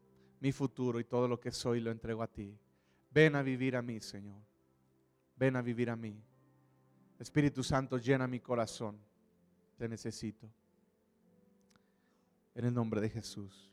mi 0.41 0.53
futuro 0.53 1.01
y 1.01 1.05
todo 1.05 1.29
lo 1.29 1.41
que 1.41 1.51
soy 1.51 1.81
lo 1.81 1.91
entrego 1.91 2.23
a 2.23 2.29
ti. 2.29 2.57
Ven 3.11 3.35
a 3.35 3.43
vivir 3.43 3.77
a 3.77 3.83
mí, 3.83 4.01
Señor. 4.01 4.41
Ven 5.37 5.57
a 5.57 5.63
vivir 5.63 5.91
a 5.91 5.97
mí. 5.97 6.23
Espíritu 7.19 7.63
Santo, 7.63 7.99
llena 7.99 8.27
mi 8.27 8.41
corazón. 8.41 8.99
Te 9.77 9.89
necesito. 9.89 10.49
En 12.55 12.65
el 12.65 12.75
nombre 12.75 13.01
de 13.01 13.11
Jesús. 13.11 13.71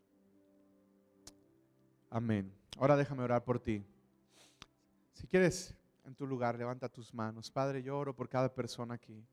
Amén. 2.10 2.52
Ahora 2.78 2.96
déjame 2.96 3.24
orar 3.24 3.44
por 3.44 3.60
ti. 3.60 3.86
Si 5.18 5.26
quieres 5.26 5.74
en 6.06 6.14
tu 6.14 6.28
lugar, 6.28 6.56
levanta 6.60 6.88
tus 6.90 7.12
manos. 7.12 7.50
Padre, 7.50 7.82
yo 7.82 7.98
oro 7.98 8.16
por 8.16 8.30
cada 8.30 8.54
persona 8.54 8.94
aquí. 8.94 9.26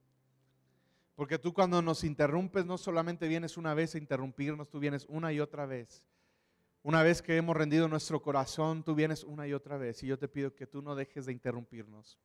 Porque 1.15 1.39
tú 1.39 1.53
cuando 1.53 1.83
nos 1.83 2.05
interrumpes 2.05 2.65
no 2.65 2.79
solamente 2.79 3.29
vienes 3.29 3.59
una 3.59 3.75
vez 3.75 3.95
a 3.95 3.99
interrumpirnos, 3.99 4.71
tú 4.71 4.79
vienes 4.79 5.05
una 5.11 5.31
y 5.31 5.41
otra 5.41 5.67
vez. 5.67 6.03
Una 6.83 7.03
vez 7.03 7.21
que 7.21 7.37
hemos 7.37 7.55
rendido 7.55 7.87
nuestro 7.87 8.23
corazón, 8.23 8.83
tú 8.83 8.95
vienes 8.95 9.25
una 9.25 9.47
y 9.47 9.53
otra 9.53 9.77
vez. 9.77 10.03
Y 10.03 10.07
yo 10.07 10.19
te 10.19 10.27
pido 10.27 10.55
que 10.55 10.67
tú 10.67 10.81
no 10.81 10.95
dejes 10.95 11.27
de 11.27 11.33
interrumpirnos. 11.33 12.19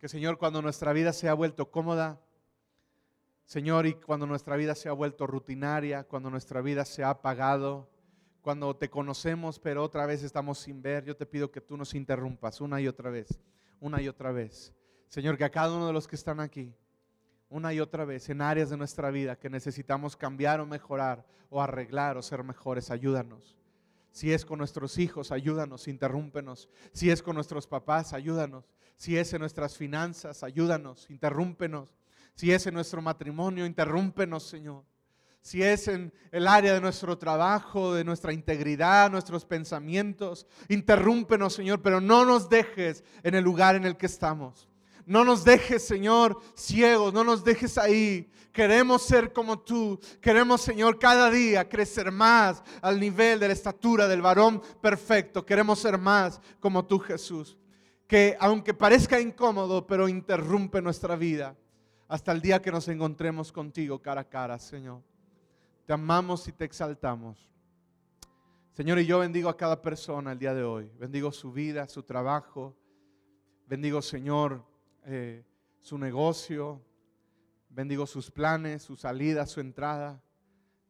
Que 0.00 0.08
Señor, 0.08 0.36
cuando 0.36 0.60
nuestra 0.62 0.92
vida 0.92 1.12
se 1.12 1.28
ha 1.28 1.34
vuelto 1.34 1.70
cómoda, 1.70 2.20
Señor, 3.44 3.86
y 3.86 3.94
cuando 3.94 4.26
nuestra 4.26 4.56
vida 4.56 4.74
se 4.74 4.88
ha 4.88 4.92
vuelto 4.92 5.28
rutinaria, 5.28 6.02
cuando 6.02 6.28
nuestra 6.28 6.60
vida 6.60 6.84
se 6.84 7.04
ha 7.04 7.10
apagado, 7.10 7.88
cuando 8.42 8.76
te 8.76 8.90
conocemos 8.90 9.58
pero 9.58 9.82
otra 9.82 10.04
vez 10.04 10.22
estamos 10.22 10.58
sin 10.58 10.82
ver, 10.82 11.04
yo 11.04 11.16
te 11.16 11.26
pido 11.26 11.50
que 11.50 11.60
tú 11.60 11.76
nos 11.76 11.94
interrumpas 11.94 12.60
una 12.60 12.80
y 12.80 12.88
otra 12.88 13.10
vez, 13.10 13.40
una 13.80 14.02
y 14.02 14.08
otra 14.08 14.32
vez. 14.32 14.74
Señor, 15.08 15.38
que 15.38 15.44
a 15.44 15.50
cada 15.50 15.74
uno 15.74 15.86
de 15.86 15.92
los 15.92 16.06
que 16.06 16.16
están 16.16 16.40
aquí, 16.40 16.74
una 17.48 17.72
y 17.72 17.80
otra 17.80 18.04
vez 18.04 18.28
en 18.30 18.40
áreas 18.40 18.70
de 18.70 18.76
nuestra 18.76 19.10
vida 19.10 19.38
que 19.38 19.50
necesitamos 19.50 20.16
cambiar 20.16 20.60
o 20.60 20.66
mejorar 20.66 21.26
o 21.50 21.60
arreglar 21.60 22.16
o 22.16 22.22
ser 22.22 22.42
mejores. 22.42 22.90
Ayúdanos. 22.90 23.56
Si 24.10 24.32
es 24.32 24.44
con 24.44 24.58
nuestros 24.58 24.98
hijos, 24.98 25.32
ayúdanos, 25.32 25.86
interrúmpenos. 25.86 26.68
Si 26.92 27.10
es 27.10 27.22
con 27.22 27.34
nuestros 27.34 27.66
papás, 27.66 28.12
ayúdanos. 28.14 28.64
Si 28.96 29.18
es 29.18 29.32
en 29.34 29.40
nuestras 29.40 29.76
finanzas, 29.76 30.42
ayúdanos, 30.42 31.10
interrúmpenos. 31.10 31.88
Si 32.34 32.52
es 32.52 32.66
en 32.66 32.74
nuestro 32.74 33.02
matrimonio, 33.02 33.66
interrúmpenos, 33.66 34.44
Señor. 34.44 34.84
Si 35.42 35.60
es 35.60 35.88
en 35.88 36.12
el 36.30 36.46
área 36.46 36.72
de 36.72 36.80
nuestro 36.80 37.18
trabajo, 37.18 37.94
de 37.94 38.04
nuestra 38.04 38.32
integridad, 38.32 39.10
nuestros 39.10 39.44
pensamientos, 39.44 40.46
interrúmpenos, 40.68 41.54
Señor, 41.54 41.82
pero 41.82 42.00
no 42.00 42.24
nos 42.24 42.48
dejes 42.48 43.02
en 43.24 43.34
el 43.34 43.42
lugar 43.42 43.74
en 43.74 43.84
el 43.84 43.96
que 43.96 44.06
estamos. 44.06 44.68
No 45.04 45.24
nos 45.24 45.44
dejes, 45.44 45.84
Señor, 45.84 46.40
ciegos, 46.54 47.12
no 47.12 47.24
nos 47.24 47.42
dejes 47.42 47.76
ahí. 47.76 48.30
Queremos 48.52 49.02
ser 49.02 49.32
como 49.32 49.58
tú. 49.58 49.98
Queremos, 50.20 50.60
Señor, 50.60 51.00
cada 51.00 51.28
día 51.28 51.68
crecer 51.68 52.12
más 52.12 52.62
al 52.80 53.00
nivel 53.00 53.40
de 53.40 53.48
la 53.48 53.54
estatura 53.54 54.06
del 54.06 54.22
varón 54.22 54.62
perfecto. 54.80 55.44
Queremos 55.44 55.80
ser 55.80 55.98
más 55.98 56.40
como 56.60 56.84
tú, 56.84 57.00
Jesús. 57.00 57.58
Que 58.06 58.36
aunque 58.38 58.74
parezca 58.74 59.20
incómodo, 59.20 59.86
pero 59.88 60.08
interrumpe 60.08 60.80
nuestra 60.80 61.16
vida 61.16 61.56
hasta 62.06 62.30
el 62.30 62.40
día 62.40 62.62
que 62.62 62.70
nos 62.70 62.86
encontremos 62.86 63.50
contigo 63.50 64.00
cara 64.00 64.20
a 64.20 64.28
cara, 64.28 64.58
Señor. 64.58 65.02
Te 65.86 65.92
amamos 65.92 66.46
y 66.48 66.52
te 66.52 66.64
exaltamos. 66.64 67.50
Señor, 68.72 68.98
y 68.98 69.06
yo 69.06 69.18
bendigo 69.18 69.48
a 69.48 69.56
cada 69.56 69.82
persona 69.82 70.32
el 70.32 70.38
día 70.38 70.54
de 70.54 70.62
hoy. 70.62 70.90
Bendigo 70.98 71.30
su 71.32 71.52
vida, 71.52 71.88
su 71.88 72.02
trabajo. 72.02 72.76
Bendigo, 73.66 74.00
Señor, 74.00 74.64
eh, 75.04 75.44
su 75.80 75.98
negocio, 75.98 76.80
bendigo 77.68 78.06
sus 78.06 78.30
planes, 78.30 78.82
su 78.82 78.96
salida, 78.96 79.46
su 79.46 79.60
entrada. 79.60 80.22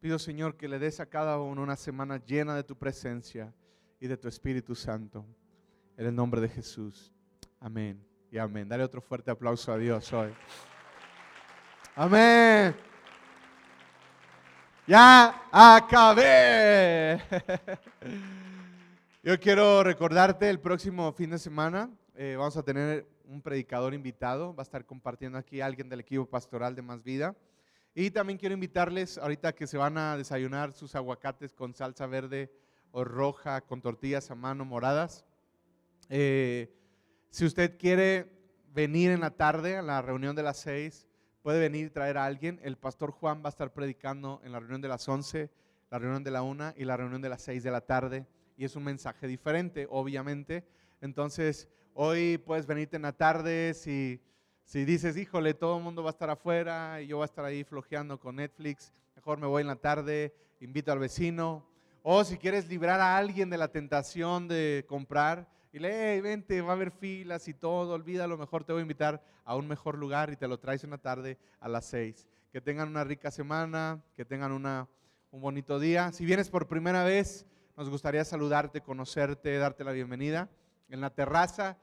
Pido, 0.01 0.19
Señor, 0.19 0.57
que 0.57 0.69
le 0.69 0.79
des 0.79 1.01
a 1.01 1.07
cada 1.07 1.41
uno 1.41 1.63
una 1.63 1.77
semana 1.77 2.25
llena 2.25 2.55
de 2.55 2.65
tu 2.65 2.77
presencia 2.77 3.55
y 4.01 4.07
de 4.07 4.17
tu 4.17 4.29
Espíritu 4.29 4.75
Santo. 4.75 5.25
En 5.97 6.07
el 6.07 6.15
nombre 6.15 6.41
de 6.41 6.49
Jesús. 6.49 7.13
Amén 7.61 8.05
y 8.31 8.39
amén. 8.39 8.69
Dale 8.69 8.83
otro 8.83 9.01
fuerte 9.01 9.31
aplauso 9.31 9.73
a 9.73 9.79
Dios 9.79 10.13
hoy. 10.13 10.33
Amén. 11.95 12.92
Ya 14.85 15.49
acabé. 15.53 17.23
Yo 19.23 19.39
quiero 19.39 19.85
recordarte 19.85 20.51
el 20.51 20.59
próximo 20.59 21.13
fin 21.13 21.31
de 21.31 21.39
semana. 21.39 21.89
Eh, 22.17 22.35
vamos 22.37 22.57
a 22.57 22.65
tener 22.65 23.07
un 23.27 23.41
predicador 23.41 23.95
invitado, 23.95 24.53
va 24.53 24.63
a 24.63 24.65
estar 24.65 24.85
compartiendo 24.85 25.39
aquí 25.39 25.61
alguien 25.61 25.89
del 25.89 26.01
equipo 26.01 26.27
pastoral 26.27 26.75
de 26.75 26.83
Más 26.83 27.05
Vida. 27.05 27.37
Y 27.95 28.11
también 28.11 28.41
quiero 28.41 28.55
invitarles 28.55 29.19
ahorita 29.19 29.55
que 29.55 29.69
se 29.69 29.79
van 29.79 29.97
a 29.99 30.17
desayunar 30.17 30.73
sus 30.73 30.97
aguacates 30.97 31.55
con 31.55 31.75
salsa 31.75 32.09
verde 32.09 32.53
o 32.91 33.05
roja, 33.05 33.61
con 33.61 33.81
tortillas 33.81 34.33
a 34.33 34.35
mano 34.35 34.65
moradas. 34.65 35.25
Eh, 36.09 36.75
si 37.31 37.45
usted 37.45 37.79
quiere 37.79 38.33
venir 38.75 39.13
en 39.13 39.21
la 39.21 39.31
tarde 39.31 39.77
a 39.77 39.83
la 39.83 40.03
reunión 40.03 40.35
de 40.35 40.43
las 40.43 40.59
seis, 40.59 41.07
puede 41.43 41.61
venir 41.61 41.87
y 41.87 41.91
traer 41.91 42.19
a 42.19 42.25
alguien. 42.25 42.61
El 42.63 42.77
pastor 42.77 43.11
Juan 43.11 43.43
va 43.43 43.47
a 43.47 43.51
estar 43.51 43.73
predicando 43.73 44.41
en 44.45 44.53
la 44.53 44.61
reunión 44.61 44.81
de 44.81 44.89
las 44.89 45.09
once, 45.09 45.51
la 45.91 45.99
reunión 45.99 46.25
de 46.25 46.31
la 46.31 46.43
una 46.43 46.75
y 46.77 46.85
la 46.85 46.97
reunión 46.97 47.21
de 47.21 47.29
las 47.29 47.43
seis 47.43 47.63
de 47.63 47.71
la 47.71 47.81
tarde. 47.81 48.27
Y 48.57 48.65
es 48.65 48.77
un 48.77 48.85
mensaje 48.85 49.27
diferente, 49.27 49.87
obviamente. 49.91 50.65
Entonces, 51.01 51.69
Hoy 51.95 52.39
puedes 52.39 52.67
venirte 52.67 52.97
en 52.97 53.03
la 53.03 53.13
tarde 53.13 53.75
si, 53.75 54.19
si 54.65 54.87
dices, 54.87 55.15
híjole, 55.19 55.53
todo 55.53 55.77
el 55.77 55.85
mundo 55.85 56.03
va 56.03 56.09
a 56.09 56.13
estar 56.13 56.31
afuera 56.31 57.03
y 57.03 57.09
yo 57.09 57.19
voy 57.19 57.25
a 57.25 57.27
estar 57.27 57.45
ahí 57.45 57.65
flojeando 57.65 58.19
con 58.19 58.37
Netflix, 58.37 58.95
mejor 59.15 59.39
me 59.39 59.47
voy 59.47 59.61
en 59.61 59.67
la 59.67 59.77
tarde, 59.77 60.35
invito 60.61 60.91
al 60.91 60.99
vecino. 60.99 61.67
O 62.03 62.25
si 62.25 62.39
quieres 62.39 62.67
librar 62.67 62.99
a 62.99 63.19
alguien 63.19 63.51
de 63.51 63.59
la 63.59 63.69
tentación 63.69 64.49
de 64.49 64.87
comprar, 64.89 65.47
y 65.73 65.79
le, 65.79 66.15
hey, 66.15 66.21
vente, 66.21 66.61
va 66.61 66.71
a 66.71 66.77
haber 66.77 66.91
filas 66.91 67.49
y 67.49 67.55
todo, 67.55 67.95
olvídalo, 67.95 68.37
mejor 68.37 68.63
te 68.63 68.73
voy 68.73 68.81
a 68.81 68.83
invitar 68.83 69.23
a 69.45 69.57
un 69.57 69.67
mejor 69.67 69.97
lugar 69.97 70.31
y 70.31 70.37
te 70.37 70.47
lo 70.47 70.59
traes 70.59 70.85
una 70.85 70.99
tarde 70.99 71.39
a 71.61 71.69
las 71.69 71.87
seis. 71.87 72.29
Que 72.53 72.61
tengan 72.61 72.89
una 72.89 73.05
rica 73.05 73.31
semana, 73.31 74.03
que 74.15 74.27
tengan 74.27 74.53
una, 74.53 74.87
un 75.31 75.41
bonito 75.41 75.81
día. 75.81 76.13
Si 76.13 76.27
vienes 76.27 76.51
por 76.51 76.69
primera 76.69 77.05
vez, 77.05 77.47
nos 77.75 77.89
gustaría 77.89 78.23
saludarte, 78.25 78.83
conocerte, 78.83 79.57
darte 79.57 79.83
la 79.83 79.93
bienvenida 79.93 80.51
en 80.91 81.01
la 81.01 81.09
terraza 81.09 81.79